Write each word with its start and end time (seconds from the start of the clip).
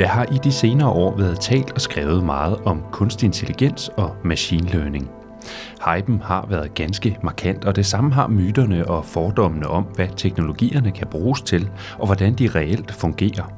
Der 0.00 0.06
har 0.06 0.26
i 0.32 0.38
de 0.44 0.52
senere 0.52 0.88
år 0.88 1.16
været 1.16 1.40
talt 1.40 1.72
og 1.72 1.80
skrevet 1.80 2.24
meget 2.24 2.56
om 2.64 2.82
kunstig 2.92 3.26
intelligens 3.26 3.90
og 3.96 4.16
machine 4.24 4.68
learning. 4.68 5.10
Hypen 5.86 6.20
har 6.20 6.46
været 6.50 6.74
ganske 6.74 7.18
markant, 7.22 7.64
og 7.64 7.76
det 7.76 7.86
samme 7.86 8.12
har 8.12 8.28
myterne 8.28 8.88
og 8.88 9.04
fordommene 9.04 9.66
om, 9.66 9.82
hvad 9.94 10.08
teknologierne 10.16 10.90
kan 10.90 11.06
bruges 11.06 11.42
til, 11.42 11.70
og 11.98 12.06
hvordan 12.06 12.34
de 12.34 12.48
reelt 12.54 12.92
fungerer. 12.92 13.52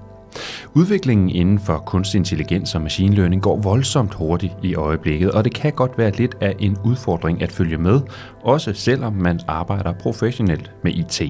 Udviklingen 0.75 1.31
inden 1.31 1.59
for 1.59 1.79
kunstig 1.79 2.19
intelligens 2.19 2.75
og 2.75 2.81
machine 2.81 3.15
learning 3.15 3.43
går 3.43 3.57
voldsomt 3.57 4.15
hurtigt 4.15 4.57
i 4.63 4.75
øjeblikket, 4.75 5.33
og 5.33 5.45
det 5.45 5.55
kan 5.55 5.73
godt 5.73 5.99
være 5.99 6.11
lidt 6.11 6.35
af 6.41 6.55
en 6.59 6.77
udfordring 6.85 7.43
at 7.43 7.53
følge 7.53 7.79
med, 7.79 8.01
også 8.45 8.75
selvom 8.75 9.13
man 9.13 9.41
arbejder 9.49 9.93
professionelt 9.93 10.73
med 10.85 10.93
IT. 10.93 11.23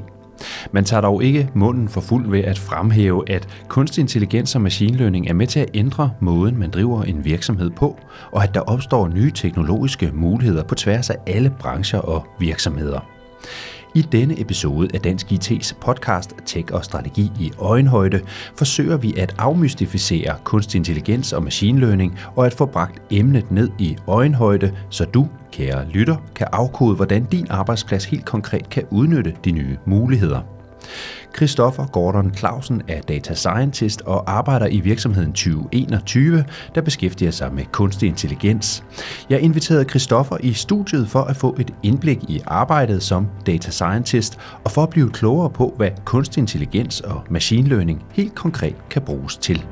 Man 0.73 0.85
tager 0.85 1.01
dog 1.01 1.25
ikke 1.25 1.49
munden 1.55 1.89
for 1.89 2.01
fuld 2.01 2.31
ved 2.31 2.41
at 2.41 2.59
fremhæve, 2.59 3.31
at 3.31 3.49
kunstig 3.69 4.03
intelligens 4.03 4.55
og 4.55 4.61
machine 4.61 4.97
learning 4.97 5.29
er 5.29 5.35
med 5.35 5.47
til 5.47 5.61
at 5.61 5.71
ændre 5.75 6.11
måden, 6.21 6.59
man 6.59 6.71
driver 6.71 7.03
en 7.03 7.25
virksomhed 7.25 7.71
på, 7.71 7.99
og 8.33 8.43
at 8.43 8.55
der 8.55 8.61
opstår 8.61 9.09
nye 9.09 9.31
teknologiske 9.31 10.11
muligheder 10.15 10.63
på 10.63 10.75
tværs 10.75 11.11
af 11.11 11.17
alle 11.27 11.53
brancher 11.61 11.99
og 11.99 12.27
virksomheder. 12.39 13.01
I 13.95 14.03
denne 14.03 14.41
episode 14.41 14.89
af 14.95 15.01
Dansk 15.01 15.33
IT's 15.33 15.75
podcast 15.81 16.35
Tech 16.47 16.69
og 16.73 16.85
Strategi 16.85 17.33
i 17.41 17.53
Øjenhøjde 17.59 18.21
forsøger 18.57 18.97
vi 18.97 19.15
at 19.17 19.35
afmystificere 19.39 20.37
kunstig 20.45 20.79
intelligens 20.79 21.33
og 21.33 21.43
machine 21.43 21.81
learning 21.81 22.19
og 22.37 22.47
at 22.47 22.55
få 22.55 22.67
bragt 22.67 23.03
emnet 23.11 23.51
ned 23.51 23.71
i 23.79 23.97
øjenhøjde, 24.07 24.73
så 24.91 25.05
du, 25.05 25.29
kære 25.53 25.89
lytter, 25.89 26.17
kan 26.35 26.47
afkode, 26.53 26.97
hvordan 26.97 27.25
din 27.25 27.47
arbejdsplads 27.51 28.05
helt 28.05 28.25
konkret 28.25 28.71
kan 28.71 28.85
udnytte 28.91 29.35
de 29.45 29.51
nye 29.51 29.77
muligheder. 29.87 30.41
Christoffer 31.37 31.87
Gordon 31.87 32.35
Clausen 32.35 32.83
er 32.89 33.01
data 33.01 33.35
scientist 33.35 34.03
og 34.03 34.31
arbejder 34.31 34.67
i 34.67 34.81
virksomheden 34.81 35.33
2021, 35.33 36.45
der 36.75 36.81
beskæftiger 36.81 37.31
sig 37.31 37.55
med 37.55 37.65
kunstig 37.73 38.09
intelligens. 38.09 38.85
Jeg 39.31 39.41
inviterede 39.41 39.85
Christoffer 39.85 40.37
i 40.41 40.53
studiet 40.53 41.09
for 41.09 41.21
at 41.21 41.37
få 41.37 41.57
et 41.59 41.75
indblik 41.83 42.19
i 42.29 42.41
arbejdet 42.47 43.03
som 43.03 43.29
data 43.47 43.71
scientist 43.71 44.39
og 44.65 44.71
for 44.71 44.83
at 44.83 44.91
blive 44.91 45.11
klogere 45.11 45.51
på, 45.51 45.75
hvad 45.77 45.91
kunstig 46.05 46.41
intelligens 46.41 47.01
og 47.01 47.23
machine 47.31 47.69
learning 47.69 48.05
helt 48.13 48.35
konkret 48.35 48.77
kan 48.91 49.03
bruges 49.03 49.37
til. 49.37 49.65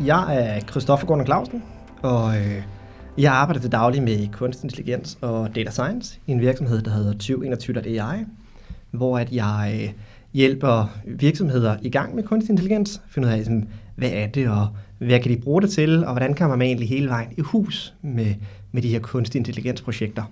Jeg 0.00 0.36
er 0.36 0.60
Christoffer 0.60 1.06
Gordon 1.06 1.26
Clausen, 1.26 1.62
og 2.02 2.36
øh, 2.36 2.62
jeg 3.18 3.32
arbejder 3.32 3.60
til 3.60 3.72
daglig 3.72 4.02
med 4.02 4.28
kunstig 4.32 4.64
intelligens 4.64 5.18
og 5.20 5.54
data 5.54 5.70
science 5.70 6.18
i 6.26 6.32
en 6.32 6.40
virksomhed, 6.40 6.82
der 6.82 6.90
hedder 6.90 7.12
2021.ai, 7.82 8.24
hvor 8.90 9.18
at 9.18 9.32
jeg 9.32 9.80
øh, 9.82 9.92
hjælper 10.32 10.98
virksomheder 11.04 11.76
i 11.82 11.90
gang 11.90 12.14
med 12.14 12.22
kunstig 12.22 12.50
intelligens, 12.50 13.02
finde 13.08 13.28
ud 13.28 13.32
af, 13.32 13.38
ligesom, 13.38 13.64
hvad 13.96 14.10
er 14.12 14.26
det, 14.26 14.48
og 14.48 14.68
hvad 14.98 15.20
kan 15.20 15.30
de 15.30 15.40
bruge 15.40 15.62
det 15.62 15.70
til, 15.70 16.04
og 16.04 16.12
hvordan 16.12 16.34
kommer 16.34 16.56
man 16.56 16.66
egentlig 16.66 16.88
hele 16.88 17.08
vejen 17.08 17.28
i 17.36 17.40
hus 17.40 17.94
med, 18.02 18.34
med 18.72 18.82
de 18.82 18.88
her 18.88 19.00
kunstig 19.00 19.38
intelligensprojekter. 19.38 20.22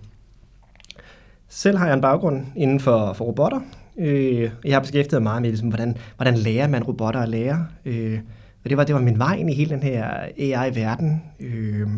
Selv 1.48 1.78
har 1.78 1.86
jeg 1.86 1.94
en 1.94 2.00
baggrund 2.00 2.46
inden 2.56 2.80
for, 2.80 3.12
for 3.12 3.24
robotter. 3.24 3.60
Øh, 3.98 4.50
jeg 4.64 4.74
har 4.74 4.80
beskæftiget 4.80 5.22
mig 5.22 5.30
meget 5.30 5.42
med, 5.42 5.50
ligesom, 5.50 5.68
hvordan, 5.68 5.96
hvordan 6.16 6.34
lærer 6.34 6.68
man 6.68 6.82
robotter 6.82 7.20
at 7.20 7.28
lære. 7.28 7.66
Øh, 7.84 8.18
og 8.64 8.70
det 8.70 8.76
var, 8.76 8.84
det 8.84 8.94
var 8.94 9.00
min 9.00 9.18
vej 9.18 9.34
ind 9.34 9.50
i 9.50 9.54
hele 9.54 9.70
den 9.70 9.82
her 9.82 10.10
AI-verden. 10.38 11.22
Øh, 11.40 11.88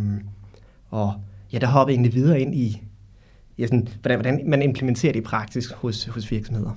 og 0.92 1.12
ja, 1.52 1.58
der 1.58 1.66
hopper 1.66 1.92
egentlig 1.92 2.14
videre 2.14 2.40
ind 2.40 2.54
i, 2.54 2.82
ja, 3.58 3.66
sådan, 3.66 3.88
hvordan, 4.00 4.20
hvordan 4.20 4.42
man 4.46 4.62
implementerer 4.62 5.12
det 5.12 5.20
i 5.20 5.22
praksis 5.22 5.70
hos, 5.70 6.04
hos 6.04 6.30
virksomheder. 6.30 6.70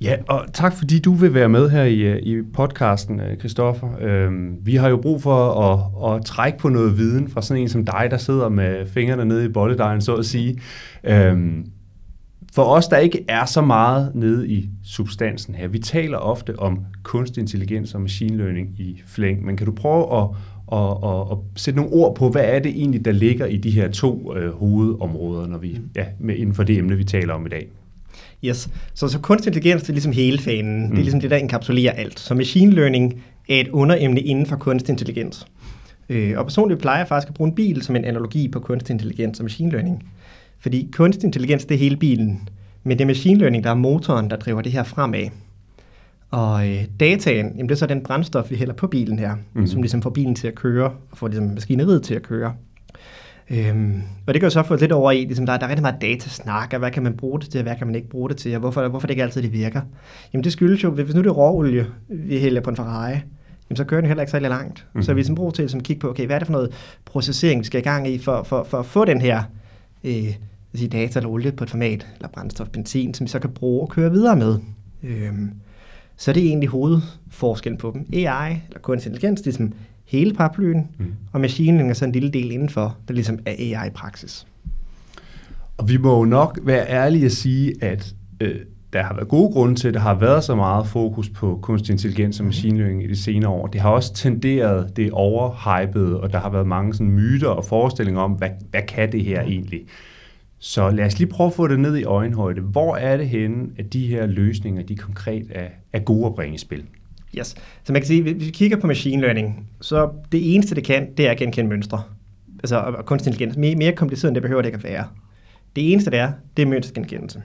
Ja, 0.00 0.16
og 0.28 0.46
tak 0.52 0.72
fordi 0.72 0.98
du 0.98 1.14
vil 1.14 1.34
være 1.34 1.48
med 1.48 1.70
her 1.70 1.82
i, 1.82 2.18
i 2.18 2.42
podcasten, 2.52 3.20
øh, 3.20 3.38
Christoffer. 3.38 3.88
Øhm, 4.00 4.56
vi 4.62 4.76
har 4.76 4.88
jo 4.88 4.96
brug 4.96 5.22
for 5.22 5.50
at, 5.52 6.14
at 6.14 6.24
trække 6.24 6.58
på 6.58 6.68
noget 6.68 6.98
viden 6.98 7.28
fra 7.28 7.42
sådan 7.42 7.62
en 7.62 7.68
som 7.68 7.84
dig, 7.84 8.08
der 8.10 8.16
sidder 8.16 8.48
med 8.48 8.86
fingrene 8.86 9.24
nede 9.24 9.44
i 9.44 9.48
bolledejen, 9.48 10.00
så 10.00 10.14
at 10.14 10.26
sige. 10.26 10.60
Øhm, 11.04 11.66
for 12.52 12.62
os, 12.62 12.88
der 12.88 12.96
ikke 12.96 13.24
er 13.28 13.44
så 13.44 13.60
meget 13.62 14.14
nede 14.14 14.48
i 14.48 14.70
substansen 14.84 15.54
her, 15.54 15.68
vi 15.68 15.78
taler 15.78 16.18
ofte 16.18 16.58
om 16.58 16.78
kunstig 17.02 17.40
intelligens 17.40 17.94
og 17.94 18.00
machine 18.00 18.36
learning 18.36 18.74
i 18.78 19.02
flæng, 19.06 19.44
men 19.44 19.56
kan 19.56 19.66
du 19.66 19.72
prøve 19.72 20.22
at, 20.22 20.28
og, 20.70 21.02
og, 21.02 21.30
og 21.30 21.44
sætte 21.56 21.80
nogle 21.80 21.92
ord 21.92 22.14
på, 22.14 22.28
hvad 22.28 22.44
er 22.44 22.58
det 22.58 22.70
egentlig, 22.70 23.04
der 23.04 23.12
ligger 23.12 23.46
i 23.46 23.56
de 23.56 23.70
her 23.70 23.88
to 23.88 24.36
øh, 24.36 24.52
hovedområder, 24.52 25.46
når 25.46 25.58
vi, 25.58 25.78
ja, 25.96 26.04
med, 26.18 26.36
inden 26.36 26.54
for 26.54 26.62
det 26.62 26.78
emne, 26.78 26.96
vi 26.96 27.04
taler 27.04 27.34
om 27.34 27.46
i 27.46 27.48
dag. 27.48 27.68
Yes, 28.44 28.68
så, 28.94 29.08
så 29.08 29.18
kunstig 29.18 29.50
intelligens 29.50 29.82
det 29.82 29.88
er 29.88 29.92
ligesom 29.92 30.12
hele 30.12 30.38
fanen. 30.38 30.82
Mm. 30.82 30.90
Det 30.90 30.98
er 30.98 31.02
ligesom 31.02 31.20
det, 31.20 31.30
der 31.30 31.36
enkapsulerer 31.36 31.92
alt. 31.92 32.20
Så 32.20 32.34
machine 32.34 32.72
learning 32.72 33.22
er 33.48 33.60
et 33.60 33.68
underemne 33.68 34.20
inden 34.20 34.46
for 34.46 34.56
kunstig 34.56 34.92
intelligens. 34.92 35.46
Øh, 36.08 36.38
og 36.38 36.44
personligt 36.44 36.80
plejer 36.80 36.98
jeg 36.98 37.08
faktisk 37.08 37.28
at 37.28 37.34
bruge 37.34 37.48
en 37.48 37.54
bil 37.54 37.82
som 37.82 37.96
en 37.96 38.04
analogi 38.04 38.48
på 38.48 38.60
kunstig 38.60 38.92
intelligens 38.92 39.40
og 39.40 39.44
machine 39.44 39.70
learning. 39.70 40.02
Fordi 40.58 40.88
kunstig 40.92 41.24
intelligens, 41.24 41.64
det 41.64 41.74
er 41.74 41.78
hele 41.78 41.96
bilen. 41.96 42.48
Men 42.84 42.98
det 42.98 43.04
er 43.04 43.06
machine 43.06 43.38
learning, 43.38 43.64
der 43.64 43.70
er 43.70 43.74
motoren, 43.74 44.30
der 44.30 44.36
driver 44.36 44.62
det 44.62 44.72
her 44.72 44.82
fremad. 44.82 45.28
Og 46.30 46.68
øh, 46.68 46.84
dataen, 47.00 47.46
jamen 47.46 47.68
det 47.68 47.70
er 47.70 47.78
så 47.78 47.86
den 47.86 48.02
brændstof, 48.02 48.50
vi 48.50 48.56
hælder 48.56 48.74
på 48.74 48.86
bilen 48.86 49.18
her, 49.18 49.36
mm. 49.52 49.66
som 49.66 49.82
ligesom 49.82 50.02
får 50.02 50.10
bilen 50.10 50.34
til 50.34 50.48
at 50.48 50.54
køre, 50.54 50.92
og 51.10 51.18
får 51.18 51.28
ligesom 51.28 51.46
maskineriet 51.46 52.02
til 52.02 52.14
at 52.14 52.22
køre. 52.22 52.54
Øhm, 53.50 54.02
og 54.26 54.34
det 54.34 54.40
kan 54.40 54.46
jo 54.46 54.50
så 54.50 54.62
få 54.62 54.76
lidt 54.76 54.92
over 54.92 55.10
i, 55.10 55.24
ligesom 55.24 55.46
der, 55.46 55.56
der 55.56 55.64
er 55.64 55.68
rigtig 55.68 55.82
meget 55.82 56.02
datasnak, 56.02 56.72
og 56.72 56.78
hvad 56.78 56.90
kan 56.90 57.02
man 57.02 57.16
bruge 57.16 57.40
det 57.40 57.50
til, 57.50 57.58
og 57.58 57.62
hvad 57.62 57.76
kan 57.76 57.86
man 57.86 57.96
ikke 57.96 58.08
bruge 58.08 58.28
det 58.28 58.36
til, 58.36 58.54
og 58.54 58.60
hvorfor, 58.60 58.88
hvorfor 58.88 59.06
det 59.06 59.12
ikke 59.12 59.22
altid 59.22 59.42
det 59.42 59.52
virker. 59.52 59.80
Jamen 60.32 60.44
det 60.44 60.52
skyldes 60.52 60.84
jo, 60.84 60.90
hvis 60.90 61.14
nu 61.14 61.20
det 61.20 61.26
er 61.26 61.30
råolie, 61.30 61.86
vi 62.08 62.38
hælder 62.38 62.60
på 62.60 62.70
en 62.70 62.76
Ferrari, 62.76 63.10
jamen 63.10 63.76
så 63.76 63.84
kører 63.84 64.00
den 64.00 64.08
heller 64.08 64.22
ikke 64.22 64.30
særlig 64.30 64.48
langt. 64.48 64.86
Mm. 64.94 65.02
Så 65.02 65.12
vi 65.14 65.18
ligesom 65.18 65.34
bruger 65.34 65.50
til 65.50 65.62
at 65.62 65.82
kigge 65.82 66.00
på, 66.00 66.10
okay, 66.10 66.26
hvad 66.26 66.36
er 66.36 66.38
det 66.38 66.46
for 66.46 66.52
noget 66.52 66.72
processering, 67.04 67.60
vi 67.60 67.64
skal 67.64 67.80
i 67.80 67.82
gang 67.82 68.08
i, 68.08 68.18
for, 68.18 68.42
for, 68.42 68.64
for 68.64 68.78
at 68.78 68.86
få 68.86 69.04
den 69.04 69.20
her 69.20 69.42
øh, 70.04 70.34
sige 70.74 70.88
data 70.88 71.18
eller 71.18 71.30
olie 71.30 71.52
på 71.52 71.64
et 71.64 71.70
format, 71.70 72.06
eller 72.16 72.28
brændstof, 72.28 72.68
benzin, 72.68 73.14
som 73.14 73.24
vi 73.24 73.30
så 73.30 73.38
kan 73.38 73.50
bruge 73.50 73.82
og 73.82 73.88
køre 73.88 74.10
videre 74.10 74.36
med. 74.36 74.58
Øhm, 75.02 75.50
så 76.20 76.30
er 76.30 76.32
det 76.32 76.42
egentlig 76.42 76.68
hovedforskellen 76.68 77.78
på 77.78 77.90
dem. 77.94 78.06
AI, 78.12 78.60
eller 78.68 78.80
kunstig 78.82 79.10
intelligens, 79.10 79.40
det 79.40 79.46
er 79.46 79.50
ligesom 79.50 79.72
hele 80.04 80.34
paraplyen, 80.34 80.88
mm. 80.98 81.14
og 81.32 81.40
machine 81.40 81.66
learning 81.66 81.90
er 81.90 81.94
så 81.94 82.04
en 82.04 82.12
lille 82.12 82.30
del 82.30 82.50
indenfor, 82.50 82.96
der 83.08 83.14
ligesom 83.14 83.38
er 83.46 83.52
AI 83.52 83.88
i 83.88 83.90
praksis. 83.90 84.46
Og 85.76 85.88
vi 85.88 85.96
må 85.96 86.18
jo 86.18 86.24
nok 86.24 86.58
være 86.62 86.88
ærlige 86.88 87.24
at 87.24 87.32
sige, 87.32 87.84
at 87.84 88.14
øh, 88.40 88.56
der 88.92 89.02
har 89.02 89.14
været 89.14 89.28
gode 89.28 89.52
grunde 89.52 89.74
til, 89.74 89.88
at 89.88 89.94
der 89.94 90.00
har 90.00 90.14
været 90.14 90.44
så 90.44 90.54
meget 90.54 90.86
fokus 90.86 91.28
på 91.28 91.58
kunstig 91.62 91.92
intelligens 91.92 92.40
og 92.40 92.46
machine 92.46 92.78
learning 92.78 93.04
i 93.04 93.06
de 93.06 93.16
senere 93.16 93.50
år. 93.50 93.66
Det 93.66 93.80
har 93.80 93.90
også 93.90 94.14
tenderet 94.14 94.96
det 94.96 95.10
overhypede, 95.12 96.20
og 96.20 96.32
der 96.32 96.38
har 96.38 96.50
været 96.50 96.66
mange 96.66 96.94
sådan 96.94 97.10
myter 97.10 97.48
og 97.48 97.64
forestillinger 97.64 98.20
om, 98.20 98.32
hvad, 98.32 98.50
hvad 98.70 98.82
kan 98.82 99.12
det 99.12 99.24
her 99.24 99.42
egentlig? 99.42 99.80
Så 100.62 100.90
lad 100.90 101.06
os 101.06 101.18
lige 101.18 101.28
prøve 101.28 101.46
at 101.46 101.52
få 101.52 101.68
det 101.68 101.80
ned 101.80 101.96
i 101.96 102.04
øjenhøjde. 102.04 102.60
Hvor 102.60 102.96
er 102.96 103.16
det 103.16 103.28
henne, 103.28 103.68
at 103.78 103.92
de 103.92 104.06
her 104.06 104.26
løsninger, 104.26 104.82
de 104.82 104.96
konkret 104.96 105.46
er, 105.50 105.68
er 105.92 105.98
gode 105.98 106.26
at 106.26 106.34
bringe 106.34 106.54
i 106.54 106.58
spil? 106.58 106.84
Yes. 107.38 107.46
Så 107.84 107.92
man 107.92 108.02
kan 108.02 108.06
sige, 108.06 108.22
hvis 108.22 108.46
vi 108.46 108.50
kigger 108.50 108.76
på 108.76 108.86
machine 108.86 109.22
learning, 109.22 109.66
så 109.80 110.10
det 110.32 110.54
eneste, 110.54 110.74
det 110.74 110.84
kan, 110.84 111.08
det 111.16 111.26
er 111.26 111.30
at 111.30 111.36
genkende 111.38 111.70
mønstre. 111.70 112.02
Altså 112.58 112.76
og 112.76 113.06
kunstig 113.06 113.30
intelligens. 113.30 113.56
Mere, 113.56 113.76
mere 113.76 113.92
kompliceret, 113.92 114.30
end 114.30 114.34
det 114.34 114.42
behøver 114.42 114.62
det 114.62 114.68
ikke 114.68 114.76
at 114.76 114.84
være. 114.84 115.04
Det 115.76 115.92
eneste, 115.92 116.10
det 116.10 116.18
er, 116.18 116.32
det 116.56 116.62
er 116.62 116.66
mønstergenkendelse. 116.66 117.42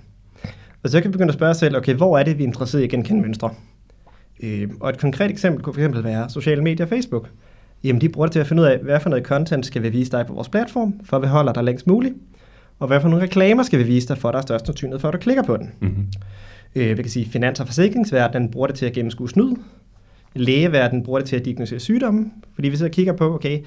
Og 0.83 0.89
så 0.89 1.01
kan 1.01 1.09
vi 1.09 1.11
begynde 1.11 1.29
at 1.29 1.35
spørge 1.35 1.49
os 1.49 1.57
selv, 1.57 1.77
okay, 1.77 1.93
hvor 1.93 2.17
er 2.17 2.23
det, 2.23 2.37
vi 2.37 2.43
er 2.43 2.47
interesseret 2.47 2.81
i 2.81 2.83
at 2.83 2.89
genkende 2.89 3.21
mønstre? 3.21 3.49
Øh, 4.43 4.69
og 4.79 4.89
et 4.89 4.97
konkret 4.97 5.31
eksempel 5.31 5.63
kunne 5.63 5.73
fx 5.73 6.03
være 6.03 6.29
sociale 6.29 6.63
medier 6.63 6.85
og 6.85 6.89
Facebook. 6.89 7.29
Jamen, 7.83 8.01
de 8.01 8.09
bruger 8.09 8.27
det 8.27 8.33
til 8.33 8.39
at 8.39 8.47
finde 8.47 8.61
ud 8.61 8.67
af, 8.67 8.79
hvad 8.79 8.99
for 8.99 9.09
noget 9.09 9.25
content 9.25 9.65
skal 9.65 9.83
vi 9.83 9.89
vise 9.89 10.11
dig 10.11 10.25
på 10.25 10.33
vores 10.33 10.49
platform, 10.49 10.99
for 11.03 11.17
at 11.17 11.23
vi 11.23 11.27
holder 11.27 11.53
dig 11.53 11.63
længst 11.63 11.87
muligt 11.87 12.15
og 12.79 12.87
hvad 12.87 13.01
for 13.01 13.09
nogle 13.09 13.23
reklamer 13.23 13.63
skal 13.63 13.79
vi 13.79 13.83
vise 13.83 14.07
dig, 14.07 14.17
for 14.17 14.31
der 14.31 14.37
er 14.37 14.41
størst 14.41 14.65
sandsynlighed 14.65 14.99
for, 14.99 15.07
at 15.07 15.13
du 15.13 15.17
klikker 15.17 15.43
på 15.43 15.57
den. 15.57 15.71
Mm-hmm. 15.79 16.07
Øh, 16.75 16.97
vi 16.97 17.01
kan 17.01 17.11
sige, 17.11 17.25
finans- 17.25 17.59
og 17.59 17.67
forsikringsverdenen 17.67 18.51
bruger 18.51 18.67
det 18.67 18.75
til 18.75 18.85
at 18.85 18.93
gennemskue 18.93 19.29
snyd. 19.29 19.55
Lægeverdenen 20.35 21.03
bruger 21.03 21.19
det 21.19 21.27
til 21.29 21.35
at 21.35 21.45
diagnosere 21.45 21.79
sygdomme, 21.79 22.31
fordi 22.55 22.69
vi 22.69 22.77
så 22.77 22.89
kigger 22.89 23.13
på, 23.13 23.35
okay, 23.35 23.59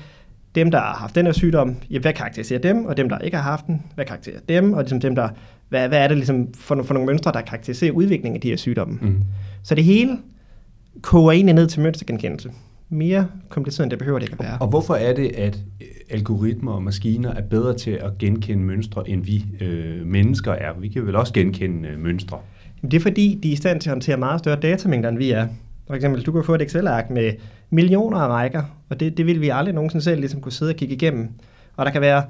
dem, 0.55 0.71
der 0.71 0.79
har 0.79 0.95
haft 0.95 1.15
den 1.15 1.27
her 1.27 1.33
sygdom, 1.33 1.77
ja, 1.91 1.99
hvad 1.99 2.13
karakteriserer 2.13 2.61
dem, 2.61 2.85
og 2.85 2.97
dem, 2.97 3.09
der 3.09 3.19
ikke 3.19 3.37
har 3.37 3.51
haft 3.51 3.67
den, 3.67 3.83
hvad 3.95 4.05
karakteriserer 4.05 4.45
dem, 4.49 4.73
og 4.73 4.83
ligesom 4.83 5.01
dem, 5.01 5.15
der, 5.15 5.29
hvad, 5.69 5.89
hvad 5.89 5.99
er 5.99 6.09
det 6.09 6.17
ligesom 6.17 6.55
for, 6.55 6.83
for 6.83 6.95
nogle 6.95 7.07
mønstre, 7.07 7.33
der 7.33 7.41
karakteriserer 7.41 7.93
udviklingen 7.93 8.37
af 8.37 8.41
de 8.41 8.49
her 8.49 8.57
sygdomme. 8.57 8.99
Mm. 9.03 9.23
Så 9.63 9.75
det 9.75 9.85
hele 9.85 10.19
koger 11.03 11.33
egentlig 11.33 11.55
ned 11.55 11.67
til 11.67 11.81
mønstergenkendelse 11.81 12.51
mere 12.89 13.27
kompliceret, 13.49 13.85
end 13.85 13.91
det 13.91 13.99
behøver 13.99 14.19
det 14.19 14.27
ikke 14.27 14.37
at 14.41 14.45
være. 14.47 14.59
Og 14.61 14.69
hvorfor 14.69 14.95
er 14.95 15.15
det, 15.15 15.37
at 15.37 15.59
øh, 15.81 15.87
algoritmer 16.11 16.73
og 16.73 16.83
maskiner 16.83 17.35
er 17.35 17.43
bedre 17.43 17.75
til 17.75 17.91
at 17.91 18.19
genkende 18.19 18.65
mønstre, 18.65 19.11
end 19.11 19.25
vi 19.25 19.45
øh, 19.61 20.07
mennesker 20.07 20.53
er? 20.53 20.73
Vi 20.79 20.89
kan 20.89 21.07
vel 21.07 21.17
også 21.17 21.33
genkende 21.33 21.89
øh, 21.89 21.99
mønstre? 21.99 22.39
Det 22.83 22.95
er 22.95 23.01
fordi, 23.01 23.41
de 23.43 23.49
er 23.49 23.53
i 23.53 23.57
stand 23.57 23.81
til 23.81 23.91
at 23.91 23.95
håndtere 23.95 24.17
meget 24.17 24.39
større 24.39 24.61
datamængder, 24.61 25.09
end 25.09 25.19
vi 25.19 25.31
er. 25.31 25.47
For 25.87 25.95
eksempel, 25.95 26.23
du 26.23 26.33
kan 26.33 26.45
få 26.45 26.55
et 26.55 26.63
Excel-ark 26.63 27.11
med 27.11 27.33
millioner 27.71 28.19
af 28.19 28.29
rækker, 28.29 28.63
og 28.89 29.01
det, 29.01 29.17
det 29.17 29.27
vil 29.27 29.41
vi 29.41 29.49
aldrig 29.49 29.75
nogensinde 29.75 30.05
selv 30.05 30.21
ligesom 30.21 30.41
kunne 30.41 30.53
sidde 30.53 30.71
og 30.71 30.77
kigge 30.77 30.95
igennem. 30.95 31.29
Og 31.77 31.87
der 31.87 31.93
kan 31.93 32.01
være 32.01 32.23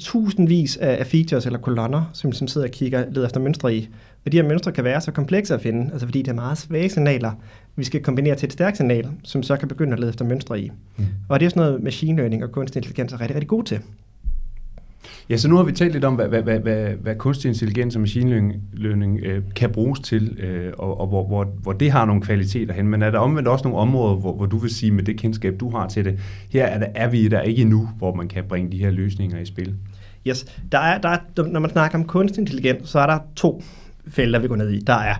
tusindvis 0.00 0.76
af, 0.76 0.96
af 1.00 1.06
features 1.06 1.46
eller 1.46 1.58
kolonner, 1.58 2.10
som, 2.12 2.32
som 2.32 2.48
sidder 2.48 2.66
og 2.66 2.70
kigger, 2.70 3.04
leder 3.10 3.26
efter 3.26 3.40
mønstre 3.40 3.74
i. 3.74 3.88
Og 4.26 4.32
de 4.32 4.36
her 4.36 4.48
mønstre 4.48 4.72
kan 4.72 4.84
være 4.84 5.00
så 5.00 5.12
komplekse 5.12 5.54
at 5.54 5.60
finde, 5.60 5.92
altså 5.92 6.06
fordi 6.06 6.22
det 6.22 6.28
er 6.28 6.34
meget 6.34 6.58
svage 6.58 6.88
signaler, 6.88 7.32
vi 7.76 7.84
skal 7.84 8.02
kombinere 8.02 8.34
til 8.34 8.46
et 8.46 8.52
stærkt 8.52 8.76
signal, 8.76 9.08
som 9.22 9.42
så 9.42 9.56
kan 9.56 9.68
begynde 9.68 9.92
at 9.92 9.98
lede 9.98 10.10
efter 10.10 10.24
mønstre 10.24 10.60
i. 10.60 10.70
Mm. 10.96 11.04
Og 11.28 11.40
det 11.40 11.46
er 11.46 11.50
sådan 11.50 11.62
noget, 11.62 11.82
machine 11.82 12.16
learning 12.16 12.44
og 12.44 12.52
kunstig 12.52 12.78
intelligens 12.78 13.12
er 13.12 13.20
rigtig, 13.20 13.34
rigtig 13.34 13.48
god 13.48 13.64
til. 13.64 13.80
Ja, 15.30 15.36
så 15.36 15.48
nu 15.48 15.56
har 15.56 15.62
vi 15.62 15.72
talt 15.72 15.92
lidt 15.92 16.04
om, 16.04 16.14
hvad, 16.14 16.28
hvad, 16.28 16.42
hvad, 16.42 16.58
hvad, 16.58 16.86
hvad 16.86 17.16
kunstig 17.16 17.48
intelligens 17.48 17.94
og 17.94 18.00
machine 18.00 18.54
learning, 18.72 19.20
øh, 19.20 19.42
kan 19.56 19.70
bruges 19.70 20.00
til, 20.00 20.38
øh, 20.38 20.72
og, 20.78 21.00
og 21.00 21.06
hvor, 21.06 21.26
hvor, 21.26 21.44
hvor 21.62 21.72
det 21.72 21.90
har 21.90 22.04
nogle 22.04 22.22
kvaliteter 22.22 22.74
hen. 22.74 22.88
Men 22.88 23.02
er 23.02 23.10
der 23.10 23.18
omvendt 23.18 23.48
også 23.48 23.64
nogle 23.64 23.78
områder, 23.78 24.14
hvor, 24.14 24.32
hvor 24.32 24.46
du 24.46 24.58
vil 24.58 24.70
sige, 24.70 24.92
med 24.92 25.02
det 25.02 25.18
kendskab, 25.18 25.60
du 25.60 25.70
har 25.70 25.88
til 25.88 26.04
det, 26.04 26.18
her 26.50 26.64
er, 26.64 26.78
der, 26.78 26.86
er 26.94 27.08
vi 27.08 27.28
der 27.28 27.40
ikke 27.40 27.62
endnu, 27.62 27.88
hvor 27.98 28.14
man 28.14 28.28
kan 28.28 28.44
bringe 28.48 28.72
de 28.72 28.78
her 28.78 28.90
løsninger 28.90 29.38
i 29.38 29.44
spil? 29.44 29.74
Yes, 30.26 30.58
der 30.72 30.78
er, 30.78 31.00
der 31.00 31.08
er, 31.08 31.46
når 31.46 31.60
man 31.60 31.70
snakker 31.70 31.98
om 31.98 32.04
kunstig 32.04 32.40
intelligens, 32.40 32.88
så 32.88 32.98
er 32.98 33.06
der 33.06 33.18
to 33.36 33.62
felter, 34.08 34.38
vi 34.38 34.48
går 34.48 34.56
ned 34.56 34.70
i. 34.70 34.80
Der 34.80 34.94
er 34.94 35.14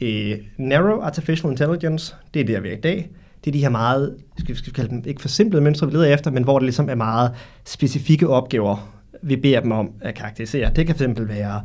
øh, 0.00 0.38
Narrow 0.56 1.00
Artificial 1.00 1.50
Intelligence, 1.50 2.14
det 2.34 2.40
er 2.40 2.44
der, 2.44 2.60
vi 2.60 2.68
er 2.68 2.72
i 2.72 2.80
dag. 2.80 3.10
Det 3.44 3.50
er 3.50 3.52
de 3.52 3.60
her 3.60 3.68
meget, 3.68 4.16
skal 4.38 4.54
vi, 4.54 4.58
skal 4.58 4.72
kalde 4.72 4.90
dem, 4.90 5.02
ikke 5.06 5.20
forsimplede 5.20 5.62
mønstre, 5.62 5.86
vi 5.86 5.92
leder 5.92 6.14
efter, 6.14 6.30
men 6.30 6.44
hvor 6.44 6.58
det 6.58 6.66
ligesom 6.66 6.88
er 6.88 6.94
meget 6.94 7.30
specifikke 7.64 8.28
opgaver, 8.28 9.02
vi 9.22 9.36
beder 9.36 9.60
dem 9.60 9.72
om 9.72 9.90
at 10.00 10.14
karakterisere. 10.14 10.70
Det 10.76 10.86
kan 10.86 10.96
fx 10.96 11.02
være 11.18 11.62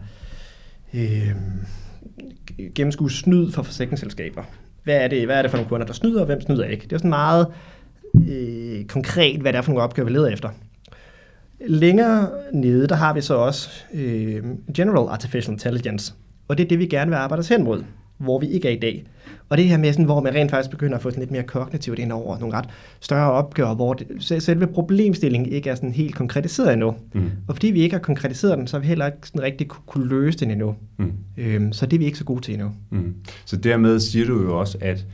øh, 0.94 1.31
gennemskue 2.75 3.12
snyd 3.12 3.51
for 3.51 3.63
forsikringsselskaber. 3.63 4.44
Hvad 4.83 4.95
er, 4.95 5.07
det, 5.07 5.25
hvad 5.25 5.38
er 5.38 5.41
det 5.41 5.51
for 5.51 5.57
nogle 5.57 5.69
kunder, 5.69 5.85
der 5.85 5.94
snyder, 5.94 6.19
og 6.19 6.25
hvem 6.25 6.41
snyder 6.41 6.65
ikke? 6.65 6.83
Det 6.83 6.94
er 6.94 6.97
sådan 6.97 7.09
meget 7.09 7.47
øh, 8.30 8.85
konkret, 8.85 9.41
hvad 9.41 9.53
det 9.53 9.57
er 9.57 9.62
for 9.62 9.71
nogle 9.71 9.83
opgaver, 9.83 10.06
vi 10.06 10.13
leder 10.13 10.27
efter. 10.27 10.50
Længere 11.68 12.30
nede, 12.53 12.88
der 12.88 12.95
har 12.95 13.13
vi 13.13 13.21
så 13.21 13.35
også 13.35 13.69
øh, 13.94 14.44
General 14.75 15.09
Artificial 15.09 15.53
Intelligence, 15.53 16.13
og 16.47 16.57
det 16.57 16.63
er 16.63 16.67
det, 16.67 16.79
vi 16.79 16.85
gerne 16.85 17.11
vil 17.11 17.17
arbejde 17.17 17.39
os 17.39 17.47
hen 17.47 17.63
mod, 17.63 17.83
hvor 18.17 18.39
vi 18.39 18.47
ikke 18.47 18.67
er 18.67 18.71
i 18.71 18.79
dag. 18.79 19.05
Og 19.49 19.57
det 19.57 19.65
her 19.65 19.77
med, 19.77 19.91
sådan, 19.91 20.05
hvor 20.05 20.21
man 20.21 20.35
rent 20.35 20.51
faktisk 20.51 20.71
begynder 20.71 20.95
at 20.95 21.01
få 21.01 21.09
sådan 21.09 21.21
lidt 21.21 21.31
mere 21.31 21.44
kognitivt 21.44 21.99
ind 21.99 22.11
over 22.11 22.39
nogle 22.39 22.55
ret 22.55 22.65
større 22.99 23.31
opgaver, 23.31 23.75
hvor 23.75 23.94
det, 23.94 24.44
selve 24.44 24.67
problemstillingen 24.67 25.51
ikke 25.51 25.69
er 25.69 25.75
sådan 25.75 25.91
helt 25.91 26.15
konkretiseret 26.15 26.73
endnu. 26.73 26.95
Mm. 27.13 27.31
Og 27.47 27.55
fordi 27.55 27.67
vi 27.67 27.81
ikke 27.81 27.95
har 27.95 28.01
konkretiseret 28.01 28.57
den, 28.57 28.67
så 28.67 28.77
har 28.77 28.81
vi 28.81 28.88
heller 28.88 29.05
ikke 29.05 29.17
sådan 29.23 29.41
rigtig 29.41 29.67
kunne 29.67 30.07
løse 30.07 30.39
den 30.39 30.51
endnu. 30.51 30.75
Mm. 30.97 31.11
Øhm, 31.38 31.73
så 31.73 31.85
det 31.85 31.97
er 31.97 31.99
vi 31.99 32.05
ikke 32.05 32.17
så 32.17 32.23
gode 32.23 32.41
til 32.41 32.53
endnu. 32.53 32.71
Mm. 32.89 33.15
Så 33.45 33.57
dermed 33.57 33.99
siger 33.99 34.25
du 34.25 34.41
jo 34.41 34.59
også, 34.59 34.77
at 34.81 35.05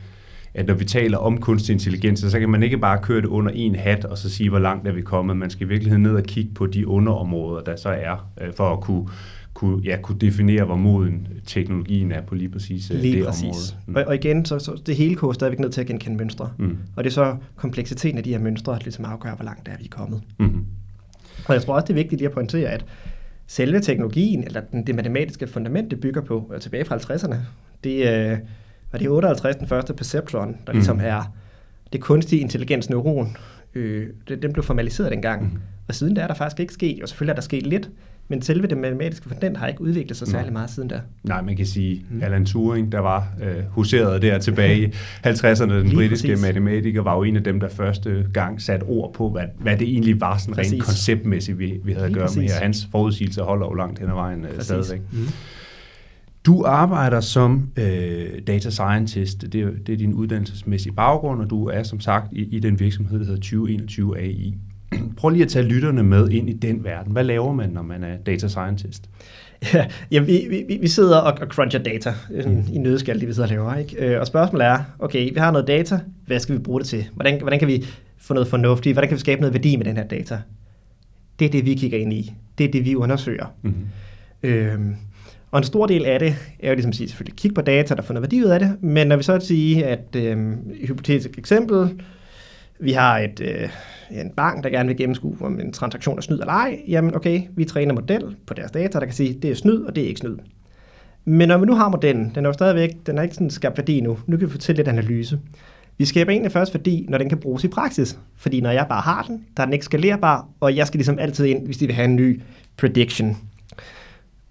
at 0.56 0.66
når 0.66 0.74
vi 0.74 0.84
taler 0.84 1.18
om 1.18 1.40
kunstig 1.40 1.72
intelligens, 1.72 2.20
så 2.20 2.38
kan 2.38 2.48
man 2.48 2.62
ikke 2.62 2.78
bare 2.78 2.98
køre 3.02 3.20
det 3.20 3.26
under 3.26 3.52
en 3.54 3.74
hat 3.74 4.04
og 4.04 4.18
så 4.18 4.30
sige, 4.30 4.50
hvor 4.50 4.58
langt 4.58 4.88
er 4.88 4.92
vi 4.92 5.02
kommet. 5.02 5.36
Man 5.36 5.50
skal 5.50 5.66
i 5.66 5.68
virkeligheden 5.68 6.02
ned 6.02 6.14
og 6.14 6.22
kigge 6.22 6.54
på 6.54 6.66
de 6.66 6.88
underområder, 6.88 7.62
der 7.62 7.76
så 7.76 7.88
er, 7.88 8.28
øh, 8.40 8.54
for 8.54 8.72
at 8.72 8.80
kunne 8.80 9.08
kunne, 9.54 9.82
ja, 9.84 9.98
kunne 10.02 10.18
definere, 10.18 10.64
hvor 10.64 10.76
moden 10.76 11.28
teknologien 11.46 12.12
er 12.12 12.22
på 12.22 12.34
lige 12.34 12.48
præcis 12.48 12.90
øh, 12.90 13.00
lige 13.00 13.16
det 13.16 13.26
præcis. 13.26 13.42
område. 13.44 13.84
Mm. 13.86 13.96
Og, 13.96 14.04
og 14.06 14.14
igen, 14.14 14.44
så, 14.44 14.58
så 14.58 14.82
det 14.86 14.96
hele 14.96 15.14
koger 15.14 15.32
stadigvæk 15.32 15.58
ned 15.58 15.70
til 15.70 15.80
at 15.80 15.86
genkende 15.86 16.16
mønstre. 16.16 16.50
Mm. 16.58 16.78
Og 16.96 17.04
det 17.04 17.10
er 17.10 17.14
så 17.14 17.36
kompleksiteten 17.56 18.18
af 18.18 18.24
de 18.24 18.30
her 18.30 18.38
mønstre, 18.38 18.72
der 18.72 18.78
ligesom 18.78 19.04
afgør, 19.04 19.34
hvor 19.34 19.44
langt 19.44 19.68
er 19.68 19.76
vi 19.78 19.84
er 19.84 19.88
kommet. 19.88 20.20
Mm. 20.38 20.64
Og 21.46 21.54
jeg 21.54 21.62
tror 21.62 21.74
også, 21.74 21.84
det 21.84 21.90
er 21.90 21.94
vigtigt 21.94 22.20
lige 22.20 22.28
at 22.28 22.34
pointere, 22.34 22.68
at 22.68 22.84
selve 23.46 23.80
teknologien, 23.80 24.44
eller 24.44 24.60
den, 24.60 24.86
det 24.86 24.94
matematiske 24.94 25.46
fundament, 25.46 25.90
det 25.90 26.00
bygger 26.00 26.20
på, 26.20 26.50
er 26.54 26.58
tilbage 26.58 26.84
fra 26.84 26.96
50'erne, 26.96 27.36
det 27.84 28.30
øh, 28.30 28.38
var 28.92 28.98
det 28.98 29.08
58, 29.08 29.56
den 29.56 29.66
første 29.66 29.94
perceptron, 29.94 30.56
der 30.66 30.72
ligesom 30.72 30.96
mm. 30.96 31.02
er 31.04 31.34
det 31.92 32.00
kunstige 32.00 32.40
intelligens 32.40 32.90
neuron. 32.90 33.36
Øh, 33.74 34.06
det, 34.28 34.42
den 34.42 34.52
blev 34.52 34.62
formaliseret 34.62 35.12
dengang. 35.12 35.42
Mm. 35.42 35.60
Og 35.88 35.94
siden 35.94 36.16
der 36.16 36.22
er 36.22 36.26
der 36.26 36.34
faktisk 36.34 36.60
ikke 36.60 36.72
sket, 36.72 37.02
og 37.02 37.08
selvfølgelig 37.08 37.32
er 37.32 37.34
der 37.34 37.42
sket 37.42 37.66
lidt, 37.66 37.90
men 38.28 38.42
selve 38.42 38.66
det 38.66 38.78
matematiske 38.78 39.22
fundament 39.28 39.56
har 39.56 39.66
ikke 39.66 39.80
udviklet 39.80 40.16
sig 40.16 40.28
særlig 40.28 40.52
meget 40.52 40.70
siden 40.70 40.88
da. 40.88 41.00
Nej, 41.24 41.42
man 41.42 41.56
kan 41.56 41.66
sige, 41.66 42.04
mm. 42.10 42.22
Alan 42.22 42.44
Turing, 42.46 42.92
der 42.92 42.98
var 42.98 43.28
øh, 43.42 43.64
huseret 43.68 44.22
der 44.22 44.38
tilbage 44.38 44.78
i 44.78 44.86
50'erne, 45.26 45.72
den 45.72 45.82
Lige 45.82 45.94
britiske 45.94 46.28
præcis. 46.28 46.46
matematiker, 46.46 47.02
var 47.02 47.16
jo 47.16 47.22
en 47.22 47.36
af 47.36 47.44
dem, 47.44 47.60
der 47.60 47.68
første 47.68 48.26
gang 48.32 48.62
satte 48.62 48.84
ord 48.84 49.14
på, 49.14 49.30
hvad, 49.30 49.44
hvad 49.58 49.76
det 49.76 49.88
egentlig 49.88 50.20
var 50.20 50.36
sådan 50.38 50.54
præcis. 50.54 50.72
rent 50.72 50.82
konceptmæssigt, 50.84 51.58
vi, 51.58 51.80
vi 51.84 51.92
havde 51.92 52.06
Lige 52.08 52.10
at 52.10 52.12
gøre 52.14 52.26
præcis. 52.26 52.38
med 52.38 52.48
her. 52.48 52.62
Hans 52.62 52.88
forudsigelse 52.90 53.42
holder 53.42 53.66
jo 53.66 53.74
langt 53.74 53.98
hen 53.98 54.08
ad 54.08 54.14
vejen 54.14 54.44
øh, 54.44 54.60
stadigvæk. 54.62 55.00
Mm. 55.12 55.18
Du 56.46 56.62
arbejder 56.66 57.20
som 57.20 57.68
øh, 57.76 58.26
data 58.46 58.70
scientist, 58.70 59.52
det 59.52 59.60
er, 59.60 59.70
det 59.86 59.92
er 59.92 59.96
din 59.96 60.14
uddannelsesmæssige 60.14 60.92
baggrund, 60.92 61.40
og 61.42 61.50
du 61.50 61.66
er 61.66 61.82
som 61.82 62.00
sagt 62.00 62.32
i, 62.32 62.56
i 62.56 62.58
den 62.60 62.80
virksomhed, 62.80 63.18
der 63.18 63.24
hedder 63.24 63.40
2021 63.40 64.18
AI. 64.18 64.54
Prøv 65.18 65.30
lige 65.30 65.42
at 65.42 65.48
tage 65.48 65.64
lytterne 65.64 66.02
med 66.02 66.30
ind 66.30 66.50
i 66.50 66.52
den 66.52 66.84
verden. 66.84 67.12
Hvad 67.12 67.24
laver 67.24 67.52
man, 67.52 67.70
når 67.70 67.82
man 67.82 68.04
er 68.04 68.16
data 68.16 68.48
scientist? 68.48 69.10
Ja, 69.74 69.86
ja 70.10 70.20
vi, 70.20 70.64
vi, 70.68 70.78
vi 70.80 70.88
sidder 70.88 71.16
og, 71.16 71.38
og 71.40 71.46
cruncher 71.46 71.82
data 71.82 72.14
mm. 72.30 72.64
i 72.72 72.78
nødskal, 72.78 73.20
det 73.20 73.28
vi 73.28 73.32
sidder 73.32 73.48
og 73.48 73.54
laver. 73.54 73.74
Ikke? 73.74 73.96
Øh, 73.96 74.20
og 74.20 74.26
spørgsmålet 74.26 74.66
er, 74.66 74.78
okay, 74.98 75.32
vi 75.32 75.38
har 75.38 75.50
noget 75.50 75.66
data, 75.66 76.00
hvad 76.26 76.40
skal 76.40 76.54
vi 76.54 76.60
bruge 76.60 76.80
det 76.80 76.88
til? 76.88 77.04
Hvordan, 77.14 77.40
hvordan 77.40 77.58
kan 77.58 77.68
vi 77.68 77.84
få 78.18 78.34
noget 78.34 78.48
fornuftigt? 78.48 78.94
Hvordan 78.94 79.08
kan 79.08 79.16
vi 79.16 79.20
skabe 79.20 79.40
noget 79.40 79.54
værdi 79.54 79.76
med 79.76 79.84
den 79.84 79.96
her 79.96 80.04
data? 80.04 80.38
Det 81.38 81.44
er 81.44 81.50
det, 81.50 81.66
vi 81.66 81.74
kigger 81.74 81.98
ind 81.98 82.12
i. 82.12 82.34
Det 82.58 82.66
er 82.66 82.72
det, 82.72 82.84
vi 82.84 82.94
undersøger. 82.94 83.46
Mm. 83.62 83.74
Øhm, 84.42 84.96
og 85.50 85.58
en 85.58 85.64
stor 85.64 85.86
del 85.86 86.04
af 86.04 86.18
det 86.18 86.36
er 86.58 86.68
jo 86.68 86.74
ligesom 86.74 86.88
at 86.88 86.94
sige, 86.94 87.08
selvfølgelig 87.08 87.36
kigge 87.36 87.54
på 87.54 87.60
data, 87.60 87.94
der 87.94 88.02
får 88.02 88.14
noget 88.14 88.22
værdi 88.22 88.44
ud 88.44 88.48
af 88.48 88.60
det, 88.60 88.82
men 88.82 89.06
når 89.06 89.16
vi 89.16 89.22
så 89.22 89.40
siger, 89.40 89.86
at 89.86 90.16
øhm, 90.16 90.58
hypotetisk 90.86 91.38
eksempel, 91.38 92.02
vi 92.80 92.92
har 92.92 93.18
et, 93.18 93.40
øh, 93.40 93.68
en 94.10 94.30
bank, 94.36 94.64
der 94.64 94.70
gerne 94.70 94.88
vil 94.88 94.96
gennemskue, 94.96 95.36
om 95.40 95.60
en 95.60 95.72
transaktion 95.72 96.18
er 96.18 96.22
snyd 96.22 96.40
eller 96.40 96.52
ej, 96.52 96.80
jamen 96.88 97.14
okay, 97.14 97.42
vi 97.56 97.64
træner 97.64 97.92
en 97.92 97.94
model 97.94 98.36
på 98.46 98.54
deres 98.54 98.70
data, 98.70 98.98
der 98.98 99.04
kan 99.04 99.14
sige, 99.14 99.38
det 99.42 99.50
er 99.50 99.54
snyd, 99.54 99.80
og 99.80 99.96
det 99.96 100.04
er 100.04 100.08
ikke 100.08 100.20
snyd. 100.20 100.36
Men 101.24 101.48
når 101.48 101.58
vi 101.58 101.66
nu 101.66 101.74
har 101.74 101.88
modellen, 101.88 102.32
den 102.34 102.44
er 102.44 102.48
jo 102.48 102.52
stadigvæk, 102.52 102.90
den 103.06 103.18
er 103.18 103.22
ikke 103.22 103.34
sådan 103.34 103.50
skabt 103.50 103.78
værdi 103.78 104.00
nu, 104.00 104.18
nu 104.26 104.36
kan 104.36 104.46
vi 104.46 104.52
fortælle 104.52 104.76
lidt 104.76 104.88
analyse. 104.88 105.38
Vi 105.98 106.04
skaber 106.04 106.32
egentlig 106.32 106.52
først 106.52 106.74
værdi, 106.74 107.06
når 107.08 107.18
den 107.18 107.28
kan 107.28 107.38
bruges 107.38 107.64
i 107.64 107.68
praksis. 107.68 108.18
Fordi 108.36 108.60
når 108.60 108.70
jeg 108.70 108.86
bare 108.88 109.00
har 109.00 109.22
den, 109.22 109.44
der 109.56 109.62
er 109.62 109.66
den 109.66 109.72
ikke 109.72 109.84
skalerbar, 109.84 110.48
og 110.60 110.76
jeg 110.76 110.86
skal 110.86 110.98
ligesom 110.98 111.18
altid 111.18 111.44
ind, 111.44 111.66
hvis 111.66 111.76
de 111.76 111.86
vil 111.86 111.94
have 111.94 112.04
en 112.04 112.16
ny 112.16 112.40
prediction. 112.76 113.36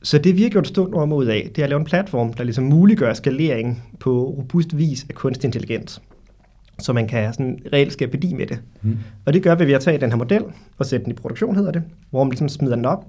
Så 0.04 0.18
det 0.18 0.38
vi 0.38 0.44
har 0.44 0.50
gjort 0.50 0.68
stort 0.68 0.92
nummer 0.92 1.16
ud 1.16 1.26
af, 1.26 1.50
det 1.56 1.62
er 1.62 1.64
at 1.64 1.70
lave 1.70 1.80
en 1.80 1.86
platform, 1.86 2.34
der 2.34 2.44
ligesom 2.44 2.64
muliggør 2.64 3.14
skalering 3.14 3.84
på 4.00 4.24
robust 4.24 4.78
vis 4.78 5.06
af 5.10 5.16
kunstig 5.16 5.48
intelligens 5.48 6.02
så 6.80 6.94
man 6.94 7.08
kan 7.08 7.34
sådan 7.34 7.60
reelt 7.74 7.94
skabe 7.94 8.14
værdi 8.14 8.34
med 8.34 8.48
det. 8.48 8.60
Mm. 8.82 8.98
Og 9.26 9.34
det 9.34 9.44
gør 9.44 9.56
vi 9.56 9.68
ved 9.68 9.74
at 9.74 9.82
tage 9.82 9.98
den 9.98 10.10
her 10.10 10.18
model 10.18 10.44
og 10.78 10.86
sætte 10.86 11.04
den 11.04 11.12
i 11.12 11.16
produktion, 11.16 11.56
hedder 11.56 11.72
det, 11.72 11.84
hvor 12.10 12.24
man 12.24 12.32
ligesom 12.32 12.50
smider 12.50 12.76
den 12.76 12.86
op, 12.86 13.06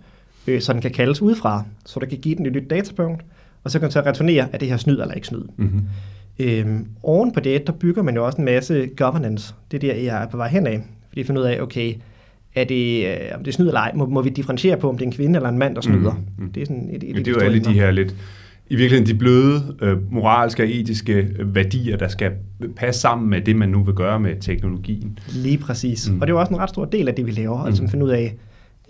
øh, 0.46 0.60
så 0.60 0.72
den 0.72 0.80
kan 0.80 0.90
kaldes 0.90 1.22
udefra, 1.22 1.64
så 1.86 2.00
der 2.00 2.06
kan 2.06 2.18
give 2.18 2.34
den 2.34 2.46
et 2.46 2.52
nyt 2.52 2.70
datapunkt, 2.70 3.24
og 3.64 3.70
så 3.70 3.78
kan 3.78 3.86
den 3.86 3.92
så 3.92 4.00
returnere, 4.00 4.48
er 4.52 4.58
det 4.58 4.68
her 4.68 4.76
snyd 4.76 5.00
eller 5.00 5.14
ikke 5.14 5.26
snyd. 5.26 5.42
Mm-hmm. 5.56 5.82
Øhm, 6.38 6.86
oven 7.02 7.32
på 7.32 7.40
det, 7.40 7.66
der 7.66 7.72
bygger 7.72 8.02
man 8.02 8.14
jo 8.14 8.26
også 8.26 8.38
en 8.38 8.44
masse 8.44 8.86
governance. 8.96 9.54
Det 9.70 9.84
er 9.84 9.92
der, 9.92 10.00
jeg 10.00 10.22
er 10.22 10.28
på 10.28 10.36
vej 10.36 10.48
henad. 10.48 10.78
Fordi 11.08 11.20
jeg 11.20 11.26
finder 11.26 11.42
ud 11.42 11.46
af, 11.46 11.60
okay, 11.60 11.94
er 12.54 12.64
det, 12.64 13.06
øh, 13.06 13.16
om 13.34 13.44
det 13.44 13.48
er 13.48 13.52
snyd 13.52 13.66
eller 13.66 13.80
ej, 13.80 13.92
må, 13.94 14.06
må 14.06 14.22
vi 14.22 14.30
differentiere 14.30 14.76
på, 14.76 14.88
om 14.88 14.98
det 14.98 15.04
er 15.04 15.06
en 15.06 15.12
kvinde 15.12 15.36
eller 15.36 15.48
en 15.48 15.58
mand, 15.58 15.74
der 15.74 15.80
snyder. 15.80 16.12
Mm-hmm. 16.12 16.52
Det 16.52 16.60
er 16.60 16.66
sådan 16.66 16.90
et, 16.92 17.04
et, 17.04 17.14
Men 17.14 17.24
det 17.24 17.28
er 17.28 17.32
jo 17.32 17.40
alle 17.40 17.64
de 17.64 17.72
her 17.72 17.90
lidt 17.90 18.14
i 18.66 18.76
virkeligheden 18.76 19.14
de 19.14 19.18
bløde 19.18 19.76
øh, 19.82 20.12
moralske 20.12 20.62
og 20.62 20.68
etiske 20.68 21.12
øh, 21.12 21.54
værdier, 21.54 21.96
der 21.96 22.08
skal 22.08 22.32
passe 22.76 23.00
sammen 23.00 23.30
med 23.30 23.40
det, 23.40 23.56
man 23.56 23.68
nu 23.68 23.82
vil 23.82 23.94
gøre 23.94 24.20
med 24.20 24.36
teknologien. 24.40 25.18
Lige 25.28 25.58
præcis. 25.58 26.10
Mm. 26.10 26.20
Og 26.20 26.26
det 26.26 26.32
er 26.32 26.36
jo 26.36 26.40
også 26.40 26.54
en 26.54 26.58
ret 26.58 26.68
stor 26.68 26.84
del 26.84 27.08
af 27.08 27.14
det, 27.14 27.26
vi 27.26 27.30
laver, 27.30 27.60
mm. 27.60 27.66
altså 27.66 27.88
finde 27.88 28.04
ud 28.04 28.10
af, 28.10 28.34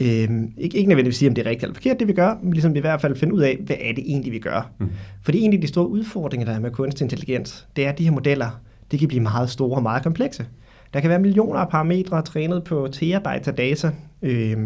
øh, 0.00 0.28
ikke, 0.59 0.76
ikke 0.76 0.88
nødvendigvis 0.88 1.16
sige, 1.16 1.28
om 1.28 1.35
det 1.35 1.47
er 1.47 1.50
rigtigt 1.50 1.62
eller 1.62 1.75
forkert, 1.75 2.00
det 2.00 2.09
vi 2.09 2.12
gør, 2.12 2.35
men 2.43 2.52
ligesom 2.52 2.76
i 2.76 2.81
hvert 2.81 3.00
fald 3.00 3.16
finde 3.16 3.35
ud 3.35 3.40
af, 3.40 3.59
hvad 3.66 3.76
er 3.81 3.93
det 3.93 4.04
egentlig, 4.07 4.33
vi 4.33 4.38
gør. 4.38 4.71
Mm. 4.78 4.90
Fordi 5.23 5.40
en 5.40 5.52
af 5.52 5.61
de 5.61 5.66
store 5.66 5.88
udfordringer, 5.88 6.47
der 6.47 6.52
er 6.52 6.61
med 6.61 6.71
kunstig 6.71 7.04
intelligens, 7.04 7.66
det 7.76 7.85
er, 7.85 7.88
at 7.88 7.99
de 7.99 8.04
her 8.04 8.11
modeller, 8.11 8.61
det 8.90 8.99
kan 8.99 9.09
blive 9.09 9.23
meget 9.23 9.50
store 9.50 9.76
og 9.76 9.83
meget 9.83 10.02
komplekse. 10.02 10.47
Der 10.95 11.00
kan 11.00 11.11
være 11.11 11.19
millioner 11.19 11.61
af 11.61 11.69
parametre 11.69 12.23
trænet 12.23 12.64
på 12.64 12.88
terabyte 12.93 13.50
af 13.50 13.54
data. 13.54 13.90
Øh, 14.23 14.57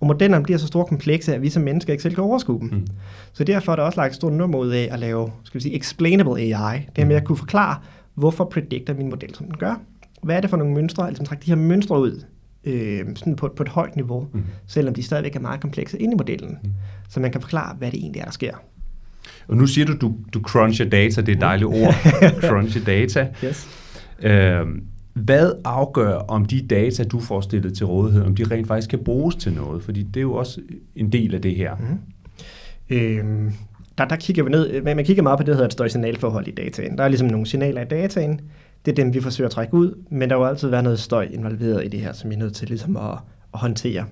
og 0.00 0.06
modellerne 0.06 0.44
bliver 0.44 0.58
så 0.58 0.66
store 0.66 0.84
komplekse, 0.84 1.34
at 1.34 1.42
vi 1.42 1.50
som 1.50 1.62
mennesker 1.62 1.92
ikke 1.92 2.02
selv 2.02 2.14
kan 2.14 2.24
overskue 2.24 2.60
dem. 2.60 2.68
Mm. 2.68 2.86
Så 3.32 3.44
derfor 3.44 3.72
er 3.72 3.76
der 3.76 3.82
også 3.82 4.00
lagt 4.00 4.10
et 4.10 4.16
stort 4.16 4.32
nummer 4.32 4.58
ud 4.58 4.68
af 4.68 4.88
at 4.92 4.98
lave 4.98 5.32
skal 5.44 5.58
vi 5.58 5.62
sige, 5.62 5.76
explainable 5.76 6.40
AI. 6.40 6.88
Det 6.96 7.02
er 7.02 7.06
med 7.06 7.16
at 7.16 7.24
kunne 7.24 7.36
forklare, 7.36 7.76
hvorfor 8.14 8.44
predikter 8.44 8.94
min 8.94 9.10
model, 9.10 9.34
som 9.34 9.46
den 9.46 9.56
gør. 9.56 9.80
Hvad 10.22 10.36
er 10.36 10.40
det 10.40 10.50
for 10.50 10.56
nogle 10.56 10.74
mønstre? 10.74 11.08
Altså 11.08 11.24
trække 11.24 11.42
de 11.42 11.50
her 11.50 11.56
mønstre 11.56 12.00
ud 12.00 12.24
øh, 12.64 13.04
sådan 13.16 13.36
på, 13.36 13.52
på 13.56 13.62
et 13.62 13.68
højt 13.68 13.96
niveau, 13.96 14.26
mm. 14.32 14.42
selvom 14.66 14.94
de 14.94 15.02
stadigvæk 15.02 15.36
er 15.36 15.40
meget 15.40 15.60
komplekse 15.60 15.98
inde 15.98 16.14
i 16.14 16.16
modellen. 16.16 16.58
Mm. 16.62 16.70
Så 17.08 17.20
man 17.20 17.32
kan 17.32 17.40
forklare, 17.40 17.76
hvad 17.78 17.90
det 17.90 18.00
egentlig 18.00 18.20
er, 18.20 18.24
der 18.24 18.32
sker. 18.32 18.54
Og 19.48 19.56
nu 19.56 19.66
siger 19.66 19.84
du, 19.84 19.96
du, 19.96 20.14
du 20.34 20.40
cruncher 20.40 20.88
data, 20.88 21.20
det 21.20 21.28
er 21.28 21.36
et 21.36 21.40
dejligt 21.40 21.66
ord, 21.66 21.94
cruncher 22.48 22.84
data. 22.84 23.28
Yes. 23.44 23.68
Øhm, 24.22 24.82
hvad 25.24 25.52
afgør, 25.64 26.14
om 26.14 26.44
de 26.44 26.66
data, 26.66 27.04
du 27.04 27.20
får 27.20 27.40
stillet 27.40 27.76
til 27.76 27.86
rådighed, 27.86 28.22
om 28.22 28.34
de 28.34 28.44
rent 28.44 28.66
faktisk 28.66 28.90
kan 28.90 28.98
bruges 29.04 29.34
til 29.34 29.52
noget? 29.52 29.82
Fordi 29.82 30.02
det 30.02 30.16
er 30.16 30.22
jo 30.22 30.34
også 30.34 30.60
en 30.96 31.12
del 31.12 31.34
af 31.34 31.42
det 31.42 31.54
her. 31.54 31.76
Mm. 31.76 31.98
Øhm, 32.96 33.52
der, 33.98 34.04
der 34.04 34.16
kigger 34.16 34.42
vi 34.42 34.50
ned, 34.50 34.82
man 34.82 35.04
kigger 35.04 35.22
meget 35.22 35.38
på 35.38 35.42
det, 35.42 35.46
der 35.46 35.54
hedder 35.54 35.66
et 35.66 35.72
støj-signalforhold 35.72 36.48
i 36.48 36.50
dataen. 36.50 36.98
Der 36.98 37.04
er 37.04 37.08
ligesom 37.08 37.28
nogle 37.28 37.46
signaler 37.46 37.82
i 37.82 37.84
dataen, 37.84 38.40
det 38.84 38.90
er 38.90 38.94
dem, 38.94 39.14
vi 39.14 39.20
forsøger 39.20 39.48
at 39.48 39.52
trække 39.52 39.74
ud, 39.74 39.94
men 40.10 40.30
der 40.30 40.38
vil 40.38 40.46
altid 40.46 40.68
være 40.68 40.82
noget 40.82 41.00
støj 41.00 41.28
involveret 41.32 41.84
i 41.84 41.88
det 41.88 42.00
her, 42.00 42.12
som 42.12 42.30
vi 42.30 42.34
er 42.34 42.38
nødt 42.38 42.54
til 42.54 42.68
ligesom 42.68 42.96
at, 42.96 43.18
at 43.54 43.60
håndtere. 43.60 44.04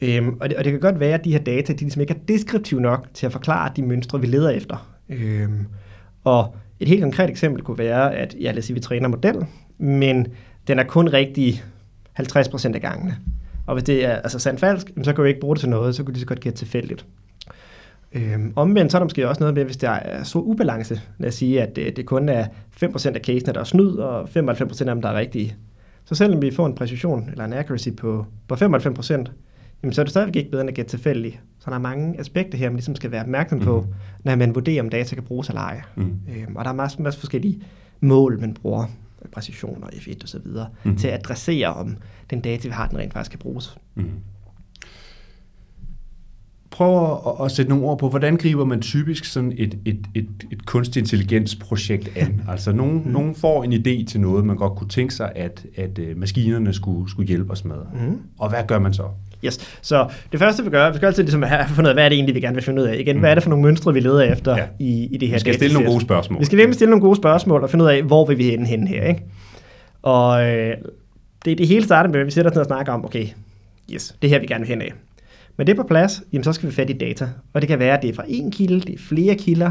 Øhm, 0.00 0.36
og, 0.40 0.48
det, 0.48 0.58
og 0.58 0.64
det 0.64 0.72
kan 0.72 0.80
godt 0.80 1.00
være, 1.00 1.14
at 1.14 1.24
de 1.24 1.32
her 1.32 1.38
data 1.38 1.72
de 1.72 1.78
ligesom 1.78 2.00
ikke 2.00 2.14
er 2.14 2.18
deskriptive 2.28 2.80
nok 2.80 3.06
til 3.14 3.26
at 3.26 3.32
forklare 3.32 3.72
de 3.76 3.82
mønstre, 3.82 4.20
vi 4.20 4.26
leder 4.26 4.50
efter. 4.50 4.90
Øhm, 5.08 5.66
og 6.24 6.54
et 6.80 6.88
helt 6.88 7.02
konkret 7.02 7.30
eksempel 7.30 7.62
kunne 7.62 7.78
være, 7.78 8.14
at 8.14 8.36
ja, 8.40 8.50
lad 8.50 8.58
os 8.58 8.64
sige, 8.64 8.74
vi 8.74 8.80
træner 8.80 9.04
en 9.04 9.10
model, 9.10 9.46
men 9.80 10.26
den 10.66 10.78
er 10.78 10.84
kun 10.84 11.08
rigtig 11.08 11.62
50% 12.20 12.74
af 12.74 12.80
gangene. 12.80 13.16
Og 13.66 13.74
hvis 13.74 13.84
det 13.84 14.04
er 14.04 14.14
altså 14.14 14.38
sandt 14.38 14.60
falsk, 14.60 14.86
så 15.02 15.12
kan 15.12 15.24
vi 15.24 15.28
ikke 15.28 15.40
bruge 15.40 15.56
det 15.56 15.60
til 15.60 15.68
noget, 15.68 15.94
så 15.94 16.04
kunne 16.04 16.12
det 16.12 16.20
så 16.20 16.26
godt 16.26 16.40
gætte 16.40 16.58
tilfældigt. 16.58 17.06
Øhm, 18.12 18.52
omvendt 18.56 18.92
så 18.92 18.98
er 18.98 19.00
der 19.00 19.04
måske 19.04 19.28
også 19.28 19.40
noget 19.40 19.54
med, 19.54 19.64
hvis 19.64 19.76
der 19.76 19.90
er 19.90 20.22
stor 20.22 20.40
ubalance. 20.40 21.00
Lad 21.18 21.28
os 21.28 21.34
sige, 21.34 21.62
at 21.62 21.76
det, 21.76 21.96
det 21.96 22.06
kun 22.06 22.28
er 22.28 22.46
5% 22.84 23.08
af 23.08 23.20
casene, 23.20 23.52
der 23.52 23.60
er 23.60 23.64
snyd, 23.64 23.90
og 23.90 24.22
95% 24.22 24.80
af 24.80 24.86
dem, 24.86 25.02
der 25.02 25.08
er 25.08 25.18
rigtige. 25.18 25.56
Så 26.04 26.14
selvom 26.14 26.42
vi 26.42 26.50
får 26.50 26.66
en 26.66 26.74
præcision 26.74 27.28
eller 27.30 27.44
en 27.44 27.52
accuracy 27.52 27.88
på, 27.96 28.26
på 28.48 28.54
95%, 28.54 28.60
jamen 29.82 29.92
så 29.92 30.00
er 30.00 30.04
det 30.04 30.10
stadigvæk 30.10 30.36
ikke 30.36 30.50
bedre 30.50 30.60
end 30.60 30.70
at 30.70 30.76
gætte 30.76 30.90
tilfældigt. 30.90 31.40
Så 31.58 31.70
der 31.70 31.76
er 31.76 31.80
mange 31.80 32.20
aspekter 32.20 32.58
her, 32.58 32.68
man 32.68 32.76
ligesom 32.76 32.96
skal 32.96 33.10
være 33.10 33.22
opmærksom 33.22 33.60
på, 33.60 33.80
mm. 33.80 33.94
når 34.24 34.36
man 34.36 34.54
vurderer, 34.54 34.82
om 34.82 34.88
data 34.88 35.14
kan 35.14 35.24
bruges 35.24 35.48
eller 35.48 35.60
ej. 35.60 35.82
Mm. 35.96 36.02
Øhm, 36.02 36.56
og 36.56 36.64
der 36.64 36.70
er 36.70 36.74
masser, 36.74 37.02
masser 37.02 37.20
forskellige 37.20 37.62
mål, 38.00 38.40
man 38.40 38.54
bruger, 38.54 38.84
præcision 39.32 39.84
og 39.84 39.90
F1 39.92 40.24
osv., 40.24 40.46
mm. 40.84 40.96
til 40.96 41.08
at 41.08 41.14
adressere, 41.14 41.74
om 41.74 41.96
den 42.30 42.40
data, 42.40 42.68
vi 42.68 42.72
har, 42.72 42.88
den 42.88 42.98
rent 42.98 43.12
faktisk 43.12 43.30
kan 43.30 43.38
bruges. 43.38 43.76
Mm 43.94 44.10
prøve 46.80 47.18
at, 47.26 47.44
at 47.44 47.50
sætte 47.50 47.68
nogle 47.68 47.84
ord 47.84 47.98
på, 47.98 48.08
hvordan 48.08 48.36
griber 48.36 48.64
man 48.64 48.80
typisk 48.80 49.24
sådan 49.24 49.52
et, 49.56 49.78
et, 49.84 50.06
et, 50.14 50.28
et 50.52 50.66
kunstig 50.66 51.00
intelligensprojekt 51.00 52.16
an? 52.16 52.42
Altså, 52.48 52.72
nogen, 52.72 53.02
mm. 53.04 53.10
nogen 53.10 53.34
får 53.34 53.64
en 53.64 53.72
idé 53.72 54.04
til 54.04 54.20
noget, 54.20 54.44
man 54.44 54.56
godt 54.56 54.78
kunne 54.78 54.88
tænke 54.88 55.14
sig, 55.14 55.32
at, 55.36 55.66
at 55.76 55.98
uh, 55.98 56.16
maskinerne 56.16 56.72
skulle, 56.72 57.10
skulle 57.10 57.28
hjælpe 57.28 57.52
os 57.52 57.64
med. 57.64 57.76
Mm. 57.94 58.18
Og 58.38 58.48
hvad 58.48 58.64
gør 58.68 58.78
man 58.78 58.94
så? 58.94 59.04
Yes. 59.44 59.78
Så 59.82 60.08
det 60.32 60.40
første, 60.40 60.64
vi 60.64 60.70
gør, 60.70 60.90
vi 60.90 60.96
skal 60.96 61.06
altid 61.06 61.22
ligesom 61.22 61.42
have 61.42 61.64
fundet 61.74 61.82
ud 61.82 61.88
af, 61.88 61.94
hvad 61.94 62.04
er 62.04 62.08
det 62.08 62.16
egentlig, 62.16 62.34
vi 62.34 62.40
gerne 62.40 62.54
vil 62.54 62.64
finde 62.64 62.82
ud 62.82 62.86
af. 62.86 62.96
Igen, 62.98 63.16
mm. 63.16 63.20
hvad 63.20 63.30
er 63.30 63.34
det 63.34 63.42
for 63.42 63.50
nogle 63.50 63.64
mønstre, 63.64 63.94
vi 63.94 64.00
leder 64.00 64.20
efter 64.20 64.56
ja. 64.56 64.64
i, 64.78 65.08
i 65.10 65.16
det 65.16 65.28
her 65.28 65.34
Vi 65.34 65.40
skal 65.40 65.54
stille 65.54 65.74
nogle 65.74 65.88
gode 65.88 66.00
spørgsmål. 66.00 66.40
Vi 66.40 66.44
skal 66.44 66.56
nemlig 66.56 66.74
stille 66.74 66.90
nogle 66.90 67.02
gode 67.02 67.16
spørgsmål 67.16 67.62
og 67.62 67.70
finde 67.70 67.84
ud 67.84 67.90
af, 67.90 68.02
hvor 68.02 68.24
vil 68.26 68.38
vi 68.38 68.44
hen, 68.44 68.66
hen 68.66 68.86
her. 68.86 69.04
Ikke? 69.04 69.22
Og 70.02 70.46
øh, 70.46 70.74
det, 71.44 71.58
det 71.58 71.68
hele 71.68 71.84
starter 71.84 72.10
med, 72.10 72.20
at 72.20 72.26
vi 72.26 72.30
sætter 72.30 72.50
os 72.50 72.54
ned 72.54 72.60
og 72.60 72.66
snakker 72.66 72.92
om, 72.92 73.04
okay, 73.04 73.26
yes, 73.92 74.16
det 74.22 74.30
her 74.30 74.38
vi 74.38 74.46
gerne 74.46 74.60
vil 74.60 74.68
hen 74.68 74.82
af. 74.82 74.92
Men 75.56 75.66
det 75.66 75.72
er 75.72 75.76
på 75.76 75.88
plads, 75.88 76.22
jamen 76.32 76.44
så 76.44 76.52
skal 76.52 76.68
vi 76.68 76.74
fat 76.74 76.90
i 76.90 76.92
data. 76.92 77.28
Og 77.52 77.60
det 77.60 77.68
kan 77.68 77.78
være, 77.78 77.96
at 77.96 78.02
det 78.02 78.10
er 78.10 78.14
fra 78.14 78.24
en 78.28 78.50
kilde, 78.50 78.80
det 78.80 78.94
er 78.94 78.98
flere 78.98 79.34
kilder, 79.34 79.70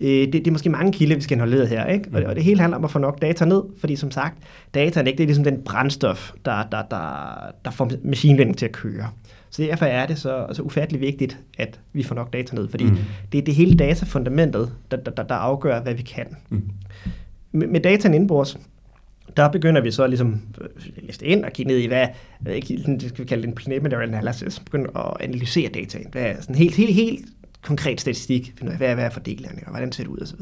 øh, 0.00 0.08
det, 0.08 0.32
det 0.32 0.46
er 0.46 0.50
måske 0.50 0.70
mange 0.70 0.92
kilder, 0.92 1.16
vi 1.16 1.22
skal 1.22 1.38
have 1.38 1.66
her. 1.66 1.86
Ikke? 1.86 2.10
Og, 2.12 2.22
og 2.22 2.34
det 2.34 2.44
hele 2.44 2.60
handler 2.60 2.76
om 2.76 2.84
at 2.84 2.90
få 2.90 2.98
nok 2.98 3.22
data 3.22 3.44
ned, 3.44 3.62
fordi 3.80 3.96
som 3.96 4.10
sagt, 4.10 4.38
data 4.74 5.00
er 5.00 5.04
ikke 5.04 5.16
det 5.16 5.24
er 5.24 5.26
ligesom 5.26 5.44
den 5.44 5.62
brændstof, 5.64 6.32
der, 6.44 6.62
der, 6.72 6.82
der, 6.82 7.36
der 7.64 7.70
får 7.70 7.90
machine 8.04 8.36
learning 8.36 8.58
til 8.58 8.66
at 8.66 8.72
køre. 8.72 9.08
Så 9.50 9.62
derfor 9.62 9.84
er 9.84 10.06
det 10.06 10.18
så, 10.18 10.46
så 10.52 10.62
ufattelig 10.62 11.00
vigtigt, 11.00 11.38
at 11.58 11.80
vi 11.92 12.02
får 12.02 12.14
nok 12.14 12.32
data 12.32 12.56
ned, 12.56 12.68
fordi 12.68 12.84
mm. 12.84 12.96
det 13.32 13.38
er 13.38 13.42
det 13.42 13.54
hele 13.54 13.76
datafundamentet, 13.76 14.72
der, 14.90 14.96
der, 14.96 15.22
der 15.22 15.34
afgør, 15.34 15.80
hvad 15.80 15.94
vi 15.94 16.02
kan. 16.02 16.26
Mm. 16.48 16.62
Med, 17.52 17.66
med 17.66 17.80
dataen 17.80 18.14
indbords, 18.14 18.58
der 19.36 19.48
begynder 19.48 19.80
vi 19.80 19.90
så 19.90 20.06
ligesom 20.06 20.40
at 20.54 20.66
øh, 20.86 21.06
liste 21.06 21.26
ind 21.26 21.44
og 21.44 21.52
kigge 21.52 21.72
ned 21.72 21.78
i, 21.78 21.86
hvad, 21.86 22.06
det 22.44 23.08
skal 23.08 23.18
vi 23.18 23.24
kalde 23.24 23.42
det 23.42 23.48
en 23.48 23.54
preliminary 23.54 24.02
analysis, 24.02 24.60
begynder 24.60 24.96
at 24.96 25.16
analysere 25.20 25.68
dataen. 25.68 26.06
Hvad 26.12 26.22
er 26.22 26.40
sådan 26.40 26.54
helt, 26.54 26.74
helt, 26.74 26.94
helt 26.94 27.26
konkret 27.66 28.00
statistik, 28.00 28.54
finde 28.58 28.70
ud 28.70 28.72
af, 28.72 28.78
hvad, 28.78 28.94
hvad 28.94 29.04
er 29.04 29.10
fordelingen, 29.10 29.62
og 29.64 29.70
hvordan 29.70 29.92
ser 29.92 30.02
det 30.02 30.10
ud, 30.10 30.18
osv. 30.18 30.40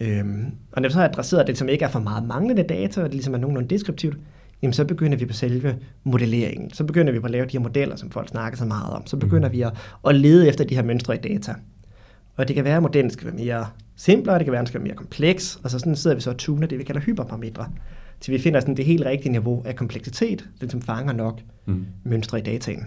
Øhm, 0.00 0.44
og 0.72 0.82
når 0.82 0.88
vi 0.88 0.92
så 0.92 0.98
har 0.98 1.08
adresseret 1.08 1.46
det, 1.46 1.58
som 1.58 1.68
ikke 1.68 1.84
er 1.84 1.88
for 1.88 2.00
meget 2.00 2.24
manglende 2.24 2.62
data, 2.62 3.00
og 3.00 3.06
det 3.06 3.14
ligesom 3.14 3.34
er 3.34 3.38
nogenlunde 3.38 3.68
deskriptivt, 3.68 4.18
jamen 4.62 4.72
så 4.72 4.84
begynder 4.84 5.18
vi 5.18 5.26
på 5.26 5.32
selve 5.32 5.76
modelleringen. 6.04 6.70
Så 6.70 6.84
begynder 6.84 7.12
vi 7.12 7.20
på 7.20 7.26
at 7.26 7.30
lave 7.30 7.46
de 7.46 7.52
her 7.52 7.60
modeller, 7.60 7.96
som 7.96 8.10
folk 8.10 8.28
snakker 8.28 8.58
så 8.58 8.64
meget 8.64 8.92
om. 8.92 9.06
Så 9.06 9.16
begynder 9.16 9.48
mm. 9.48 9.52
vi 9.52 9.62
at, 9.62 9.72
at 10.06 10.14
lede 10.14 10.48
efter 10.48 10.64
de 10.64 10.74
her 10.74 10.82
mønstre 10.82 11.14
i 11.14 11.18
data. 11.18 11.54
Og 12.36 12.48
det 12.48 12.56
kan 12.56 12.64
være, 12.64 12.76
at 12.76 12.82
modellen 12.82 13.10
skal 13.10 13.26
være 13.26 13.36
mere 13.36 13.66
simplere, 13.96 14.38
det 14.38 14.44
kan 14.44 14.52
være, 14.52 14.60
at 14.60 14.66
den 14.66 14.66
skal 14.66 14.80
være 14.80 14.86
mere 14.88 14.96
kompleks, 14.96 15.60
og 15.64 15.70
så 15.70 15.78
sådan 15.78 15.96
sidder 15.96 16.16
vi 16.16 16.20
så 16.22 16.30
og 16.30 16.36
tuner 16.36 16.66
det, 16.66 16.78
vi 16.78 16.84
kalder 16.84 17.00
hyperparametre, 17.00 17.68
til 18.20 18.32
vi 18.32 18.38
finder 18.38 18.60
sådan 18.60 18.76
det 18.76 18.84
helt 18.84 19.06
rigtige 19.06 19.32
niveau 19.32 19.62
af 19.64 19.76
kompleksitet, 19.76 20.48
den 20.60 20.70
som 20.70 20.82
fanger 20.82 21.12
nok 21.12 21.40
mm. 21.66 21.86
mønstre 22.04 22.38
i 22.38 22.42
dataen. 22.42 22.86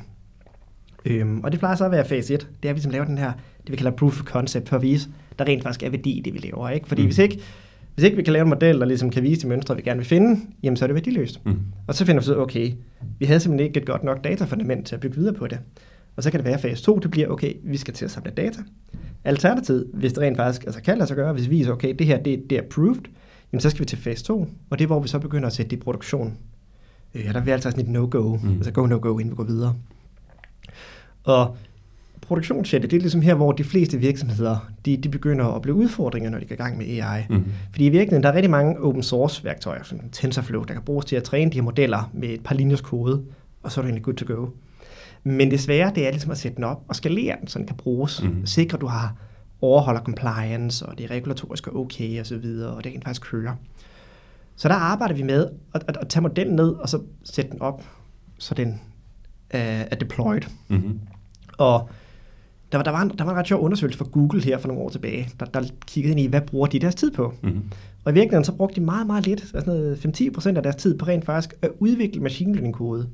Øhm, 1.05 1.39
og 1.43 1.51
det 1.51 1.59
plejer 1.59 1.75
så 1.75 1.85
at 1.85 1.91
være 1.91 2.05
fase 2.05 2.33
1, 2.33 2.47
det 2.63 2.69
er, 2.69 2.69
at 2.69 2.75
vi 2.75 2.81
som 2.81 2.91
laver 2.91 3.05
den 3.05 3.17
her, 3.17 3.31
det 3.63 3.71
vi 3.71 3.75
kalder 3.75 3.91
proof 3.91 4.21
of 4.21 4.25
concept, 4.25 4.69
for 4.69 4.75
at 4.75 4.81
vise, 4.81 5.09
der 5.39 5.45
rent 5.45 5.63
faktisk 5.63 5.83
er 5.83 5.89
værdi 5.89 6.11
i 6.11 6.21
det, 6.21 6.33
vi 6.33 6.39
laver. 6.39 6.69
Ikke? 6.69 6.87
Fordi 6.87 7.01
mm. 7.01 7.07
hvis, 7.07 7.17
ikke, 7.17 7.39
hvis 7.95 8.05
ikke 8.05 8.17
vi 8.17 8.23
kan 8.23 8.33
lave 8.33 8.43
en 8.43 8.49
model, 8.49 8.79
der 8.79 8.85
ligesom 8.85 9.09
kan 9.09 9.23
vise 9.23 9.41
de 9.41 9.47
mønstre, 9.47 9.75
vi 9.75 9.81
gerne 9.81 9.97
vil 9.97 10.07
finde, 10.07 10.41
jamen 10.63 10.77
så 10.77 10.85
er 10.85 10.87
det 10.87 10.95
værdiløst. 10.95 11.45
Mm. 11.45 11.57
Og 11.87 11.95
så 11.95 12.05
finder 12.05 12.21
vi 12.21 12.25
så, 12.25 12.37
okay, 12.37 12.71
vi 13.19 13.25
havde 13.25 13.39
simpelthen 13.39 13.67
ikke 13.67 13.79
et 13.79 13.85
godt 13.85 14.03
nok 14.03 14.23
datafundament 14.23 14.87
til 14.87 14.95
at 14.95 15.01
bygge 15.01 15.15
videre 15.15 15.33
på 15.33 15.47
det. 15.47 15.59
Og 16.15 16.23
så 16.23 16.31
kan 16.31 16.39
det 16.39 16.45
være, 16.45 16.53
at 16.53 16.61
fase 16.61 16.83
2, 16.83 16.99
det 16.99 17.11
bliver, 17.11 17.27
okay, 17.27 17.53
vi 17.63 17.77
skal 17.77 17.93
til 17.93 18.05
at 18.05 18.11
samle 18.11 18.31
data. 18.31 18.59
Alternativt, 19.23 19.87
hvis 19.93 20.13
det 20.13 20.23
rent 20.23 20.37
faktisk 20.37 20.63
altså 20.63 20.81
kan 20.81 20.97
lade 20.97 21.07
sig 21.07 21.17
gøre, 21.17 21.33
hvis 21.33 21.49
vi 21.49 21.55
viser, 21.55 21.71
okay, 21.71 21.95
det 21.99 22.07
her 22.07 22.23
det, 22.23 22.49
det 22.49 22.57
er 22.57 22.61
approved, 22.61 23.01
jamen 23.51 23.61
så 23.61 23.69
skal 23.69 23.79
vi 23.79 23.85
til 23.85 23.97
fase 23.97 24.23
2, 24.23 24.47
og 24.69 24.79
det 24.79 24.85
er, 24.85 24.87
hvor 24.87 24.99
vi 24.99 25.07
så 25.07 25.19
begynder 25.19 25.47
at 25.47 25.53
sætte 25.53 25.69
det 25.69 25.77
i 25.77 25.79
produktion. 25.79 26.37
Øh, 27.15 27.33
der 27.33 27.41
vil 27.41 27.51
altså 27.51 27.71
sådan 27.71 27.85
et 27.85 27.91
no-go, 27.91 28.35
mm. 28.35 28.49
altså 28.49 28.71
go-no-go, 28.71 29.17
inden 29.17 29.31
vi 29.31 29.35
går 29.35 29.43
videre. 29.43 29.75
Og 31.29 31.57
produktionssættet, 32.21 32.91
det 32.91 32.97
er 32.97 33.01
ligesom 33.01 33.21
her, 33.21 33.33
hvor 33.33 33.51
de 33.51 33.63
fleste 33.63 33.97
virksomheder, 33.97 34.71
de, 34.85 34.97
de 34.97 35.09
begynder 35.09 35.45
at 35.45 35.53
opleve 35.53 35.75
udfordringer, 35.75 36.29
når 36.29 36.39
de 36.39 36.45
går 36.45 36.53
i 36.53 36.57
gang 36.57 36.77
med 36.77 36.85
AI. 36.85 37.23
Mm. 37.29 37.45
Fordi 37.71 37.85
i 37.85 37.89
virkeligheden, 37.89 38.23
der 38.23 38.29
er 38.29 38.33
rigtig 38.33 38.51
mange 38.51 38.79
open 38.79 39.03
source 39.03 39.43
værktøjer, 39.43 39.83
som 39.83 39.99
TensorFlow, 40.11 40.63
der 40.63 40.73
kan 40.73 40.83
bruges 40.83 41.05
til 41.05 41.15
at 41.15 41.23
træne 41.23 41.51
de 41.51 41.55
her 41.55 41.61
modeller 41.61 42.09
med 42.13 42.29
et 42.29 42.43
par 42.43 42.55
linjers 42.55 42.81
kode, 42.81 43.23
og 43.63 43.71
så 43.71 43.81
er 43.81 43.83
det 43.83 43.89
egentlig 43.89 44.03
good 44.03 44.15
to 44.15 44.35
go. 44.35 44.47
Men 45.23 45.51
det 45.51 45.59
svære, 45.59 45.91
det 45.95 46.07
er 46.07 46.11
ligesom 46.11 46.31
at 46.31 46.37
sætte 46.37 46.55
den 46.55 46.63
op 46.63 46.83
og 46.87 46.95
skalere 46.95 47.35
den, 47.39 47.47
så 47.47 47.59
den 47.59 47.67
kan 47.67 47.75
bruges. 47.75 48.23
Mm. 48.23 48.45
Sikre, 48.45 48.75
at 48.75 48.81
du 48.81 48.87
har 48.87 49.15
overholder 49.61 50.01
compliance, 50.01 50.85
og 50.85 50.97
det 50.97 51.03
er 51.03 51.11
regulatorisk 51.11 51.67
og 51.67 51.79
okay 51.79 52.19
og 52.19 52.25
så 52.25 52.37
videre, 52.37 52.75
og 52.75 52.83
det 52.83 52.91
kan 52.91 53.01
faktisk 53.01 53.21
køre. 53.21 53.55
Så 54.55 54.67
der 54.67 54.75
arbejder 54.75 55.15
vi 55.15 55.23
med 55.23 55.49
at, 55.73 55.83
at, 55.87 55.97
at 55.97 56.07
tage 56.07 56.21
modellen 56.21 56.55
ned, 56.55 56.69
og 56.69 56.89
så 56.89 57.01
sætte 57.23 57.51
den 57.51 57.61
op, 57.61 57.83
så 58.37 58.55
den 58.55 58.81
er, 59.49 59.85
er 59.91 59.95
deployed. 59.95 60.41
Mm-hmm. 60.67 60.99
Og 61.59 61.89
der 62.71 62.77
var, 62.77 62.83
der, 62.83 62.91
var 62.91 63.01
en, 63.01 63.09
der 63.17 63.23
var 63.23 63.31
en 63.31 63.37
ret 63.37 63.47
sjov 63.47 63.61
undersøgelse 63.63 63.97
fra 63.97 64.05
Google 64.11 64.43
her 64.43 64.57
for 64.57 64.67
nogle 64.67 64.83
år 64.83 64.89
tilbage, 64.89 65.29
der, 65.39 65.45
der 65.45 65.63
kiggede 65.87 66.11
ind 66.11 66.19
i, 66.19 66.25
hvad 66.25 66.41
bruger 66.41 66.67
de 66.67 66.79
deres 66.79 66.95
tid 66.95 67.11
på? 67.11 67.33
Mm-hmm. 67.41 67.63
Og 68.05 68.11
i 68.11 68.13
virkeligheden 68.13 68.45
så 68.45 68.51
brugte 68.51 68.75
de 68.75 68.81
meget, 68.81 69.07
meget 69.07 69.25
lidt, 69.25 69.45
altså 69.53 69.95
5-10% 70.51 70.57
af 70.57 70.63
deres 70.63 70.75
tid 70.75 70.97
på 70.97 71.05
rent 71.05 71.25
faktisk 71.25 71.55
at 71.61 71.69
udvikle 71.79 72.21
machine 72.21 72.53
learning 72.53 72.73
kode. 72.73 73.09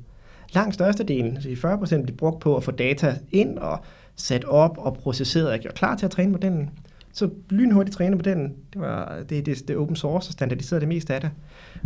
Langt 0.52 0.74
størstedelen, 0.74 1.42
så 1.42 1.48
40% 1.48 2.02
blev 2.02 2.16
brugt 2.16 2.40
på 2.40 2.56
at 2.56 2.64
få 2.64 2.70
data 2.70 3.18
ind 3.30 3.58
og 3.58 3.80
sat 4.16 4.44
op 4.44 4.78
og 4.78 4.94
processeret 4.94 5.50
og 5.50 5.58
gjort 5.58 5.74
klar 5.74 5.96
til 5.96 6.06
at 6.06 6.10
træne 6.10 6.32
modellen. 6.32 6.70
Så 7.12 7.30
lynhurtigt 7.50 7.96
træne 7.96 8.16
modellen, 8.16 8.54
det 8.72 8.80
var 8.80 9.18
det, 9.28 9.46
det, 9.46 9.68
det 9.68 9.76
open 9.76 9.96
source 9.96 10.28
og 10.28 10.32
standardiseret 10.32 10.80
det 10.80 10.88
meste 10.88 11.14
af 11.14 11.20
det. 11.20 11.30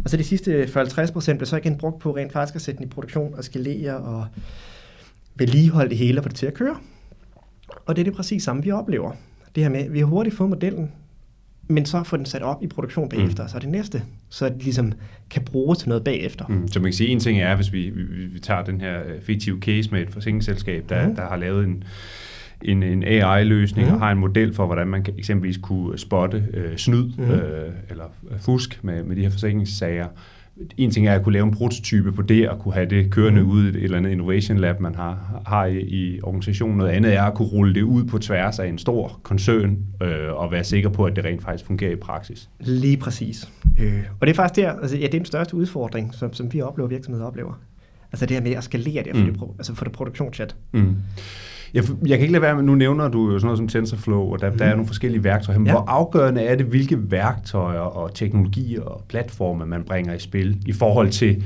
Og 0.04 0.10
så 0.10 0.16
de 0.16 0.24
sidste 0.24 0.64
40-50% 0.64 1.32
blev 1.32 1.46
så 1.46 1.56
igen 1.56 1.76
brugt 1.76 1.98
på 1.98 2.16
rent 2.16 2.32
faktisk 2.32 2.56
at 2.56 2.62
sætte 2.62 2.78
den 2.78 2.86
i 2.86 2.90
produktion 2.90 3.34
og 3.34 3.44
skalere 3.44 3.96
og 3.96 4.26
vedligeholde 5.40 5.90
det 5.90 5.98
hele 5.98 6.20
og 6.20 6.24
få 6.24 6.28
det 6.28 6.36
til 6.36 6.46
at 6.46 6.54
køre. 6.54 6.76
Og 7.86 7.96
det 7.96 8.02
er 8.02 8.04
det 8.04 8.14
præcis 8.14 8.42
samme, 8.42 8.62
vi 8.62 8.70
oplever. 8.70 9.12
Det 9.54 9.62
her 9.62 9.70
med, 9.70 9.80
at 9.80 9.92
vi 9.92 9.98
har 9.98 10.06
hurtigt 10.06 10.36
fået 10.36 10.50
modellen, 10.50 10.92
men 11.68 11.86
så 11.86 12.02
få 12.02 12.16
den 12.16 12.26
sat 12.26 12.42
op 12.42 12.62
i 12.62 12.66
produktion 12.66 13.08
bagefter, 13.08 13.42
mm. 13.42 13.48
så 13.48 13.56
er 13.56 13.60
det 13.60 13.68
næste, 13.68 14.02
så 14.28 14.48
det 14.48 14.62
ligesom 14.62 14.92
kan 15.30 15.42
bruges 15.44 15.78
til 15.78 15.88
noget 15.88 16.04
bagefter. 16.04 16.46
Mm. 16.46 16.68
Så 16.68 16.80
man 16.80 16.86
kan 16.86 16.92
sige, 16.92 17.08
en 17.08 17.20
ting 17.20 17.40
er, 17.40 17.56
hvis 17.56 17.72
vi, 17.72 17.90
vi, 17.90 18.02
vi 18.26 18.38
tager 18.38 18.64
den 18.64 18.80
her 18.80 19.00
øh, 19.00 19.22
fiktive 19.22 19.60
case 19.60 19.90
med 19.90 20.02
et 20.02 20.10
forsikringsselskab, 20.10 20.84
der, 20.88 21.08
mm. 21.08 21.16
der 21.16 21.28
har 21.28 21.36
lavet 21.36 21.64
en, 21.64 21.84
en, 22.62 22.82
en 22.82 23.04
AI-løsning 23.04 23.88
mm. 23.88 23.94
og 23.94 24.00
har 24.00 24.12
en 24.12 24.18
model 24.18 24.54
for, 24.54 24.66
hvordan 24.66 24.88
man 24.88 25.02
kan 25.02 25.14
eksempelvis 25.18 25.58
kunne 25.62 25.98
spotte 25.98 26.44
øh, 26.54 26.76
snyd 26.76 27.10
mm. 27.18 27.30
øh, 27.30 27.72
eller 27.90 28.04
fusk 28.38 28.84
med, 28.84 29.04
med 29.04 29.16
de 29.16 29.22
her 29.22 29.30
forsikringssager 29.30 30.06
en 30.76 30.90
ting 30.90 31.06
er 31.06 31.14
at 31.14 31.22
kunne 31.22 31.32
lave 31.32 31.46
en 31.46 31.54
prototype 31.54 32.12
på 32.12 32.22
det, 32.22 32.48
og 32.48 32.58
kunne 32.58 32.74
have 32.74 32.86
det 32.86 33.10
kørende 33.10 33.42
mm. 33.42 33.50
ud 33.50 33.64
i 33.64 33.68
et 33.68 33.84
eller 33.84 33.96
andet 33.96 34.10
innovation 34.10 34.58
lab, 34.58 34.80
man 34.80 34.94
har, 34.94 35.42
har 35.46 35.64
i, 35.64 35.80
i 35.80 36.20
organisationen. 36.22 36.76
Noget 36.76 36.90
andet 36.90 37.14
er 37.14 37.22
at 37.22 37.34
kunne 37.34 37.48
rulle 37.48 37.74
det 37.74 37.82
ud 37.82 38.04
på 38.04 38.18
tværs 38.18 38.58
af 38.58 38.66
en 38.66 38.78
stor 38.78 39.20
koncern, 39.22 39.78
øh, 40.02 40.32
og 40.32 40.52
være 40.52 40.64
sikker 40.64 40.88
på, 40.88 41.04
at 41.04 41.16
det 41.16 41.24
rent 41.24 41.42
faktisk 41.42 41.64
fungerer 41.64 41.92
i 41.92 41.96
praksis. 41.96 42.48
Lige 42.60 42.96
præcis. 42.96 43.48
Øh, 43.80 44.02
og 44.20 44.26
det 44.26 44.32
er 44.32 44.36
faktisk 44.36 44.56
der, 44.56 44.72
altså, 44.72 44.96
ja, 44.96 45.02
det 45.02 45.14
er 45.14 45.18
den 45.18 45.24
største 45.24 45.54
udfordring, 45.54 46.14
som, 46.14 46.32
som 46.32 46.52
vi 46.52 46.60
oplever, 46.60 46.88
virksomheder 46.88 47.26
oplever. 47.26 47.60
Altså 48.12 48.26
det 48.26 48.36
her 48.36 48.42
med 48.42 48.52
at 48.52 48.64
skalere 48.64 49.02
det, 49.04 49.16
for, 49.16 49.20
mm. 49.20 49.32
det, 49.32 49.42
altså 49.58 49.74
for 49.74 49.84
det 49.84 49.92
produktionschat. 49.92 50.56
Mm. 50.72 50.96
Jeg, 51.74 51.84
jeg 52.06 52.18
kan 52.18 52.20
ikke 52.20 52.32
lade 52.32 52.42
være 52.42 52.56
med, 52.56 52.62
nu 52.62 52.74
nævner 52.74 53.08
du 53.08 53.30
jo 53.30 53.38
sådan 53.38 53.46
noget 53.46 53.58
som 53.58 53.68
TensorFlow, 53.68 54.32
og 54.32 54.40
der, 54.40 54.50
mm. 54.50 54.58
der 54.58 54.64
er 54.64 54.68
mhm. 54.68 54.76
nogle 54.76 54.86
forskellige 54.86 55.24
værktøjer. 55.24 55.58
Men 55.58 55.66
ja. 55.66 55.72
hvor 55.72 55.84
afgørende 55.88 56.40
er 56.40 56.54
det, 56.54 56.66
hvilke 56.66 57.10
værktøjer 57.10 57.80
og 57.80 58.14
teknologier 58.14 58.82
og 58.82 59.04
platforme, 59.08 59.66
man 59.66 59.82
bringer 59.84 60.14
i 60.14 60.18
spil, 60.18 60.62
i 60.66 60.72
forhold 60.72 61.10
til 61.10 61.44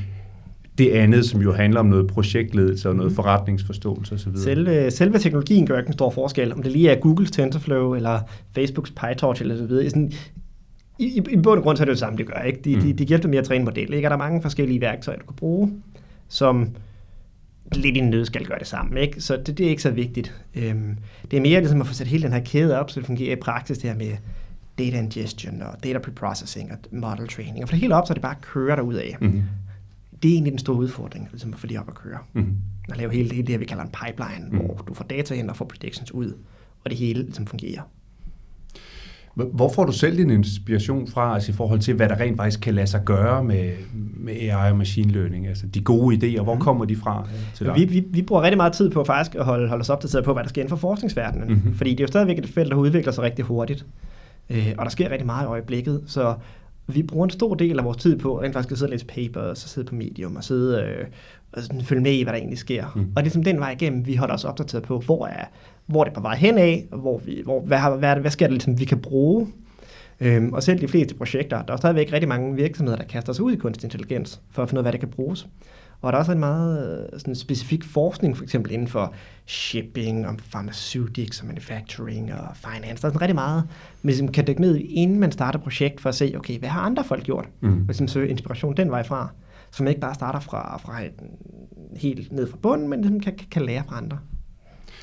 det 0.79 0.91
andet, 0.91 1.25
som 1.25 1.41
jo 1.41 1.53
handler 1.53 1.81
om 1.81 1.87
noget 1.87 2.07
projektledelse 2.07 2.89
og 2.89 2.97
noget 2.97 3.13
mm. 3.13 3.17
forretningsforståelse 3.17 4.15
osv. 4.15 4.37
Selve, 4.37 4.91
selve 4.91 5.19
teknologien 5.19 5.67
gør 5.67 5.79
ikke 5.79 5.89
en 5.89 5.93
stor 5.93 6.11
forskel, 6.11 6.53
om 6.53 6.63
det 6.63 6.73
lige 6.73 6.91
er 6.91 7.01
Googles 7.01 7.31
TensorFlow 7.31 7.95
eller 7.95 8.21
Facebooks 8.55 8.91
PyTorch 8.91 9.43
eller 9.43 9.57
så 9.57 9.67
videre. 9.67 9.91
Sådan, 9.91 10.13
i, 10.99 11.05
i, 11.05 11.23
I 11.31 11.37
bund 11.37 11.59
og 11.59 11.63
grund 11.63 11.77
så 11.77 11.83
er 11.83 11.85
det 11.85 11.93
jo 11.93 11.99
samme, 11.99 12.19
det 12.19 12.27
gør. 12.27 12.41
Ikke? 12.41 12.61
De, 12.65 12.77
mm. 12.77 12.83
de, 12.83 12.93
de 12.93 13.05
hjælper 13.05 13.29
med 13.29 13.39
at 13.39 13.45
træne 13.45 13.65
model. 13.65 13.95
Ikke? 13.95 14.05
Er 14.05 14.09
der 14.09 14.17
mange 14.17 14.43
forskellige 14.43 14.81
værktøjer, 14.81 15.19
du 15.19 15.27
kan 15.27 15.37
bruge, 15.37 15.73
som 16.29 16.69
lidt 17.77 17.97
i 17.97 17.99
en 17.99 18.11
nødskal 18.11 18.47
gøre 18.47 18.59
det 18.59 18.67
sammen. 18.67 18.97
Ikke? 18.97 19.21
Så 19.21 19.37
det, 19.37 19.59
det 19.59 19.67
er 19.67 19.71
ikke 19.71 19.83
så 19.83 19.91
vigtigt. 19.91 20.35
Øhm, 20.55 20.99
det 21.31 21.37
er 21.37 21.41
mere 21.41 21.61
ligesom 21.61 21.81
at 21.81 21.87
få 21.87 21.95
sat 21.95 22.07
hele 22.07 22.23
den 22.23 22.33
her 22.33 22.41
kæde 22.41 22.81
op, 22.81 22.91
så 22.91 23.01
det 23.01 23.07
fungerer 23.07 23.33
i 23.33 23.41
praksis, 23.41 23.79
det 23.79 23.91
her 23.91 23.97
med 23.97 24.17
data 24.79 24.99
ingestion 24.99 25.63
og 25.63 25.85
data 25.85 25.99
preprocessing 25.99 26.73
og 26.73 26.79
model 26.93 27.29
training. 27.29 27.63
Og 27.63 27.69
for 27.69 27.73
det 27.73 27.81
hele 27.81 27.95
op, 27.95 28.07
så 28.07 28.13
er 28.13 28.15
det 28.15 28.23
bare 28.23 28.37
at 28.37 28.41
køre 28.41 28.77
derud 28.77 28.95
af. 28.95 29.17
Mm-hmm. 29.21 29.43
Det 30.23 30.29
er 30.29 30.33
egentlig 30.33 30.51
den 30.51 30.59
store 30.59 30.77
udfordring, 30.77 31.29
ligesom 31.31 31.53
at 31.53 31.59
få 31.59 31.67
det 31.67 31.79
op 31.79 31.89
at 31.89 31.95
køre. 31.95 32.19
Mm-hmm. 32.33 32.57
At 32.89 32.97
lave 32.97 33.13
hele, 33.13 33.35
hele 33.35 33.47
det 33.47 33.53
her, 33.53 33.59
vi 33.59 33.65
kalder 33.65 33.85
en 33.85 33.91
pipeline, 33.91 34.51
mm-hmm. 34.51 34.67
hvor 34.67 34.75
du 34.89 34.95
får 34.95 35.05
data 35.05 35.35
ind 35.35 35.51
og 35.51 35.57
får 35.57 35.65
predictions 35.65 36.15
ud, 36.15 36.33
og 36.85 36.91
det 36.91 36.99
hele 36.99 37.23
ligesom 37.23 37.47
fungerer. 37.47 37.83
Hvor 39.35 39.73
får 39.75 39.85
du 39.85 39.93
selv 39.93 40.17
din 40.17 40.31
inspiration 40.31 41.07
fra, 41.07 41.35
altså 41.35 41.53
i 41.53 41.55
forhold 41.55 41.81
til, 41.81 41.95
hvad 41.95 42.09
der 42.09 42.21
rent 42.21 42.37
faktisk 42.37 42.61
kan 42.61 42.75
lade 42.75 42.87
sig 42.87 43.01
gøre 43.05 43.45
med, 43.45 43.71
med 44.17 44.35
AI 44.35 44.71
og 44.71 44.77
machine 44.77 45.13
learning? 45.13 45.47
Altså 45.47 45.67
de 45.67 45.81
gode 45.81 46.17
idéer, 46.17 46.43
hvor 46.43 46.55
mhm. 46.55 46.63
kommer 46.63 46.85
de 46.85 46.97
fra 46.97 47.27
øh, 47.35 47.55
til 47.55 47.67
dig? 47.67 47.75
Vi, 47.75 47.85
vi, 47.85 48.05
vi 48.11 48.23
bruger 48.23 48.43
rigtig 48.43 48.57
meget 48.57 48.73
tid 48.73 48.91
på 48.91 49.05
faktisk 49.05 49.35
at 49.35 49.45
holde, 49.45 49.69
holde 49.69 49.81
os 49.83 49.91
opdateret 49.91 50.25
på, 50.25 50.33
hvad 50.33 50.43
der 50.43 50.49
sker 50.49 50.63
inden 50.63 50.71
for 50.71 50.77
forskningsverdenen. 50.77 51.49
Mm-hmm. 51.49 51.75
Fordi 51.75 51.91
det 51.91 52.01
er 52.01 52.05
jo 52.05 52.09
stadigvæk 52.09 52.39
et 52.39 52.49
felt, 52.49 52.71
der 52.71 52.77
udvikler 52.77 53.13
sig 53.13 53.25
rigtig 53.25 53.45
hurtigt. 53.45 53.87
Øh, 54.51 54.73
og 54.79 54.85
der 54.85 54.91
sker 54.91 55.11
rigtig 55.11 55.27
meget 55.27 55.45
i 55.45 55.47
øjeblikket, 55.47 56.03
så 56.07 56.35
vi 56.87 57.03
bruger 57.03 57.25
en 57.25 57.31
stor 57.31 57.55
del 57.55 57.79
af 57.79 57.85
vores 57.85 57.97
tid 57.97 58.19
på 58.19 58.41
rent 58.41 58.53
faktisk 58.53 58.73
at 58.73 58.79
sidde 58.79 58.89
og 58.89 58.93
læse 58.93 59.07
papers, 59.07 59.65
og 59.65 59.71
sidde 59.71 59.87
på 59.87 59.95
Medium, 59.95 60.37
og 60.37 60.45
sidde 60.45 60.83
øh, 60.83 61.07
og 61.53 61.63
sådan, 61.63 61.83
følge 61.83 62.03
med 62.03 62.13
i, 62.13 62.23
hvad 62.23 62.33
der 62.33 62.39
egentlig 62.39 62.59
sker. 62.59 62.93
Mm. 62.95 63.01
Og 63.01 63.07
det 63.07 63.17
er 63.17 63.23
ligesom 63.23 63.45
den 63.45 63.61
vej 63.61 63.71
igennem, 63.71 64.07
vi 64.07 64.15
holder 64.15 64.35
os 64.35 64.45
opdateret 64.45 64.83
på, 64.83 64.99
hvor 64.99 65.27
er, 65.27 65.45
hvor 65.87 66.01
er 66.01 66.05
det 66.05 66.13
på 66.13 66.21
vej 66.21 66.37
hen 66.37 66.59
af, 66.59 66.87
hvor 66.91 67.19
vi, 67.19 67.41
hvor, 67.45 67.61
hvad, 67.61 67.79
har, 67.79 67.97
hvad, 67.97 68.17
hvad 68.17 68.31
sker 68.31 68.47
der, 68.47 68.53
ligesom, 68.53 68.81
vi 68.81 68.85
kan 68.85 68.99
bruge. 68.99 69.49
Øhm, 70.21 70.53
og 70.53 70.63
selv 70.63 70.81
de 70.81 70.89
fleste 70.89 71.15
projekter, 71.15 71.63
der 71.63 71.73
er 71.73 71.77
stadigvæk 71.77 72.13
rigtig 72.13 72.29
mange 72.29 72.57
virksomheder, 72.57 72.99
der 72.99 73.05
kaster 73.05 73.33
sig 73.33 73.45
ud 73.45 73.53
i 73.53 73.57
kunstig 73.57 73.87
intelligens, 73.87 74.41
for 74.51 74.63
at 74.63 74.69
finde 74.69 74.79
ud 74.79 74.81
af, 74.81 74.85
hvad 74.85 74.93
det 74.93 75.01
kan 75.01 75.09
bruges. 75.09 75.47
Og 76.05 76.13
der 76.13 76.17
er 76.17 76.21
også 76.21 76.33
en 76.33 76.39
meget 76.39 77.01
øh, 77.13 77.19
sådan 77.19 77.35
specifik 77.35 77.85
forskning, 77.85 78.37
for 78.37 78.45
eksempel 78.45 78.73
inden 78.73 78.89
for 78.89 79.15
shipping, 79.47 80.27
om 80.27 80.37
pharmaceutics 80.37 81.41
og 81.41 81.47
manufacturing 81.47 82.35
og 82.35 82.57
finance. 82.57 83.03
Der 83.03 83.09
er 83.09 83.13
sådan 83.13 83.21
rigtig 83.21 83.35
meget, 83.35 83.65
man 84.03 84.11
ligesom 84.11 84.29
kan 84.29 84.47
dykke 84.47 84.61
ned 84.61 84.77
inden 84.77 85.21
man 85.21 85.33
starter 85.33 85.59
projekt, 85.59 86.01
for 86.01 86.09
at 86.09 86.15
se, 86.15 86.35
okay, 86.37 86.59
hvad 86.59 86.69
har 86.69 86.81
andre 86.81 87.05
folk 87.05 87.25
gjort? 87.25 87.49
Mm. 87.61 87.73
Og 87.73 87.87
ligesom 87.87 88.09
søge 88.09 88.29
inspiration 88.29 88.77
den 88.77 88.91
vej 88.91 89.03
fra. 89.03 89.29
Så 89.71 89.83
man 89.83 89.89
ikke 89.89 90.01
bare 90.01 90.15
starter 90.15 90.41
fra, 90.41 90.77
fra 90.77 91.01
helt 91.97 92.33
ned 92.33 92.51
fra 92.51 92.57
bunden, 92.63 92.89
men 92.89 93.01
ligesom 93.01 93.21
kan, 93.21 93.39
kan 93.51 93.63
lære 93.63 93.83
fra 93.89 93.97
andre. 93.97 94.19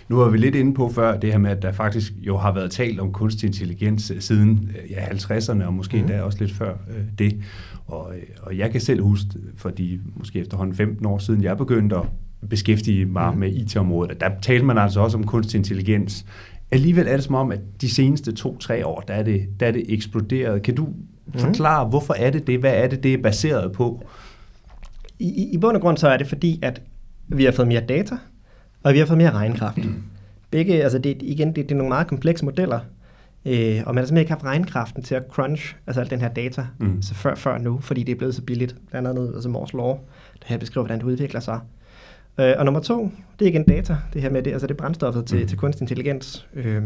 Nu 0.10 0.18
var 0.18 0.30
vi 0.30 0.38
lidt 0.38 0.56
inde 0.56 0.74
på 0.74 0.90
før 0.90 1.18
det 1.18 1.32
her 1.32 1.40
med, 1.40 1.52
at 1.52 1.62
der 1.62 1.72
faktisk 1.72 2.14
jo 2.18 2.38
har 2.38 2.52
været 2.54 2.72
talt 2.72 3.00
om 3.00 3.14
kunstig 3.14 3.48
intelligens 3.48 4.12
siden 4.20 4.72
ja, 4.90 5.06
50'erne, 5.06 5.64
og 5.64 5.74
måske 5.74 5.98
mm. 5.98 6.04
endda 6.04 6.22
også 6.22 6.38
lidt 6.40 6.52
før 6.52 6.70
øh, 6.70 7.04
det. 7.20 7.42
Og, 7.92 8.16
øh, 8.16 8.24
og 8.42 8.58
jeg 8.58 8.72
kan 8.72 8.82
selv 8.82 9.02
huske, 9.02 9.30
fordi 9.56 10.00
måske 10.16 10.40
efterhånden 10.40 10.76
15 10.76 11.06
år 11.06 11.18
siden, 11.18 11.44
jeg 11.44 11.58
begyndte 11.58 11.96
at 11.96 12.04
beskæftige 12.50 13.06
mig 13.06 13.34
mm. 13.34 13.40
med 13.40 13.54
IT-området, 13.54 14.22
der 14.22 14.30
talte 14.42 14.66
man 14.66 14.78
altså 14.78 15.00
også 15.00 15.18
om 15.18 15.24
kunstig 15.24 15.58
intelligens. 15.58 16.26
Alligevel 16.72 17.08
er 17.08 17.16
det 17.16 17.24
som 17.24 17.36
om, 17.36 17.52
at 17.52 17.60
de 17.82 17.90
seneste 17.90 18.32
to-tre 18.32 18.86
år, 18.86 19.00
der 19.00 19.14
er, 19.14 19.24
det, 19.24 19.48
der 19.60 19.68
er 19.68 19.72
det 19.72 19.86
eksploderet. 19.94 20.62
Kan 20.62 20.76
du 20.76 20.86
mm. 20.86 21.40
forklare, 21.40 21.88
hvorfor 21.88 22.14
er 22.14 22.30
det 22.30 22.48
det? 22.48 22.60
Hvad 22.60 22.74
er 22.74 22.88
det, 22.88 23.04
det 23.04 23.14
er 23.14 23.22
baseret 23.22 23.72
på? 23.72 24.04
I, 25.20 25.50
I 25.54 25.58
bund 25.58 25.76
og 25.76 25.82
grund 25.82 25.98
så 25.98 26.08
er 26.08 26.18
det 26.18 26.28
fordi, 26.28 26.60
at 26.62 26.82
vi 27.28 27.46
har 27.46 27.52
fået 27.52 27.68
mere 27.68 27.82
data, 27.82 28.16
og 28.84 28.94
vi 28.94 29.00
har 29.00 29.06
fået 29.06 29.18
mere 29.18 29.32
regnkraft. 29.32 29.78
Mm. 29.78 30.04
Begge, 30.52 30.84
altså 30.84 31.00
det, 31.00 31.18
igen, 31.22 31.48
det, 31.48 31.56
det 31.56 31.72
er 31.72 31.76
nogle 31.76 31.90
meget 31.90 32.08
komplekse 32.08 32.46
modeller, 32.46 32.80
øh, 33.46 33.82
og 33.86 33.96
man 33.96 34.02
har 34.02 34.06
simpelthen 34.06 34.18
ikke 34.18 34.32
haft 34.32 34.44
regnkraften 34.44 35.04
til 35.04 35.16
at 35.16 35.24
crunch 35.30 35.76
altså 35.88 36.02
al 36.02 36.10
den 36.10 36.22
her 36.22 36.30
data 36.30 36.68
mm. 36.80 36.96
altså 36.96 37.14
før, 37.14 37.36
før 37.36 37.58
nu, 37.58 37.80
fordi 37.80 38.04
det 38.04 38.12
er 38.12 38.18
blevet 38.18 38.36
så 38.36 38.42
billigt. 38.42 38.76
Blandt 38.90 39.08
andet 39.08 39.32
altså 39.34 39.50
Moore's 39.50 39.78
Law, 39.78 39.98
det 40.34 40.44
her 40.44 40.58
beskriver, 40.58 40.86
hvordan 40.86 41.00
det 41.00 41.06
udvikler 41.06 41.40
sig. 41.40 41.60
Øh, 42.38 42.54
og 42.58 42.66
nummer 42.66 42.82
to, 42.82 43.12
det 43.40 43.46
er 43.46 43.50
igen 43.50 43.64
data, 43.64 43.98
det 44.14 44.22
her 44.22 44.30
med 44.30 44.44
det, 44.44 44.52
altså 44.52 44.68
det 44.68 44.78
brændstoffet 44.78 45.26
til, 45.26 45.40
mm. 45.42 45.48
til 45.48 45.58
kunstig 45.58 45.84
intelligens. 45.84 46.48
Øh, 46.54 46.84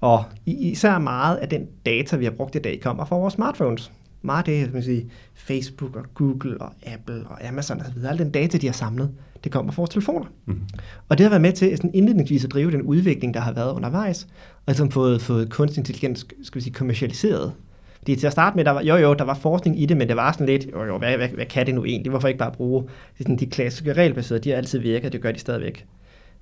og 0.00 0.24
især 0.46 0.98
meget 0.98 1.36
af 1.36 1.48
den 1.48 1.68
data, 1.86 2.16
vi 2.16 2.24
har 2.24 2.32
brugt 2.32 2.54
i 2.54 2.58
dag, 2.58 2.80
kommer 2.80 3.04
fra 3.04 3.16
vores 3.16 3.34
smartphones. 3.34 3.92
Meget 4.24 4.48
af 4.48 4.68
man 4.72 4.82
sige, 4.82 5.10
Facebook 5.34 5.96
og 5.96 6.04
Google 6.14 6.60
og 6.60 6.72
Apple 6.86 7.26
og 7.26 7.48
Amazon 7.48 7.80
osv., 7.80 8.04
al 8.04 8.18
den 8.18 8.30
data, 8.30 8.58
de 8.58 8.66
har 8.66 8.72
samlet, 8.72 9.10
det 9.44 9.52
kommer 9.52 9.72
fra 9.72 9.82
vores 9.82 9.90
telefoner. 9.90 10.26
Mm. 10.46 10.60
Og 11.08 11.18
det 11.18 11.24
har 11.24 11.30
været 11.30 11.42
med 11.42 11.52
til 11.52 11.76
sådan 11.76 11.90
indledningsvis 11.94 12.44
at 12.44 12.52
drive 12.52 12.70
den 12.70 12.82
udvikling, 12.82 13.34
der 13.34 13.40
har 13.40 13.52
været 13.52 13.72
undervejs, 13.72 14.24
og 14.56 14.62
ligesom 14.66 14.90
fået, 14.90 15.22
fået 15.22 15.50
kunstig 15.50 15.80
intelligens 15.80 16.26
skal 16.42 16.58
vi 16.58 16.62
sige, 16.62 16.72
kommercialiseret. 16.72 17.52
Fordi 17.98 18.16
til 18.16 18.26
at 18.26 18.32
starte 18.32 18.56
med, 18.56 18.64
der 18.64 18.70
var, 18.70 18.82
jo 18.82 18.96
jo, 18.96 19.14
der 19.14 19.24
var 19.24 19.34
forskning 19.34 19.82
i 19.82 19.86
det, 19.86 19.96
men 19.96 20.08
det 20.08 20.16
var 20.16 20.32
sådan 20.32 20.46
lidt, 20.46 20.66
jo 20.72 20.84
jo, 20.84 20.98
hvad, 20.98 21.16
hvad, 21.16 21.28
hvad 21.28 21.46
kan 21.46 21.66
det 21.66 21.74
nu 21.74 21.84
egentlig? 21.84 22.10
Hvorfor 22.10 22.28
ikke 22.28 22.38
bare 22.38 22.52
bruge 22.52 22.84
sådan, 23.18 23.36
de 23.36 23.46
klassiske 23.46 23.92
regelbaserede, 23.92 24.44
de 24.44 24.50
har 24.50 24.56
altid 24.56 24.78
virket, 24.78 25.12
det 25.12 25.20
gør 25.20 25.32
de 25.32 25.38
stadigvæk. 25.38 25.86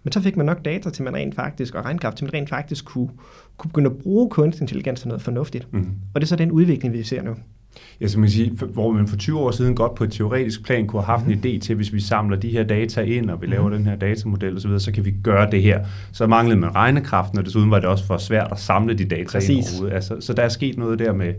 Men 0.03 0.13
så 0.13 0.21
fik 0.21 0.37
man 0.37 0.47
nok 0.47 0.65
data 0.65 0.91
til, 0.91 1.05
man 1.05 1.15
rent 1.15 1.35
faktisk, 1.35 1.75
og 1.75 1.85
regnkraft 1.85 2.17
til, 2.17 2.25
man 2.25 2.35
rent 2.35 2.49
faktisk 2.49 2.85
kunne, 2.85 3.11
kunne 3.57 3.69
begynde 3.69 3.91
at 3.91 3.99
bruge 3.99 4.31
kunstig 4.31 4.63
intelligens 4.63 5.01
til 5.01 5.09
noget 5.09 5.23
fornuftigt. 5.23 5.73
Mm. 5.73 5.89
Og 6.15 6.21
det 6.21 6.27
er 6.27 6.29
så 6.29 6.37
den 6.37 6.53
udvikling, 6.53 6.95
vi 6.95 7.03
ser 7.03 7.23
nu. 7.23 7.35
Ja, 8.01 8.09
som 8.09 8.21
man 8.21 8.31
sige, 8.31 8.51
hvor 8.51 8.93
man 8.93 9.09
for 9.09 9.17
20 9.17 9.39
år 9.39 9.51
siden 9.51 9.75
godt 9.75 9.95
på 9.95 10.05
et 10.05 10.13
teoretisk 10.13 10.65
plan 10.65 10.87
kunne 10.87 11.03
have 11.03 11.19
haft 11.19 11.27
en 11.27 11.33
mhm. 11.33 11.41
idé 11.45 11.59
til, 11.59 11.77
hvis 11.77 11.93
vi 11.93 12.01
samler 12.01 12.37
de 12.37 12.49
her 12.49 12.63
data 12.63 13.01
ind, 13.01 13.31
og 13.31 13.43
vi 13.43 13.47
laver 13.47 13.69
mm. 13.69 13.75
den 13.75 13.87
her 13.87 13.97
datamodel 13.97 14.57
osv., 14.57 14.79
så 14.79 14.93
kan 14.93 15.05
vi 15.05 15.15
gøre 15.25 15.51
det 15.51 15.63
her. 15.63 15.85
Så 16.13 16.27
manglede 16.27 16.61
man 16.61 16.75
regnekraften, 16.75 17.39
og 17.39 17.45
desuden 17.45 17.71
var 17.71 17.79
det 17.79 17.89
også 17.89 18.07
for 18.07 18.17
svært 18.17 18.49
at 18.53 18.59
samle 18.59 18.95
de 18.95 19.05
data 19.05 19.25
Præcis. 19.25 19.51
ind 19.51 19.65
overhovedet. 19.67 19.95
Altså, 19.95 20.17
så 20.21 20.33
der 20.33 20.43
er 20.43 20.49
sket 20.49 20.79
noget 20.79 20.99
der 20.99 21.13
med, 21.13 21.35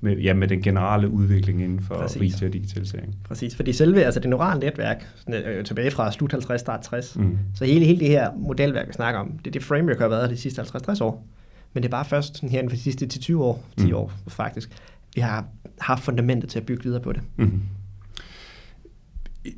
med, 0.00 0.16
ja, 0.16 0.34
med 0.34 0.48
den 0.48 0.62
generelle 0.62 1.08
udvikling 1.08 1.62
inden 1.62 1.80
for 1.80 1.94
Præcis. 1.94 2.34
IT 2.34 2.42
og 2.42 2.52
digitalisering. 2.52 3.16
Præcis, 3.24 3.56
fordi 3.56 3.72
selve 3.72 4.04
altså 4.04 4.20
det 4.20 4.30
neurale 4.30 4.60
netværk, 4.60 5.06
øh, 5.28 5.64
tilbage 5.64 5.90
fra 5.90 6.12
slut 6.12 6.32
50, 6.32 6.60
start 6.60 6.80
60, 6.80 7.16
mm. 7.16 7.38
så 7.54 7.64
hele, 7.64 7.86
hele 7.86 8.00
det 8.00 8.08
her 8.08 8.30
modelværk, 8.36 8.88
vi 8.88 8.92
snakker 8.92 9.20
om, 9.20 9.30
det 9.38 9.46
er 9.46 9.50
det 9.50 9.62
framework, 9.62 9.98
har 9.98 10.08
været 10.08 10.30
de 10.30 10.36
sidste 10.36 10.62
50-60 10.62 11.02
år. 11.04 11.26
Men 11.72 11.82
det 11.82 11.88
er 11.88 11.90
bare 11.90 12.04
først 12.04 12.34
sådan 12.34 12.48
her 12.48 12.58
inden 12.58 12.70
for 12.70 12.76
de 12.76 12.82
sidste 12.82 13.06
10-20 13.32 13.36
år, 13.36 13.64
10 13.78 13.86
mm. 13.86 13.94
år 13.94 14.12
faktisk, 14.28 14.70
vi 15.14 15.20
har 15.20 15.44
haft 15.80 16.02
fundamentet 16.02 16.50
til 16.50 16.58
at 16.58 16.66
bygge 16.66 16.84
videre 16.84 17.00
på 17.00 17.12
det. 17.12 17.20
Mm-hmm. 17.36 17.60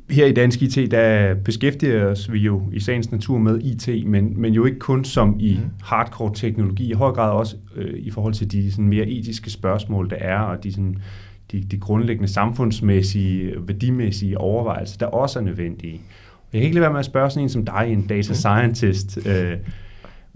Her 0.09 0.25
i 0.25 0.31
Dansk 0.31 0.61
IT, 0.61 0.91
der 0.91 1.33
beskæftiger 1.33 2.05
os 2.05 2.31
vi 2.31 2.39
jo 2.39 2.61
i 2.73 2.79
sagens 2.79 3.11
natur 3.11 3.37
med 3.37 3.61
IT, 3.61 4.07
men, 4.07 4.41
men 4.41 4.53
jo 4.53 4.65
ikke 4.65 4.79
kun 4.79 5.05
som 5.05 5.35
i 5.39 5.59
mm. 5.63 5.69
hardcore 5.83 6.31
teknologi, 6.35 6.89
i 6.89 6.93
høj 6.93 7.11
grad 7.11 7.31
også 7.31 7.55
øh, 7.75 7.99
i 7.99 8.11
forhold 8.11 8.33
til 8.33 8.51
de 8.51 8.71
sådan 8.71 8.87
mere 8.87 9.07
etiske 9.07 9.49
spørgsmål, 9.49 10.09
der 10.09 10.15
er, 10.15 10.39
og 10.39 10.63
de, 10.63 10.71
sådan, 10.71 10.97
de, 11.51 11.63
de 11.63 11.77
grundlæggende 11.77 12.27
samfundsmæssige, 12.27 13.53
værdimæssige 13.67 14.37
overvejelser, 14.37 14.97
der 14.97 15.05
også 15.05 15.39
er 15.39 15.43
nødvendige. 15.43 16.01
Jeg 16.53 16.61
kan 16.61 16.65
ikke 16.65 16.75
lade 16.75 16.81
være 16.81 16.91
med 16.91 16.99
at 16.99 17.05
spørge 17.05 17.29
sådan 17.29 17.43
en 17.43 17.49
som 17.49 17.65
dig, 17.65 17.85
en 17.87 18.07
data 18.07 18.29
mhm. 18.29 18.35
scientist, 18.35 19.27
øh, 19.27 19.57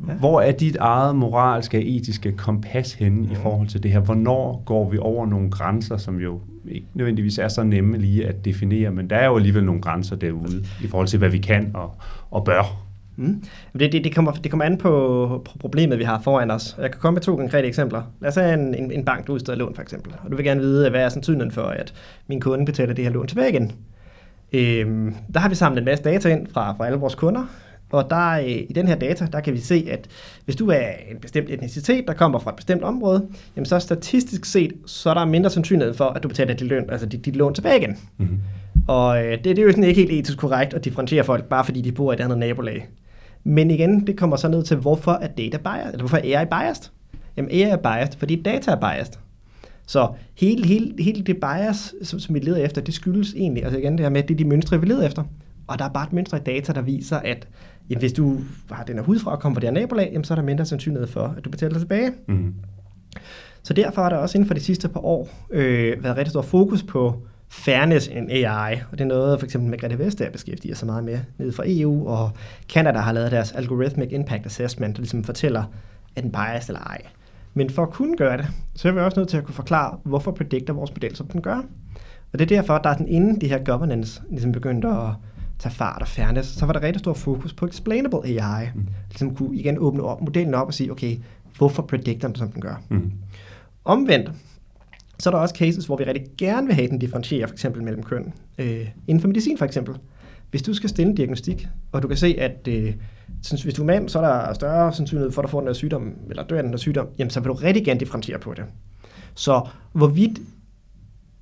Ja. 0.07 0.13
Hvor 0.13 0.41
er 0.41 0.51
dit 0.51 0.75
eget 0.75 1.15
moralske 1.15 1.77
og 1.77 1.83
etiske 1.85 2.31
kompas 2.31 2.93
henne 2.93 3.31
i 3.31 3.35
forhold 3.35 3.67
til 3.67 3.83
det 3.83 3.91
her? 3.91 3.99
Hvornår 3.99 4.63
går 4.65 4.89
vi 4.89 4.97
over 4.97 5.25
nogle 5.25 5.49
grænser, 5.49 5.97
som 5.97 6.19
jo 6.19 6.39
ikke 6.67 6.87
nødvendigvis 6.93 7.37
er 7.37 7.47
så 7.47 7.63
nemme 7.63 7.97
lige 7.97 8.27
at 8.27 8.45
definere, 8.45 8.91
men 8.91 9.09
der 9.09 9.15
er 9.15 9.25
jo 9.25 9.35
alligevel 9.35 9.63
nogle 9.63 9.81
grænser 9.81 10.15
derude 10.15 10.65
i 10.83 10.87
forhold 10.87 11.07
til, 11.07 11.19
hvad 11.19 11.29
vi 11.29 11.37
kan 11.37 11.71
og, 11.73 11.95
og 12.31 12.45
bør. 12.45 12.91
Mm. 13.15 13.43
Det, 13.79 13.91
det, 13.91 14.03
det, 14.03 14.15
kommer, 14.15 14.31
det 14.31 14.51
kommer 14.51 14.65
an 14.65 14.77
på, 14.77 15.47
problemet, 15.59 15.99
vi 15.99 16.03
har 16.03 16.21
foran 16.21 16.51
os. 16.51 16.75
Jeg 16.81 16.91
kan 16.91 17.01
komme 17.01 17.15
med 17.15 17.21
to 17.21 17.35
konkrete 17.35 17.67
eksempler. 17.67 18.01
Lad 18.21 18.29
os 18.29 18.35
have 18.35 18.53
en, 18.53 18.75
en, 18.75 18.91
en 18.91 19.05
bank, 19.05 19.27
der 19.27 19.33
udsteder 19.33 19.57
lån 19.57 19.75
for 19.75 19.81
eksempel, 19.81 20.13
og 20.23 20.31
du 20.31 20.35
vil 20.35 20.45
gerne 20.45 20.61
vide, 20.61 20.89
hvad 20.89 21.01
er 21.01 21.09
sandsynligheden 21.09 21.51
for, 21.51 21.61
at 21.61 21.93
min 22.27 22.39
kunde 22.39 22.65
betaler 22.65 22.93
det 22.93 23.03
her 23.03 23.11
lån 23.11 23.27
tilbage 23.27 23.49
igen. 23.49 23.71
Øhm, 24.53 25.15
der 25.33 25.39
har 25.39 25.49
vi 25.49 25.55
samlet 25.55 25.79
en 25.79 25.85
masse 25.85 26.03
data 26.03 26.29
ind 26.29 26.47
fra, 26.53 26.73
fra 26.73 26.85
alle 26.85 26.97
vores 26.97 27.15
kunder, 27.15 27.45
og 27.91 28.09
der, 28.09 28.31
øh, 28.31 28.49
i 28.49 28.73
den 28.75 28.87
her 28.87 28.95
data, 28.95 29.27
der 29.31 29.39
kan 29.39 29.53
vi 29.53 29.59
se, 29.59 29.87
at 29.91 30.07
hvis 30.45 30.55
du 30.55 30.67
er 30.67 30.87
en 31.11 31.17
bestemt 31.21 31.49
etnicitet, 31.49 32.07
der 32.07 32.13
kommer 32.13 32.39
fra 32.39 32.51
et 32.51 32.55
bestemt 32.55 32.83
område, 32.83 33.27
jamen 33.55 33.65
så 33.65 33.79
statistisk 33.79 34.45
set, 34.45 34.73
så 34.85 35.09
er 35.09 35.13
der 35.13 35.25
mindre 35.25 35.49
sandsynlighed 35.49 35.93
for, 35.93 36.05
at 36.05 36.23
du 36.23 36.27
betaler 36.27 36.53
dit, 36.53 36.67
løn, 36.67 36.89
altså 36.89 37.05
dit, 37.05 37.25
dit 37.25 37.35
lån 37.35 37.53
tilbage 37.53 37.77
igen. 37.77 37.97
Mm-hmm. 38.17 38.39
Og 38.87 39.25
øh, 39.25 39.31
det, 39.31 39.45
det 39.45 39.59
er 39.59 39.63
jo 39.63 39.71
sådan 39.71 39.83
ikke 39.83 40.01
helt 40.01 40.11
etisk 40.11 40.37
korrekt 40.37 40.73
at 40.73 40.85
differentiere 40.85 41.23
folk, 41.23 41.45
bare 41.45 41.65
fordi 41.65 41.81
de 41.81 41.91
bor 41.91 42.11
i 42.11 42.15
et 42.15 42.19
andet 42.19 42.37
nabolag. 42.37 42.87
Men 43.43 43.71
igen, 43.71 44.07
det 44.07 44.17
kommer 44.17 44.35
så 44.35 44.47
ned 44.47 44.63
til, 44.63 44.77
hvorfor 44.77 45.11
er 45.11 45.27
data 45.27 45.57
biased, 45.57 45.93
eller 45.93 45.99
hvorfor 45.99 46.17
er 46.17 46.39
AI 46.39 46.45
biased? 46.45 46.91
Jamen 47.37 47.51
AI 47.51 47.61
er 47.61 47.77
biased, 47.77 48.19
fordi 48.19 48.41
data 48.41 48.71
er 48.71 48.75
biased. 48.75 49.13
Så 49.87 50.07
hele, 50.37 50.67
hele, 50.67 51.03
hele 51.03 51.23
det 51.23 51.37
bias, 51.37 51.93
som, 52.03 52.19
som 52.19 52.35
vi 52.35 52.39
leder 52.39 52.57
efter, 52.57 52.81
det 52.81 52.93
skyldes 52.93 53.33
egentlig, 53.33 53.63
altså 53.63 53.79
igen 53.79 53.91
det 53.91 53.99
her 53.99 54.09
med, 54.09 54.23
at 54.23 54.27
det 54.27 54.33
er 54.33 54.37
de 54.37 54.45
mønstre, 54.45 54.81
vi 54.81 54.87
leder 54.87 55.05
efter. 55.05 55.23
Og 55.67 55.79
der 55.79 55.85
er 55.85 55.89
bare 55.89 56.03
et 56.03 56.13
mønster 56.13 56.37
i 56.37 56.39
data, 56.39 56.73
der 56.73 56.81
viser, 56.81 57.17
at 57.17 57.47
jamen, 57.91 57.99
hvis 57.99 58.13
du 58.13 58.37
har 58.71 58.83
den 58.83 58.95
her 58.95 59.03
hudfra 59.03 59.31
og 59.31 59.39
kommer 59.39 59.55
fra 59.55 59.59
det 59.61 59.69
her 59.69 59.73
nabolag, 59.73 60.09
jamen, 60.11 60.23
så 60.23 60.33
er 60.33 60.35
der 60.35 60.43
mindre 60.43 60.65
sandsynlighed 60.65 61.07
for, 61.07 61.35
at 61.37 61.45
du 61.45 61.49
betaler 61.49 61.79
tilbage. 61.79 62.11
Mm. 62.27 62.53
Så 63.63 63.73
derfor 63.73 64.01
har 64.01 64.09
der 64.09 64.17
også 64.17 64.37
inden 64.37 64.47
for 64.47 64.53
de 64.53 64.59
sidste 64.59 64.89
par 64.89 65.05
år 65.05 65.29
øh, 65.49 66.03
været 66.03 66.17
rigtig 66.17 66.31
stor 66.31 66.41
fokus 66.41 66.83
på 66.83 67.21
fairness 67.49 68.07
in 68.07 68.29
AI, 68.29 68.75
og 68.91 68.97
det 68.97 69.01
er 69.01 69.07
noget, 69.07 69.39
for 69.39 69.45
eksempel 69.45 69.69
Margrethe 69.69 69.99
Vestager 69.99 70.31
beskæftiger 70.31 70.75
sig 70.75 70.85
meget 70.85 71.03
med 71.03 71.19
nede 71.37 71.51
fra 71.51 71.63
EU, 71.67 72.07
og 72.07 72.31
Canada 72.69 72.99
har 72.99 73.11
lavet 73.11 73.31
deres 73.31 73.51
Algorithmic 73.51 74.11
Impact 74.11 74.45
Assessment, 74.45 74.95
der 74.95 75.01
ligesom 75.01 75.23
fortæller, 75.23 75.63
er 76.15 76.21
den 76.21 76.31
biased 76.31 76.69
eller 76.69 76.87
ej. 76.87 77.01
Men 77.53 77.69
for 77.69 77.83
at 77.83 77.89
kunne 77.89 78.17
gøre 78.17 78.37
det, 78.37 78.47
så 78.75 78.87
er 78.87 78.91
vi 78.91 78.99
også 78.99 79.19
nødt 79.19 79.29
til 79.29 79.37
at 79.37 79.43
kunne 79.43 79.55
forklare, 79.55 79.97
hvorfor 80.03 80.31
predikter 80.31 80.73
vores 80.73 80.91
model, 80.91 81.15
som 81.15 81.27
den 81.27 81.41
gør. 81.41 81.57
Og 82.33 82.39
det 82.39 82.41
er 82.41 82.55
derfor, 82.55 82.73
at 82.73 82.83
der 82.83 82.89
er 82.89 82.93
sådan 82.93 83.07
inden 83.07 83.41
de 83.41 83.47
her 83.47 83.63
governance 83.63 84.21
ligesom 84.29 84.51
begyndte 84.51 84.87
at 84.87 85.09
tage 85.61 85.75
fart 85.75 86.01
og 86.01 86.07
fairness, 86.07 86.49
så 86.49 86.65
var 86.65 86.73
der 86.73 86.81
rigtig 86.81 86.99
stor 86.99 87.13
fokus 87.13 87.53
på 87.53 87.65
explainable 87.65 88.25
AI. 88.25 88.69
Mm. 88.75 88.87
Ligesom 89.09 89.35
kunne 89.35 89.57
igen 89.57 89.77
åbne 89.79 90.03
op, 90.03 90.21
modellen 90.21 90.53
op 90.53 90.67
og 90.67 90.73
sige, 90.73 90.91
okay, 90.91 91.17
hvorfor 91.57 91.81
predicter 91.81 92.27
den, 92.27 92.35
som 92.35 92.51
den 92.51 92.61
gør? 92.61 92.81
Mm. 92.89 93.11
Omvendt, 93.85 94.31
så 95.19 95.29
er 95.29 95.31
der 95.31 95.39
også 95.39 95.55
cases, 95.55 95.85
hvor 95.85 95.97
vi 95.97 96.03
rigtig 96.03 96.23
gerne 96.37 96.67
vil 96.67 96.75
have 96.75 96.87
den 96.87 96.99
differentiere, 96.99 97.47
for 97.47 97.53
eksempel 97.53 97.83
mellem 97.83 98.03
køn. 98.03 98.33
Øh, 98.57 98.87
inden 99.07 99.21
for 99.21 99.27
medicin 99.27 99.57
for 99.57 99.65
eksempel. 99.65 99.95
Hvis 100.51 100.61
du 100.61 100.73
skal 100.73 100.89
stille 100.89 101.09
en 101.09 101.15
diagnostik, 101.15 101.67
og 101.91 102.01
du 102.01 102.07
kan 102.07 102.17
se, 102.17 102.35
at 102.39 102.67
øh, 102.67 102.93
hvis 103.63 103.73
du 103.73 103.81
er 103.81 103.85
mand, 103.85 104.09
så 104.09 104.19
er 104.19 104.45
der 104.45 104.53
større 104.53 104.93
sandsynlighed 104.93 105.31
for, 105.31 105.41
at 105.41 105.43
du 105.43 105.49
får 105.49 105.59
den 105.59 105.67
her 105.67 105.73
sygdom, 105.73 106.13
eller 106.29 106.43
dør 106.43 106.57
af 106.57 106.63
den 106.63 106.71
her 106.71 106.77
sygdom, 106.77 107.07
jamen 107.17 107.29
så 107.29 107.39
vil 107.39 107.47
du 107.47 107.53
rigtig 107.53 107.85
gerne 107.85 107.99
differentiere 107.99 108.39
på 108.39 108.53
det. 108.53 108.63
Så 109.35 109.67
hvorvidt 109.93 110.39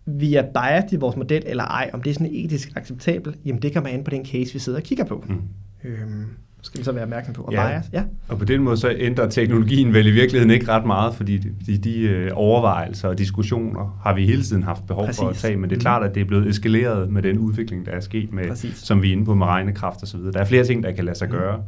vi 0.09 0.35
er 0.35 0.43
biased 0.43 0.93
i 0.93 0.95
vores 0.95 1.15
model 1.15 1.43
eller 1.45 1.63
ej, 1.63 1.89
om 1.93 2.01
det 2.01 2.09
er 2.09 2.13
sådan 2.13 2.29
etisk 2.31 2.71
acceptabelt, 2.75 3.37
jamen 3.45 3.61
det 3.61 3.75
man 3.75 3.87
an 3.87 4.03
på 4.03 4.11
den 4.11 4.25
case, 4.25 4.53
vi 4.53 4.59
sidder 4.59 4.79
og 4.79 4.83
kigger 4.83 5.05
på. 5.05 5.23
Mm. 5.27 5.41
Øhm, 5.83 6.25
skal 6.61 6.79
vi 6.79 6.83
så 6.83 6.91
være 6.91 7.03
opmærksom 7.03 7.33
på. 7.33 7.41
Og 7.41 7.53
ja. 7.53 7.67
bias, 7.67 7.89
ja. 7.93 8.03
Og 8.27 8.37
på 8.37 8.45
den 8.45 8.61
måde 8.61 8.77
så 8.77 8.95
ændrer 8.97 9.29
teknologien 9.29 9.93
vel 9.93 10.07
i 10.07 10.11
virkeligheden 10.11 10.51
ikke 10.51 10.67
ret 10.67 10.85
meget, 10.85 11.13
fordi 11.13 11.37
de, 11.37 11.77
de, 11.77 12.01
øh, 12.01 12.31
overvejelser 12.33 13.07
og 13.07 13.17
diskussioner 13.17 13.99
har 14.03 14.15
vi 14.15 14.25
hele 14.25 14.43
tiden 14.43 14.63
haft 14.63 14.87
behov 14.87 15.05
Præcis. 15.05 15.19
for 15.19 15.29
at 15.29 15.35
tage, 15.35 15.57
men 15.57 15.69
det 15.69 15.75
er 15.75 15.79
klart, 15.79 16.03
at 16.03 16.15
det 16.15 16.21
er 16.21 16.25
blevet 16.25 16.47
eskaleret 16.47 17.09
med 17.09 17.21
den 17.21 17.37
udvikling, 17.37 17.85
der 17.85 17.91
er 17.91 17.99
sket, 17.99 18.33
med, 18.33 18.55
som 18.75 19.01
vi 19.01 19.07
er 19.07 19.11
inde 19.11 19.25
på 19.25 19.35
med 19.35 19.45
regnekraft 19.45 20.03
osv. 20.03 20.19
Der 20.19 20.39
er 20.39 20.45
flere 20.45 20.63
ting, 20.63 20.83
der 20.83 20.91
kan 20.91 21.05
lade 21.05 21.17
sig 21.17 21.27
mm. 21.27 21.31
gøre 21.31 21.63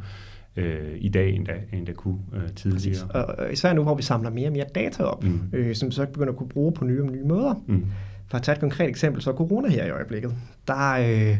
øh, 0.56 0.88
i 0.96 1.08
dag, 1.08 1.34
end 1.34 1.46
der, 1.46 1.52
end 1.72 1.86
der 1.86 1.92
kunne 1.92 2.18
øh, 2.34 2.52
tidligere. 2.56 3.06
Og, 3.10 3.34
og 3.38 3.52
især 3.52 3.72
nu, 3.72 3.82
hvor 3.82 3.94
vi 3.94 4.02
samler 4.02 4.30
mere 4.30 4.48
og 4.48 4.52
mere 4.52 4.66
data 4.74 5.02
op, 5.02 5.24
mm. 5.24 5.40
øh, 5.52 5.74
som 5.74 5.90
så 5.90 6.06
begynder 6.06 6.32
at 6.32 6.38
kunne 6.38 6.48
bruge 6.48 6.72
på 6.72 6.84
nye 6.84 7.02
og 7.02 7.12
nye 7.12 7.24
måder. 7.24 7.54
Mm. 7.66 7.84
For 8.32 8.36
at 8.36 8.42
tage 8.42 8.54
et 8.54 8.60
konkret 8.60 8.88
eksempel, 8.88 9.22
så 9.22 9.30
er 9.30 9.34
corona 9.34 9.68
her 9.68 9.84
i 9.84 9.90
øjeblikket. 9.90 10.34
Der 10.68 10.92
øh, 10.92 11.36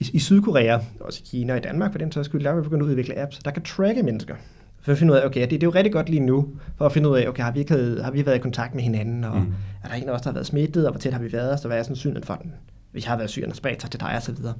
i, 0.00 0.10
i 0.12 0.18
Sydkorea, 0.18 0.78
også 1.00 1.20
i 1.24 1.26
Kina 1.30 1.52
og 1.52 1.58
i 1.58 1.62
Danmark 1.62 1.92
for 1.92 1.98
den 1.98 2.12
sags 2.12 2.28
skyld, 2.28 2.44
der 2.44 2.50
er 2.50 2.56
vi 2.56 2.62
begyndt 2.62 2.82
at 2.82 2.88
udvikle 2.88 3.18
apps, 3.18 3.38
der 3.38 3.50
kan 3.50 3.62
tracke 3.62 4.02
mennesker. 4.02 4.34
For 4.80 4.92
at 4.92 4.98
finde 4.98 5.12
ud 5.12 5.18
af, 5.18 5.26
okay, 5.26 5.40
det, 5.40 5.50
det 5.50 5.62
er 5.62 5.66
jo 5.66 5.70
rigtig 5.70 5.92
godt 5.92 6.08
lige 6.08 6.20
nu, 6.20 6.48
for 6.76 6.86
at 6.86 6.92
finde 6.92 7.08
ud 7.08 7.16
af, 7.16 7.28
okay, 7.28 7.42
har 7.42 7.50
vi, 7.50 7.58
ikke, 7.58 7.74
har 8.02 8.10
vi 8.10 8.26
været 8.26 8.36
i 8.36 8.38
kontakt 8.38 8.74
med 8.74 8.82
hinanden, 8.82 9.24
og 9.24 9.40
mm. 9.40 9.54
er 9.84 9.88
der 9.88 9.94
en 9.94 10.08
af 10.08 10.12
os, 10.12 10.20
der 10.20 10.28
har 10.28 10.34
været 10.34 10.46
smittet, 10.46 10.86
og 10.86 10.92
hvor 10.92 11.00
tæt 11.00 11.12
har 11.12 11.20
vi 11.20 11.32
været, 11.32 11.60
så 11.60 11.68
hvad 11.68 11.78
er 11.78 11.82
sandsynligheden 11.82 12.26
for 12.26 12.34
den? 12.34 12.52
Vi 12.92 13.00
har 13.00 13.16
været 13.16 13.30
syg, 13.30 13.44
og 13.48 13.56
spredt 13.56 13.80
sig 13.80 13.90
til 13.90 14.00
dig, 14.00 14.12
og 14.16 14.22
så 14.22 14.32
videre. 14.32 14.54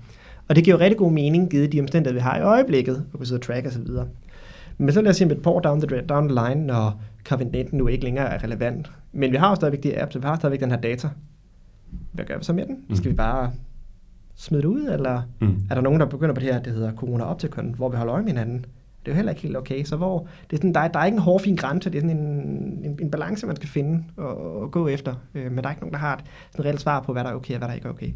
Og 0.49 0.57
det 0.57 0.64
giver 0.64 0.77
jo 0.77 0.83
rigtig 0.83 0.99
god 0.99 1.12
mening, 1.12 1.51
givet 1.51 1.73
de 1.73 1.81
omstændigheder, 1.81 2.21
vi 2.21 2.23
har 2.23 2.38
i 2.38 2.42
øjeblikket, 2.42 3.05
og 3.12 3.21
vi 3.21 3.27
sidder 3.27 3.40
og 3.40 3.47
track 3.47 3.66
og 3.66 3.73
så 3.73 3.81
videre. 3.81 4.07
Men 4.79 4.92
så 4.92 5.01
lad 5.01 5.11
os 5.11 5.16
sige 5.16 5.33
et 5.33 5.42
par 5.42 5.61
down 5.61 5.81
the, 5.81 6.01
down 6.01 6.29
the 6.29 6.49
line, 6.49 6.66
når 6.66 7.01
COVID-19 7.29 7.77
nu 7.77 7.88
ikke 7.88 8.05
længere 8.05 8.27
er 8.27 8.45
relevant. 8.45 8.90
Men 9.12 9.33
vi 9.33 9.37
har 9.37 9.49
jo 9.49 9.55
stadigvæk 9.55 9.83
de 9.83 10.03
apps, 10.03 10.16
vi 10.16 10.21
har 10.23 10.37
stadigvæk 10.37 10.61
den 10.61 10.71
her 10.71 10.81
data. 10.81 11.09
Hvad 12.17 12.25
gør 12.25 12.39
vi 12.39 12.45
så 12.45 12.53
med 12.53 12.67
den? 12.67 12.85
Mm. 12.89 12.97
Skal 12.97 13.11
vi 13.11 13.17
bare 13.17 13.53
smide 14.37 14.63
det 14.63 14.69
ud, 14.69 14.89
eller 14.89 15.23
mm. 15.41 15.57
er 15.71 15.75
der 15.75 15.83
nogen, 15.83 16.01
der 16.01 16.07
begynder 16.07 16.35
på 16.35 16.41
det 16.41 16.53
her, 16.53 16.63
det 16.63 16.73
hedder 16.73 16.93
corona 16.93 17.25
optikon, 17.25 17.75
hvor 17.77 17.89
vi 17.89 17.97
holder 17.97 18.15
øje 18.15 18.23
med 18.23 18.33
hinanden? 18.33 18.59
Det 19.07 19.13
er 19.13 19.15
jo 19.15 19.17
heller 19.17 19.33
ikke 19.33 19.43
helt 19.43 19.57
okay. 19.57 19.85
Så 19.85 19.97
hvor, 19.97 20.29
det 20.51 20.57
er 20.57 20.57
sådan, 20.57 20.75
der, 20.75 20.89
der 20.89 20.99
er 20.99 21.05
ikke 21.05 21.17
en 21.17 21.23
hårfin 21.23 21.57
grænse, 21.57 21.91
det 21.91 21.97
er 21.97 22.03
sådan 22.03 22.17
en, 22.17 22.27
en, 22.85 22.99
en 23.03 23.11
balance, 23.11 23.47
man 23.47 23.57
skal 23.57 23.69
finde 23.69 24.05
og, 24.17 24.63
og 24.63 24.71
gå 24.71 24.89
efter. 24.89 25.15
Øh, 25.35 25.53
men 25.53 25.57
der 25.57 25.65
er 25.65 25.71
ikke 25.71 25.83
nogen, 25.83 25.93
der 25.93 25.99
har 25.99 26.17
et 26.17 26.25
sådan 26.51 26.65
reelt 26.65 26.81
svar 26.81 27.01
på, 27.01 27.13
hvad 27.13 27.25
der 27.25 27.31
er 27.31 27.35
okay 27.35 27.55
og 27.55 27.59
hvad 27.59 27.69
der 27.69 27.75
ikke 27.75 27.89
er 27.89 27.93
okay. 27.93 28.13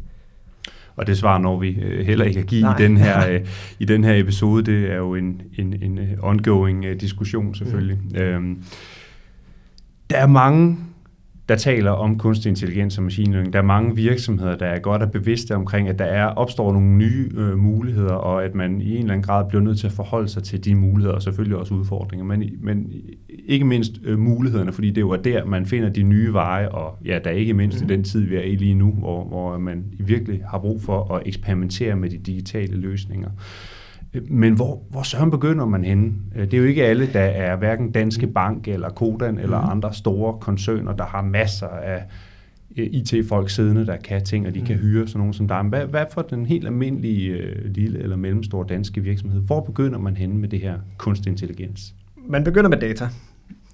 Og 0.95 1.07
det 1.07 1.17
svar 1.17 1.37
når 1.37 1.59
vi 1.59 1.79
øh, 1.81 2.05
heller 2.05 2.25
ikke 2.25 2.39
at 2.39 2.45
give 2.45 2.61
i 2.61 2.73
den, 2.77 2.97
her, 2.97 3.27
øh, 3.31 3.47
i 3.79 3.85
den 3.85 4.03
her 4.03 4.15
episode. 4.15 4.63
Det 4.63 4.91
er 4.91 4.95
jo 4.95 5.15
en, 5.15 5.41
en, 5.57 5.83
en 5.83 5.97
øh, 5.97 6.17
ongoing 6.21 6.85
øh, 6.85 7.01
diskussion 7.01 7.55
selvfølgelig. 7.55 7.97
Mm. 8.09 8.15
Øhm, 8.15 8.63
der 10.09 10.17
er 10.17 10.27
mange 10.27 10.77
der 11.51 11.57
taler 11.57 11.91
om 11.91 12.17
kunstig 12.17 12.49
intelligens 12.49 12.97
og 12.97 13.03
machine 13.03 13.31
learning. 13.31 13.53
Der 13.53 13.59
er 13.59 13.63
mange 13.63 13.95
virksomheder, 13.95 14.55
der 14.55 14.65
er 14.65 14.79
godt 14.79 15.01
og 15.01 15.11
bevidste 15.11 15.55
omkring, 15.55 15.87
at 15.89 15.99
der 15.99 16.05
er 16.05 16.25
opstår 16.25 16.73
nogle 16.73 16.87
nye 16.87 17.29
øh, 17.37 17.57
muligheder, 17.57 18.13
og 18.13 18.45
at 18.45 18.55
man 18.55 18.81
i 18.81 18.91
en 18.91 18.97
eller 18.97 19.13
anden 19.13 19.23
grad 19.23 19.49
bliver 19.49 19.61
nødt 19.61 19.79
til 19.79 19.87
at 19.87 19.93
forholde 19.93 20.27
sig 20.27 20.43
til 20.43 20.65
de 20.65 20.75
muligheder, 20.75 21.15
og 21.15 21.21
selvfølgelig 21.21 21.57
også 21.57 21.73
udfordringer, 21.73 22.25
men, 22.25 22.43
men 22.61 22.91
ikke 23.45 23.65
mindst 23.65 23.91
øh, 24.03 24.19
mulighederne, 24.19 24.71
fordi 24.71 24.89
det 24.89 25.01
jo 25.01 25.09
er 25.09 25.17
der, 25.17 25.45
man 25.45 25.65
finder 25.65 25.89
de 25.89 26.03
nye 26.03 26.33
veje, 26.33 26.69
og 26.69 26.97
ja, 27.05 27.19
der 27.23 27.29
er 27.29 27.35
ikke 27.35 27.53
mindst 27.53 27.81
mm. 27.81 27.89
i 27.89 27.93
den 27.93 28.03
tid, 28.03 28.21
vi 28.21 28.35
er 28.35 28.41
i 28.41 28.55
lige 28.55 28.75
nu, 28.75 28.91
hvor, 28.91 29.23
hvor 29.23 29.57
man 29.57 29.83
virkelig 29.99 30.41
har 30.49 30.59
brug 30.59 30.81
for 30.81 31.13
at 31.13 31.21
eksperimentere 31.25 31.95
med 31.95 32.09
de 32.09 32.17
digitale 32.17 32.77
løsninger. 32.77 33.29
Men 34.29 34.53
hvor, 34.53 34.81
hvor 34.89 35.03
søren 35.03 35.31
begynder 35.31 35.65
man 35.65 35.83
henne? 35.83 36.13
Øh, 36.35 36.45
det 36.45 36.53
er 36.53 36.57
jo 36.57 36.63
ikke 36.63 36.85
alle, 36.85 37.13
der 37.13 37.19
er 37.19 37.55
hverken 37.55 37.91
Danske 37.91 38.27
Bank 38.27 38.67
eller 38.67 38.89
Kodan 38.89 39.39
eller 39.39 39.61
mm. 39.61 39.69
andre 39.69 39.93
store 39.93 40.39
koncerner, 40.39 40.95
der 40.95 41.05
har 41.05 41.21
masser 41.21 41.67
af 41.67 42.03
øh, 42.77 42.87
IT-folk 42.91 43.49
siddende, 43.49 43.85
der 43.85 43.97
kan 43.97 44.23
ting, 44.23 44.47
og 44.47 44.53
de 44.53 44.59
mm. 44.59 44.65
kan 44.65 44.75
hyre 44.75 45.07
sådan 45.07 45.19
nogen 45.19 45.33
som 45.33 45.47
dig. 45.47 45.61
Hvad, 45.61 45.85
hvad 45.85 46.05
for 46.13 46.21
den 46.21 46.45
helt 46.45 46.65
almindelige 46.65 47.31
øh, 47.31 47.65
lille 47.65 47.99
eller 47.99 48.15
mellemstore 48.15 48.65
danske 48.69 49.01
virksomhed? 49.01 49.41
Hvor 49.41 49.59
begynder 49.59 49.99
man 49.99 50.17
henne 50.17 50.35
med 50.35 50.49
det 50.49 50.59
her 50.59 50.75
kunstig 50.97 51.29
intelligens? 51.29 51.93
Man 52.27 52.43
begynder 52.43 52.69
med 52.69 52.77
data. 52.77 53.07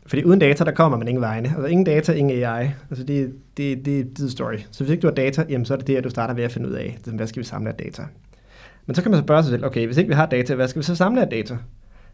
Fordi 0.06 0.24
uden 0.24 0.40
data, 0.40 0.64
der 0.64 0.72
kommer 0.72 0.98
man 0.98 1.08
ingen 1.08 1.22
vegne. 1.22 1.50
Altså 1.50 1.66
ingen 1.66 1.86
data, 1.86 2.14
ingen 2.14 2.44
AI. 2.44 2.70
Altså 2.90 3.04
det, 3.06 3.34
det, 3.58 3.86
det, 3.86 4.18
det 4.18 4.26
er 4.26 4.30
story. 4.30 4.58
Så 4.72 4.84
hvis 4.84 4.92
ikke 4.92 5.02
du 5.02 5.08
har 5.08 5.14
data, 5.14 5.46
jamen 5.50 5.66
så 5.66 5.74
er 5.74 5.78
det 5.78 5.88
det, 5.88 6.04
du 6.04 6.10
starter 6.10 6.34
ved 6.34 6.44
at 6.44 6.52
finde 6.52 6.70
ud 6.70 6.74
af, 6.74 6.98
hvad 7.06 7.28
skal 7.28 7.40
vi 7.40 7.46
samle 7.46 7.70
af 7.70 7.76
data. 7.76 8.04
Men 8.88 8.96
så 8.96 9.02
kan 9.02 9.12
man 9.12 9.20
så 9.20 9.24
spørge 9.24 9.44
sig 9.44 9.52
selv, 9.52 9.66
okay, 9.66 9.86
hvis 9.86 9.98
ikke 9.98 10.08
vi 10.08 10.14
har 10.14 10.26
data, 10.26 10.56
hvad 10.56 10.68
skal 10.68 10.80
vi 10.80 10.86
så 10.86 10.96
samle 10.96 11.22
af 11.22 11.28
data? 11.28 11.58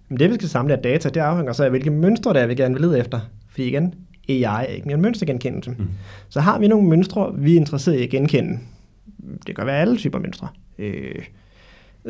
Men 0.09 0.19
det, 0.19 0.29
vi 0.29 0.35
skal 0.35 0.49
samle 0.49 0.73
af 0.73 0.79
data, 0.79 1.09
det 1.09 1.19
afhænger 1.19 1.53
så 1.53 1.63
af, 1.63 1.69
hvilke 1.69 1.89
mønstre 1.89 2.33
der 2.33 2.39
er, 2.39 2.47
vi 2.47 2.55
gerne 2.55 2.73
vil 2.73 2.81
lede 2.81 2.99
efter. 2.99 3.19
For 3.49 3.61
igen, 3.61 3.93
AI 4.29 4.43
er 4.43 4.61
ikke 4.61 4.87
mere 4.87 4.95
en 4.95 5.01
mønstergenkendelse. 5.01 5.71
Mm. 5.71 5.87
Så 6.29 6.39
har 6.39 6.59
vi 6.59 6.67
nogle 6.67 6.89
mønstre, 6.89 7.31
vi 7.37 7.53
er 7.53 7.57
interesseret 7.57 7.99
i 7.99 8.03
at 8.03 8.09
genkende. 8.09 8.59
Det 9.47 9.55
kan 9.55 9.65
være 9.65 9.81
alle 9.81 9.97
typer 9.97 10.19
mønstre. 10.19 10.47
Øh, 10.77 11.23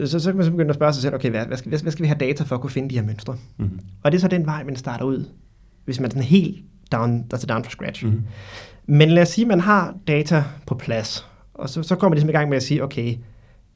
så, 0.06 0.20
så 0.20 0.30
kan 0.30 0.38
man 0.38 0.46
så 0.46 0.52
begynde 0.52 0.70
at 0.70 0.76
spørge 0.76 0.94
sig 0.94 1.02
selv, 1.02 1.16
okay, 1.16 1.30
hvad, 1.30 1.46
hvad, 1.46 1.58
skal, 1.58 1.70
hvad 1.82 1.92
skal 1.92 2.04
vi 2.04 2.08
have 2.08 2.18
data 2.18 2.44
for 2.44 2.56
at 2.56 2.62
kunne 2.62 2.70
finde 2.70 2.90
de 2.90 2.96
her 2.96 3.06
mønstre? 3.06 3.36
Mm. 3.58 3.80
Og 4.04 4.12
det 4.12 4.18
er 4.18 4.22
så 4.22 4.28
den 4.28 4.46
vej, 4.46 4.64
man 4.64 4.76
starter 4.76 5.06
ud, 5.06 5.26
hvis 5.86 6.00
man 6.00 6.06
er 6.06 6.10
sådan 6.10 6.24
helt 6.24 6.64
down, 6.92 7.26
altså 7.32 7.48
down 7.48 7.64
for 7.64 7.72
scratch. 7.72 8.06
Mm. 8.06 8.22
Men 8.86 9.10
lad 9.10 9.24
os 9.24 9.30
sige, 9.30 9.46
at 9.46 9.48
man 9.48 9.60
har 9.60 9.96
data 10.08 10.44
på 10.68 10.76
plads, 10.76 11.28
og 11.54 11.70
så, 11.70 11.84
så 11.84 11.96
kommer 11.96 12.10
man 12.10 12.16
ligesom 12.16 12.30
i 12.30 12.34
gang 12.34 12.50
med 12.50 12.58
at 12.58 12.64
sige, 12.64 12.84
okay, 12.84 13.16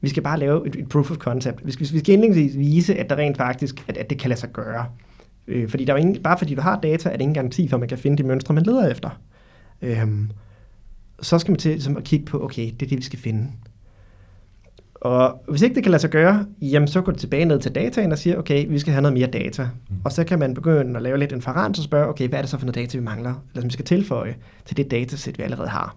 vi 0.00 0.08
skal 0.08 0.22
bare 0.22 0.38
lave 0.38 0.66
et, 0.66 0.76
et 0.76 0.88
proof 0.88 1.10
of 1.10 1.16
concept. 1.16 1.66
Vi 1.66 1.72
skal, 1.72 1.88
vi 1.92 1.98
skal 1.98 2.12
indlægningsvis 2.12 2.58
vise, 2.58 2.94
at 2.94 3.10
der 3.10 3.16
rent 3.16 3.36
faktisk, 3.36 3.84
at, 3.88 3.96
at 3.96 4.10
det 4.10 4.18
kan 4.18 4.28
lade 4.28 4.40
sig 4.40 4.52
gøre. 4.52 4.86
Øh, 5.48 5.68
fordi 5.68 5.84
der 5.84 5.92
er 5.92 5.96
ingen, 5.96 6.22
bare 6.22 6.38
fordi 6.38 6.54
du 6.54 6.60
har 6.60 6.80
data, 6.80 7.08
er 7.08 7.12
det 7.12 7.20
ingen 7.20 7.34
garanti 7.34 7.68
for, 7.68 7.76
at 7.76 7.80
man 7.80 7.88
kan 7.88 7.98
finde 7.98 8.22
de 8.22 8.28
mønstre, 8.28 8.54
man 8.54 8.64
leder 8.64 8.90
efter. 8.90 9.20
Øhm, 9.82 10.30
så 11.20 11.38
skal 11.38 11.52
man 11.52 11.58
til 11.58 11.70
ligesom, 11.70 11.96
at 11.96 12.04
kigge 12.04 12.26
på, 12.26 12.44
okay, 12.44 12.64
det 12.64 12.82
er 12.82 12.88
det, 12.88 12.98
vi 12.98 13.02
skal 13.02 13.18
finde. 13.18 13.48
Og 14.94 15.44
hvis 15.48 15.62
ikke 15.62 15.74
det 15.74 15.82
kan 15.82 15.90
lade 15.90 16.00
sig 16.00 16.10
gøre, 16.10 16.46
jamen 16.60 16.88
så 16.88 17.00
går 17.00 17.12
du 17.12 17.18
tilbage 17.18 17.44
ned 17.44 17.60
til 17.60 17.74
dataen 17.74 18.12
og 18.12 18.18
siger, 18.18 18.36
okay, 18.36 18.66
vi 18.68 18.78
skal 18.78 18.92
have 18.92 19.02
noget 19.02 19.18
mere 19.18 19.26
data. 19.26 19.68
Mm. 19.90 19.96
Og 20.04 20.12
så 20.12 20.24
kan 20.24 20.38
man 20.38 20.54
begynde 20.54 20.96
at 20.96 21.02
lave 21.02 21.18
lidt 21.18 21.32
inferens 21.32 21.78
og 21.78 21.84
spørge, 21.84 22.08
okay, 22.08 22.28
hvad 22.28 22.38
er 22.38 22.42
det 22.42 22.50
så 22.50 22.58
for 22.58 22.66
noget 22.66 22.74
data, 22.74 22.98
vi 22.98 23.04
mangler, 23.04 23.30
eller 23.30 23.60
som 23.60 23.68
vi 23.68 23.72
skal 23.72 23.84
tilføje 23.84 24.36
til 24.64 24.76
det 24.76 24.90
datasæt, 24.90 25.38
vi 25.38 25.42
allerede 25.42 25.68
har. 25.68 25.96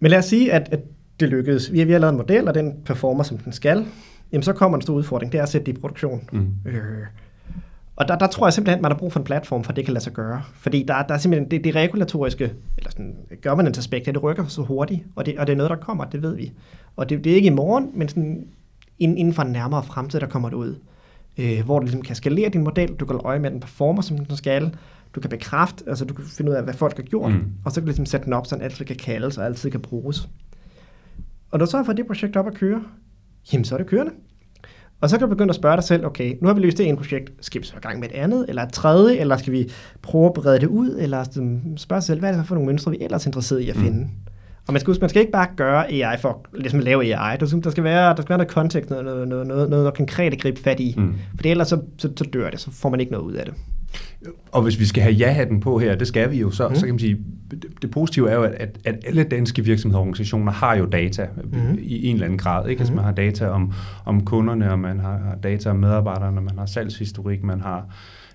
Men 0.00 0.10
lad 0.10 0.18
os 0.18 0.24
sige, 0.24 0.52
at, 0.52 0.68
at 0.72 0.80
det 1.20 1.28
lykkedes. 1.28 1.72
Vi 1.72 1.78
har, 1.78 1.86
vi 1.86 1.92
har 1.92 1.98
lavet 1.98 2.12
en 2.12 2.16
model, 2.16 2.48
og 2.48 2.54
den 2.54 2.74
performer, 2.84 3.22
som 3.22 3.38
den 3.38 3.52
skal. 3.52 3.86
Jamen, 4.32 4.42
så 4.42 4.52
kommer 4.52 4.78
en 4.78 4.82
stor 4.82 4.94
udfordring, 4.94 5.32
det 5.32 5.38
er 5.38 5.42
at 5.42 5.48
sætte 5.48 5.66
det 5.66 5.78
i 5.78 5.80
produktion. 5.80 6.28
Mm. 6.32 6.70
Øh, 6.70 7.06
og 7.96 8.08
der, 8.08 8.18
der 8.18 8.26
tror 8.26 8.46
jeg 8.46 8.52
simpelthen, 8.52 8.78
at 8.78 8.82
man 8.82 8.90
har 8.90 8.98
brug 8.98 9.12
for 9.12 9.20
en 9.20 9.24
platform, 9.24 9.64
for 9.64 9.72
det 9.72 9.84
kan 9.84 9.94
lade 9.94 10.04
sig 10.04 10.12
gøre. 10.12 10.42
Fordi 10.54 10.82
der, 10.88 11.02
der 11.02 11.14
er 11.14 11.18
simpelthen 11.18 11.50
det, 11.50 11.64
det 11.64 11.74
regulatoriske, 11.74 12.52
eller 12.76 12.90
sådan 12.90 13.16
governance 13.42 13.78
aspekt, 13.78 14.06
det 14.06 14.22
rykker 14.22 14.46
så 14.46 14.62
hurtigt, 14.62 15.00
og 15.16 15.26
det, 15.26 15.38
og 15.38 15.46
det 15.46 15.52
er 15.52 15.56
noget, 15.56 15.70
der 15.70 15.76
kommer, 15.76 16.04
det 16.04 16.22
ved 16.22 16.36
vi. 16.36 16.52
Og 16.96 17.08
det, 17.08 17.24
det 17.24 17.32
er 17.32 17.36
ikke 17.36 17.46
i 17.46 17.50
morgen, 17.50 17.90
men 17.94 18.08
sådan 18.08 18.46
inden 18.98 19.32
for 19.32 19.42
en 19.42 19.52
nærmere 19.52 19.82
fremtid, 19.82 20.20
der 20.20 20.26
kommer 20.26 20.48
det 20.48 20.56
ud. 20.56 20.76
Øh, 21.38 21.64
hvor 21.64 21.78
du 21.78 21.84
ligesom 21.84 22.02
kan 22.02 22.16
skalere 22.16 22.48
din 22.48 22.64
model, 22.64 22.92
du 22.92 23.06
kan 23.06 23.20
øje 23.24 23.38
med, 23.38 23.46
at 23.46 23.52
den 23.52 23.60
performer, 23.60 24.02
som 24.02 24.18
den 24.18 24.36
skal, 24.36 24.76
du 25.14 25.20
kan 25.20 25.30
bekræfte, 25.30 25.84
altså 25.86 26.04
du 26.04 26.14
kan 26.14 26.24
finde 26.24 26.50
ud 26.50 26.56
af, 26.56 26.62
hvad 26.62 26.74
folk 26.74 26.96
har 26.96 27.02
gjort, 27.02 27.32
mm. 27.32 27.52
og 27.64 27.72
så 27.72 27.74
kan 27.74 27.82
du 27.82 27.86
ligesom 27.86 28.06
sætte 28.06 28.24
den 28.24 28.32
op, 28.32 28.46
så 28.46 28.54
den 28.54 28.64
altid 28.64 28.84
kan 28.84 28.96
kaldes 28.96 29.38
og 29.38 29.44
altid 29.44 29.70
kan 29.70 29.80
bruges. 29.80 30.28
Og 31.54 31.58
når 31.58 31.66
så 31.66 31.76
har 31.76 31.84
fået 31.84 31.96
det 31.96 32.06
projekt 32.06 32.36
op 32.36 32.46
at 32.46 32.54
køre, 32.54 32.82
jamen 33.52 33.64
så 33.64 33.74
er 33.74 33.78
det 33.78 33.86
kørende. 33.86 34.12
Og 35.00 35.10
så 35.10 35.18
kan 35.18 35.28
du 35.28 35.34
begynde 35.34 35.50
at 35.50 35.54
spørge 35.54 35.76
dig 35.76 35.84
selv, 35.84 36.06
okay, 36.06 36.34
nu 36.42 36.48
har 36.48 36.54
vi 36.54 36.60
løst 36.60 36.78
det 36.78 36.88
ene 36.88 36.96
projekt, 36.96 37.32
skal 37.40 37.60
vi 37.60 37.66
så 37.66 37.76
i 37.76 37.80
gang 37.80 38.00
med 38.00 38.08
et 38.08 38.14
andet, 38.14 38.44
eller 38.48 38.62
et 38.62 38.72
tredje, 38.72 39.16
eller 39.16 39.36
skal 39.36 39.52
vi 39.52 39.70
prøve 40.02 40.26
at 40.26 40.32
brede 40.32 40.60
det 40.60 40.66
ud, 40.66 40.96
eller 40.98 41.24
spørge 41.76 42.02
sig 42.02 42.06
selv, 42.06 42.20
hvad 42.20 42.32
er 42.32 42.36
det 42.36 42.46
for 42.46 42.54
nogle 42.54 42.66
mønstre, 42.66 42.90
vi 42.90 42.96
er 43.00 43.04
ellers 43.04 43.26
interesseret 43.26 43.60
i 43.60 43.70
at 43.70 43.76
mm. 43.76 43.82
finde? 43.82 43.98
Mm. 43.98 44.10
Og 44.66 44.72
man 44.72 44.80
skal 44.80 44.90
huske, 44.90 45.00
man 45.00 45.10
skal 45.10 45.20
ikke 45.20 45.32
bare 45.32 45.48
gøre 45.56 45.92
AI 45.92 46.18
for 46.18 46.46
ligesom 46.54 46.78
at 46.78 46.84
lave 46.84 47.16
AI. 47.16 47.36
Der 47.36 47.46
skal, 47.46 47.64
der 47.64 47.70
skal 47.70 47.84
være, 47.84 48.08
der 48.16 48.22
skal 48.22 48.28
være 48.28 48.38
noget 48.38 48.52
kontekst, 48.52 48.90
noget, 48.90 49.04
noget, 49.04 49.28
noget, 49.28 49.46
noget, 49.46 49.70
noget 49.70 49.94
konkret 49.94 50.32
at 50.32 50.40
gribe 50.40 50.60
fat 50.60 50.80
i. 50.80 50.94
Mm. 50.98 51.14
For 51.40 51.48
ellers 51.48 51.68
så, 51.68 51.80
så, 51.98 52.12
så 52.16 52.24
dør 52.24 52.50
det, 52.50 52.60
så 52.60 52.70
får 52.70 52.88
man 52.88 53.00
ikke 53.00 53.12
noget 53.12 53.24
ud 53.24 53.32
af 53.32 53.44
det. 53.44 53.54
Og 54.52 54.62
hvis 54.62 54.80
vi 54.80 54.84
skal 54.84 55.02
have 55.02 55.14
ja-hatten 55.14 55.60
på 55.60 55.78
her, 55.78 55.94
det 55.94 56.06
skal 56.06 56.30
vi 56.30 56.40
jo, 56.40 56.50
så, 56.50 56.68
mm. 56.68 56.74
så 56.74 56.80
kan 56.80 56.94
man 56.94 56.98
sige, 56.98 57.18
det, 57.82 57.90
positive 57.90 58.30
er 58.30 58.34
jo, 58.34 58.42
at, 58.42 58.78
at 58.84 59.04
alle 59.06 59.24
danske 59.24 59.64
virksomhedsorganisationer 59.64 60.52
har 60.52 60.76
jo 60.76 60.86
data 60.86 61.26
mm. 61.44 61.78
i 61.82 62.06
en 62.06 62.14
eller 62.14 62.26
anden 62.26 62.38
grad. 62.38 62.68
Ikke? 62.68 62.80
Altså 62.80 62.92
mm. 62.92 62.96
man 62.96 63.04
har 63.04 63.12
data 63.12 63.48
om, 63.48 63.72
om 64.04 64.24
kunderne, 64.24 64.70
og 64.70 64.78
man 64.78 65.00
har 65.00 65.38
data 65.42 65.70
om 65.70 65.76
medarbejderne, 65.76 66.40
man 66.40 66.58
har 66.58 66.66
salgshistorik, 66.66 67.42
man 67.42 67.60
har 67.60 67.86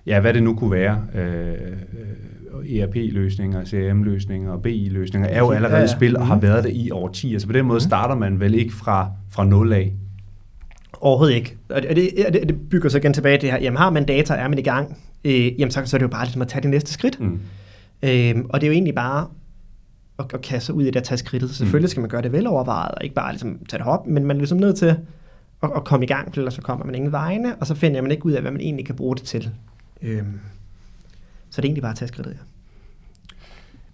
ja, 0.06 0.20
hvad 0.20 0.34
det 0.34 0.42
nu 0.42 0.54
kunne 0.54 0.70
være, 0.70 1.02
øh, 1.14 2.80
ERP-løsninger, 2.80 3.64
CRM-løsninger 3.64 4.50
og 4.50 4.62
BI-løsninger, 4.62 5.28
er 5.28 5.38
jo 5.38 5.50
allerede 5.50 5.84
i 5.84 5.88
spil 5.88 6.16
og 6.16 6.26
har 6.26 6.34
mhm. 6.34 6.42
været 6.42 6.64
det 6.64 6.72
i 6.74 6.90
over 6.92 7.08
10. 7.08 7.32
Altså 7.32 7.46
på 7.46 7.52
den 7.52 7.66
måde 7.66 7.76
mhm. 7.76 7.88
starter 7.88 8.14
man 8.14 8.40
vel 8.40 8.54
ikke 8.54 8.72
fra, 8.72 9.10
fra 9.30 9.44
nul 9.44 9.72
af. 9.72 9.92
Overhovedet 11.00 11.34
ikke. 11.34 11.56
Og 11.68 11.82
det, 11.82 11.96
det, 12.32 12.48
det 12.48 12.70
bygger 12.70 12.88
så 12.88 12.98
igen 12.98 13.12
tilbage 13.12 13.38
til 13.38 13.42
det 13.42 13.50
her, 13.50 13.58
jamen 13.62 13.76
har 13.76 13.90
man 13.90 14.04
data, 14.04 14.34
er 14.34 14.48
man 14.48 14.58
i 14.58 14.62
gang, 14.62 14.96
øh, 15.24 15.60
jamen 15.60 15.70
så, 15.70 15.82
så 15.84 15.96
er 15.96 15.98
det 15.98 16.02
jo 16.02 16.08
bare 16.08 16.24
ligesom 16.24 16.42
at 16.42 16.48
tage 16.48 16.62
det 16.62 16.70
næste 16.70 16.92
skridt. 16.92 17.20
Mm. 17.20 17.40
Øh, 18.02 18.34
og 18.48 18.60
det 18.60 18.66
er 18.66 18.68
jo 18.68 18.72
egentlig 18.72 18.94
bare 18.94 19.28
at, 20.18 20.34
at 20.34 20.42
kaste 20.42 20.66
sig 20.66 20.74
ud 20.74 20.82
i 20.82 20.86
det 20.86 20.96
at 20.96 21.04
tage 21.04 21.18
skridtet. 21.18 21.50
Selvfølgelig 21.50 21.86
mm. 21.86 21.90
skal 21.90 22.00
man 22.00 22.10
gøre 22.10 22.22
det 22.22 22.32
velovervejet, 22.32 22.94
og 22.94 23.04
ikke 23.04 23.14
bare 23.14 23.32
ligesom 23.32 23.58
tage 23.68 23.78
det 23.78 23.86
op, 23.86 24.06
men 24.06 24.24
man 24.24 24.36
er 24.36 24.38
ligesom 24.38 24.58
nødt 24.58 24.76
til 24.76 24.86
at, 24.86 25.70
at 25.76 25.84
komme 25.84 26.04
i 26.04 26.08
gang, 26.08 26.34
for 26.34 26.40
ellers 26.40 26.54
så 26.54 26.62
kommer 26.62 26.86
man 26.86 26.94
ingen 26.94 27.12
vegne, 27.12 27.56
og 27.56 27.66
så 27.66 27.74
finder 27.74 28.02
man 28.02 28.10
ikke 28.10 28.26
ud 28.26 28.32
af, 28.32 28.40
hvad 28.40 28.52
man 28.52 28.60
egentlig 28.60 28.86
kan 28.86 28.96
bruge 28.96 29.16
det 29.16 29.24
til. 29.24 29.50
Øh, 30.02 30.22
så 31.50 31.56
det 31.56 31.58
er 31.58 31.68
egentlig 31.68 31.82
bare 31.82 31.92
at 31.92 31.98
tage 31.98 32.08
skridtet, 32.08 32.30
ja. 32.30 32.38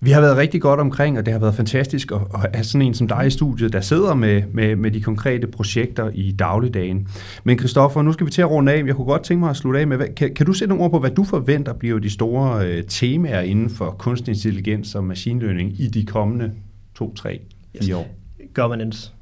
Vi 0.00 0.10
har 0.10 0.20
været 0.20 0.36
rigtig 0.36 0.60
godt 0.60 0.80
omkring, 0.80 1.18
og 1.18 1.26
det 1.26 1.32
har 1.32 1.40
været 1.40 1.54
fantastisk 1.54 2.12
at, 2.12 2.20
at 2.34 2.50
have 2.54 2.64
sådan 2.64 2.86
en 2.86 2.94
som 2.94 3.08
dig 3.08 3.26
i 3.26 3.30
studiet, 3.30 3.72
der 3.72 3.80
sidder 3.80 4.14
med, 4.14 4.42
med, 4.52 4.76
med 4.76 4.90
de 4.90 5.00
konkrete 5.00 5.46
projekter 5.46 6.10
i 6.14 6.32
dagligdagen. 6.32 7.08
Men 7.44 7.58
Christoffer, 7.58 8.02
nu 8.02 8.12
skal 8.12 8.26
vi 8.26 8.30
til 8.30 8.42
at 8.42 8.50
runde 8.50 8.72
af. 8.72 8.84
Jeg 8.86 8.94
kunne 8.94 9.06
godt 9.06 9.22
tænke 9.22 9.40
mig 9.40 9.50
at 9.50 9.56
slutte 9.56 9.80
af 9.80 9.86
med, 9.86 10.14
kan, 10.14 10.34
kan 10.34 10.46
du 10.46 10.52
sætte 10.52 10.68
nogle 10.68 10.84
ord 10.84 10.90
på, 10.90 10.98
hvad 10.98 11.10
du 11.10 11.24
forventer 11.24 11.72
bliver 11.72 11.98
de 11.98 12.10
store 12.10 12.66
øh, 12.66 12.84
temaer 12.84 13.40
inden 13.40 13.70
for 13.70 13.90
kunstig 13.90 14.32
intelligens 14.32 14.94
og 14.94 15.04
machine 15.04 15.40
learning 15.40 15.80
i 15.80 15.86
de 15.86 16.04
kommende 16.04 16.52
to, 16.94 17.14
tre, 17.14 17.40
fire 17.72 17.88
yes. 17.88 17.94
år? 17.94 18.16
Governance 18.54 19.12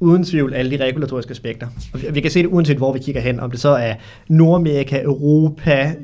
uden 0.00 0.24
tvivl 0.24 0.54
alle 0.54 0.78
de 0.78 0.84
regulatoriske 0.84 1.30
aspekter. 1.30 1.66
Og 1.92 2.02
vi, 2.02 2.06
vi 2.12 2.20
kan 2.20 2.30
se 2.30 2.42
det 2.42 2.48
uanset 2.48 2.76
hvor 2.76 2.92
vi 2.92 2.98
kigger 2.98 3.20
hen, 3.20 3.40
om 3.40 3.50
det 3.50 3.60
så 3.60 3.68
er 3.68 3.94
Nordamerika, 4.28 5.02
Europa, 5.02 5.94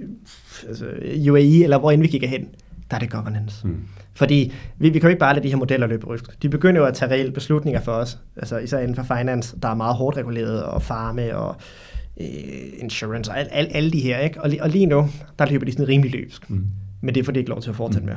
altså 0.69 0.85
UAE, 1.31 1.63
eller 1.65 1.79
hvor 1.79 1.91
end 1.91 2.03
vi 2.03 2.09
kigger 2.09 2.29
hen, 2.29 2.49
der 2.91 2.97
er 2.97 3.01
det 3.01 3.11
governance. 3.11 3.67
Mm. 3.67 3.77
Fordi 4.15 4.53
vi, 4.79 4.89
vi 4.89 4.99
kan 4.99 5.03
jo 5.03 5.09
ikke 5.09 5.19
bare 5.21 5.35
lade 5.35 5.45
de 5.45 5.49
her 5.49 5.57
modeller 5.57 5.87
løbe 5.87 6.07
rysk. 6.07 6.43
De 6.43 6.49
begynder 6.49 6.81
jo 6.81 6.87
at 6.87 6.95
tage 6.95 7.11
reelle 7.11 7.33
beslutninger 7.33 7.81
for 7.81 7.93
os, 7.93 8.19
altså 8.37 8.59
især 8.59 8.79
inden 8.79 8.97
for 8.97 9.03
finance, 9.03 9.57
der 9.63 9.69
er 9.69 9.75
meget 9.75 9.97
hårdt 9.97 10.17
reguleret, 10.17 10.63
og 10.63 10.83
farme 10.83 11.37
og 11.37 11.57
øh, 12.21 12.27
insurance 12.79 13.31
og 13.31 13.39
al, 13.39 13.49
al, 13.51 13.69
alle 13.71 13.91
de 13.91 14.01
her. 14.01 14.19
Ikke? 14.19 14.43
Og, 14.43 14.51
og 14.61 14.69
lige 14.69 14.87
nu, 14.87 15.09
der 15.39 15.47
løber 15.47 15.65
de 15.65 15.73
sådan 15.73 15.89
rimelig 15.89 16.13
løbsk. 16.13 16.51
Mm. 16.51 16.67
Men 17.01 17.15
det 17.15 17.25
får 17.25 17.33
de 17.33 17.39
ikke 17.39 17.51
lov 17.51 17.61
til 17.61 17.71
at 17.71 17.77
fortsætte 17.77 18.07
mm. 18.07 18.13
med. 18.13 18.17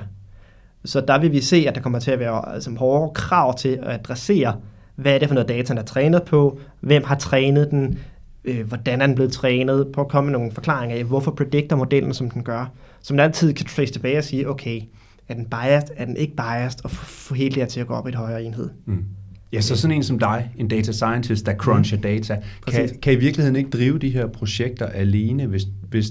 Så 0.85 1.01
der 1.01 1.19
vil 1.19 1.31
vi 1.31 1.41
se, 1.41 1.65
at 1.67 1.75
der 1.75 1.81
kommer 1.81 1.99
til 1.99 2.11
at 2.11 2.19
være 2.19 2.53
altså, 2.53 2.71
hårde 2.71 3.13
krav 3.13 3.57
til 3.57 3.79
at 3.83 3.93
adressere, 3.93 4.55
hvad 4.95 5.15
er 5.15 5.19
det 5.19 5.27
for 5.27 5.35
noget 5.35 5.49
data, 5.49 5.73
der 5.73 5.79
er 5.79 5.85
trænet 5.85 6.23
på, 6.23 6.59
hvem 6.79 7.03
har 7.03 7.15
trænet 7.15 7.71
den, 7.71 7.99
øh, 8.45 8.67
hvordan 8.67 9.01
er 9.01 9.05
den 9.05 9.15
blevet 9.15 9.31
trænet, 9.31 9.87
på 9.93 10.01
at 10.01 10.07
komme 10.07 10.31
med 10.31 10.39
nogle 10.39 10.51
forklaringer 10.51 10.97
af, 10.97 11.03
hvorfor 11.03 11.31
predikter 11.31 11.75
modellen, 11.75 12.13
som 12.13 12.29
den 12.29 12.43
gør, 12.43 12.71
som 13.03 13.15
man 13.15 13.25
altid 13.25 13.53
kan 13.53 13.65
trace 13.65 13.93
tilbage 13.93 14.17
og 14.17 14.23
sige, 14.23 14.49
okay, 14.49 14.81
er 15.29 15.33
den 15.33 15.45
biased, 15.45 15.89
er 15.95 16.05
den 16.05 16.17
ikke 16.17 16.35
biased, 16.35 16.79
og 16.83 16.91
få 16.91 17.33
hele 17.33 17.49
det 17.49 17.57
her 17.57 17.65
til 17.65 17.79
at 17.79 17.87
gå 17.87 17.93
op 17.93 18.07
i 18.07 18.09
et 18.09 18.15
højere 18.15 18.43
enhed. 18.43 18.69
Mm. 18.85 19.05
Ja, 19.53 19.61
så 19.61 19.75
sådan 19.75 19.97
en 19.97 20.03
som 20.03 20.19
dig, 20.19 20.51
en 20.57 20.67
data 20.67 20.91
scientist, 20.91 21.45
der 21.45 21.55
cruncher 21.55 21.97
mm. 21.97 22.01
data, 22.01 22.41
kan, 22.71 22.89
kan 23.01 23.13
i 23.13 23.15
virkeligheden 23.15 23.55
ikke 23.55 23.69
drive 23.69 23.99
de 23.99 24.09
her 24.09 24.27
projekter 24.27 24.85
alene, 24.85 25.45
hvis, 25.45 25.63
hvis 25.89 26.05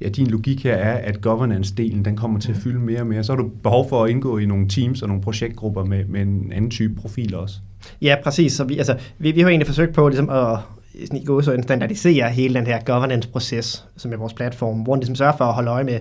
ja, 0.00 0.08
din 0.08 0.26
logik 0.26 0.64
her 0.64 0.74
er, 0.74 0.94
at 0.94 1.26
governance-delen 1.26 2.02
den 2.04 2.16
kommer 2.16 2.40
til 2.40 2.50
at 2.50 2.56
mm. 2.56 2.62
fylde 2.62 2.78
mere 2.78 3.00
og 3.00 3.06
mere. 3.06 3.24
Så 3.24 3.32
har 3.32 3.36
du 3.36 3.50
behov 3.62 3.88
for 3.88 4.04
at 4.04 4.10
indgå 4.10 4.38
i 4.38 4.46
nogle 4.46 4.68
teams 4.68 5.02
og 5.02 5.08
nogle 5.08 5.22
projektgrupper 5.22 5.84
med, 5.84 6.04
med 6.04 6.22
en 6.22 6.52
anden 6.52 6.70
type 6.70 6.94
profil 6.94 7.34
også. 7.34 7.56
Ja, 8.02 8.16
præcis. 8.22 8.52
Så 8.52 8.64
vi, 8.64 8.78
altså, 8.78 8.96
vi, 9.18 9.32
vi 9.32 9.40
har 9.40 9.48
egentlig 9.48 9.66
forsøgt 9.66 9.94
på 9.94 10.08
ligesom 10.08 10.30
at 10.30 10.58
sådan 11.06 11.22
i 11.22 11.24
gå 11.24 11.42
så 11.42 11.58
standardisere 11.62 12.30
hele 12.30 12.54
den 12.54 12.66
her 12.66 12.80
governance-proces, 12.80 13.84
som 13.96 14.12
er 14.12 14.16
vores 14.16 14.32
platform, 14.32 14.80
hvor 14.80 14.94
den 14.94 15.00
ligesom 15.00 15.16
sørger 15.16 15.36
for 15.36 15.44
at 15.44 15.54
holde 15.54 15.70
øje 15.70 15.84
med, 15.84 16.00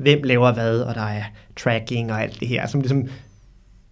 hvem 0.00 0.22
laver 0.22 0.52
hvad, 0.52 0.80
og 0.80 0.94
der 0.94 1.00
er 1.00 1.22
tracking 1.56 2.12
og 2.12 2.22
alt 2.22 2.40
det 2.40 2.48
her, 2.48 2.66
som 2.66 2.80
ligesom, 2.80 3.02
det, 3.02 3.10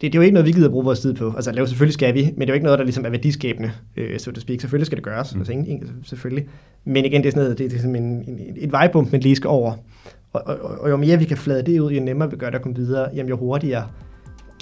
det 0.01 0.15
er 0.15 0.19
jo 0.19 0.23
ikke 0.23 0.35
noget, 0.35 0.47
vi 0.47 0.53
gider 0.53 0.69
bruge 0.69 0.85
vores 0.85 1.01
tid 1.01 1.15
på. 1.15 1.33
Altså 1.37 1.53
lave 1.53 1.69
selvfølgelig 1.69 1.95
skal 1.95 2.15
vi, 2.15 2.23
men 2.23 2.41
det 2.41 2.43
er 2.43 2.49
jo 2.49 2.55
ikke 2.55 2.65
noget, 2.65 2.79
der 2.79 2.85
ligesom 2.85 3.05
er 3.05 3.11
værdiskabende, 3.11 3.73
øh, 3.97 4.19
så 4.21 4.33
to 4.33 4.41
speak. 4.41 4.61
Selvfølgelig 4.61 4.87
skal 4.87 4.97
det 4.97 5.05
gøres, 5.05 5.35
mm. 5.35 5.41
altså 5.41 5.53
ingen, 5.53 5.91
selvfølgelig. 6.05 6.49
Men 6.85 7.05
igen, 7.05 7.23
det 7.23 7.29
er 7.29 7.33
sådan 7.33 7.43
noget, 7.43 7.59
det 7.59 7.65
er 7.65 7.71
ligesom 7.71 7.95
en, 7.95 8.05
en, 8.05 8.41
et 8.57 8.73
vejbump, 8.73 9.13
man 9.13 9.21
lige 9.21 9.37
skal 9.37 9.49
over. 9.49 9.73
Og, 10.33 10.43
og, 10.47 10.59
og, 10.61 10.79
og 10.81 10.91
jo 10.91 10.97
mere 10.97 11.19
vi 11.19 11.25
kan 11.25 11.37
flade 11.37 11.63
det 11.63 11.81
ud, 11.81 11.93
jo 11.93 12.01
nemmere 12.01 12.31
vi 12.31 12.37
gør 12.37 12.51
det 12.51 12.57
at 12.57 12.63
komme 12.63 12.77
videre, 12.77 13.09
jamen 13.15 13.29
jo 13.29 13.37
hurtigere 13.37 13.87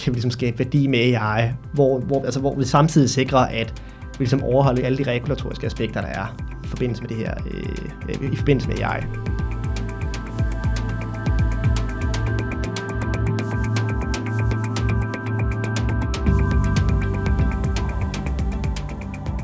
kan 0.04 0.12
vi 0.12 0.14
ligesom 0.14 0.30
skabe 0.30 0.59
værdi 0.59 0.87
med 0.87 0.98
AI, 0.98 1.50
hvor, 1.74 1.98
hvor, 2.00 2.24
altså, 2.24 2.40
hvor 2.40 2.54
vi 2.54 2.64
samtidig 2.64 3.11
sikrer, 3.11 3.38
at 3.38 3.82
vi 4.18 4.24
ligesom 4.24 4.42
overholder 4.42 4.87
alle 4.87 4.98
de 4.98 5.02
regulatoriske 5.02 5.66
aspekter, 5.66 6.00
der 6.00 6.09
er 6.09 6.37
i 6.64 6.66
forbindelse 6.66 7.02
med 7.02 7.09
det 7.09 7.16
her, 7.16 7.35
øh, 7.50 8.32
i 8.32 8.37
forbindelse 8.37 8.68
med 8.68 8.76
AI. 8.78 9.00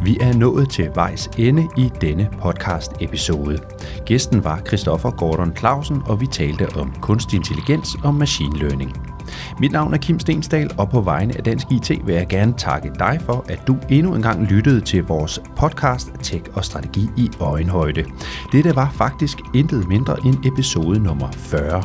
Vi 0.04 0.18
er 0.20 0.32
nået 0.32 0.68
til 0.68 0.90
vejs 0.94 1.30
ende 1.38 1.68
i 1.76 1.90
denne 2.00 2.28
podcast 2.40 2.92
episode. 3.00 3.58
Gæsten 4.06 4.44
var 4.44 4.60
Christoffer 4.66 5.10
Gordon 5.10 5.56
Clausen, 5.56 6.02
og 6.06 6.20
vi 6.20 6.26
talte 6.26 6.68
om 6.76 6.94
kunstig 7.00 7.36
intelligens 7.36 7.88
og 8.04 8.14
machine 8.14 8.58
learning. 8.58 9.11
Mit 9.60 9.72
navn 9.72 9.94
er 9.94 9.98
Kim 9.98 10.18
Stensdal, 10.18 10.70
og 10.78 10.90
på 10.90 11.00
vegne 11.00 11.36
af 11.36 11.44
Dansk 11.44 11.66
IT 11.70 11.90
vil 12.06 12.14
jeg 12.14 12.26
gerne 12.28 12.54
takke 12.56 12.90
dig 12.98 13.18
for, 13.26 13.44
at 13.48 13.66
du 13.66 13.76
endnu 13.90 14.14
en 14.14 14.22
gang 14.22 14.46
lyttede 14.46 14.80
til 14.80 15.04
vores 15.04 15.42
podcast 15.56 16.12
Tech 16.22 16.44
og 16.54 16.64
Strategi 16.64 17.08
i 17.16 17.30
Øjenhøjde. 17.40 18.04
Dette 18.52 18.76
var 18.76 18.90
faktisk 18.94 19.38
intet 19.54 19.88
mindre 19.88 20.16
end 20.26 20.46
episode 20.46 21.02
nummer 21.02 21.28
40. 21.32 21.82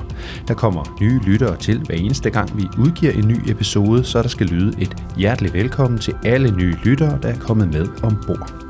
Der 0.47 0.53
kommer 0.53 0.97
nye 1.01 1.19
lyttere 1.19 1.55
til 1.55 1.83
hver 1.85 1.95
eneste 1.95 2.29
gang, 2.29 2.57
vi 2.57 2.67
udgiver 2.77 3.11
en 3.11 3.27
ny 3.27 3.49
episode, 3.51 4.03
så 4.03 4.21
der 4.21 4.29
skal 4.29 4.47
lyde 4.47 4.81
et 4.81 5.03
hjerteligt 5.17 5.53
velkommen 5.53 5.99
til 5.99 6.13
alle 6.25 6.51
nye 6.51 6.75
lyttere, 6.83 7.19
der 7.21 7.29
er 7.29 7.39
kommet 7.39 7.73
med 7.73 7.87
ombord. 8.03 8.66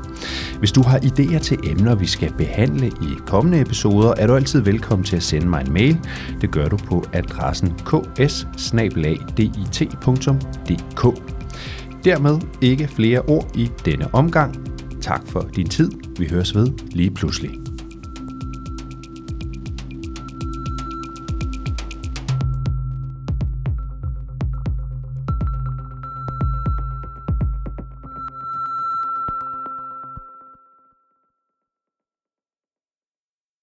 Hvis 0.58 0.72
du 0.72 0.82
har 0.82 0.98
idéer 0.98 1.38
til 1.38 1.58
emner, 1.64 1.94
vi 1.94 2.06
skal 2.06 2.32
behandle 2.32 2.86
i 2.86 3.14
kommende 3.26 3.60
episoder, 3.60 4.14
er 4.16 4.26
du 4.26 4.34
altid 4.34 4.60
velkommen 4.60 5.04
til 5.04 5.16
at 5.16 5.22
sende 5.22 5.48
mig 5.48 5.66
en 5.66 5.72
mail. 5.72 5.98
Det 6.40 6.50
gør 6.50 6.68
du 6.68 6.76
på 6.76 7.04
adressen 7.12 7.74
ks 7.84 8.46
Dermed 12.04 12.40
ikke 12.60 12.88
flere 12.88 13.20
ord 13.20 13.56
i 13.56 13.70
denne 13.84 14.14
omgang. 14.14 14.68
Tak 15.00 15.26
for 15.26 15.40
din 15.56 15.68
tid. 15.68 15.90
Vi 16.18 16.26
høres 16.30 16.54
ved 16.54 16.68
lige 16.90 17.10
pludselig. 17.10 17.67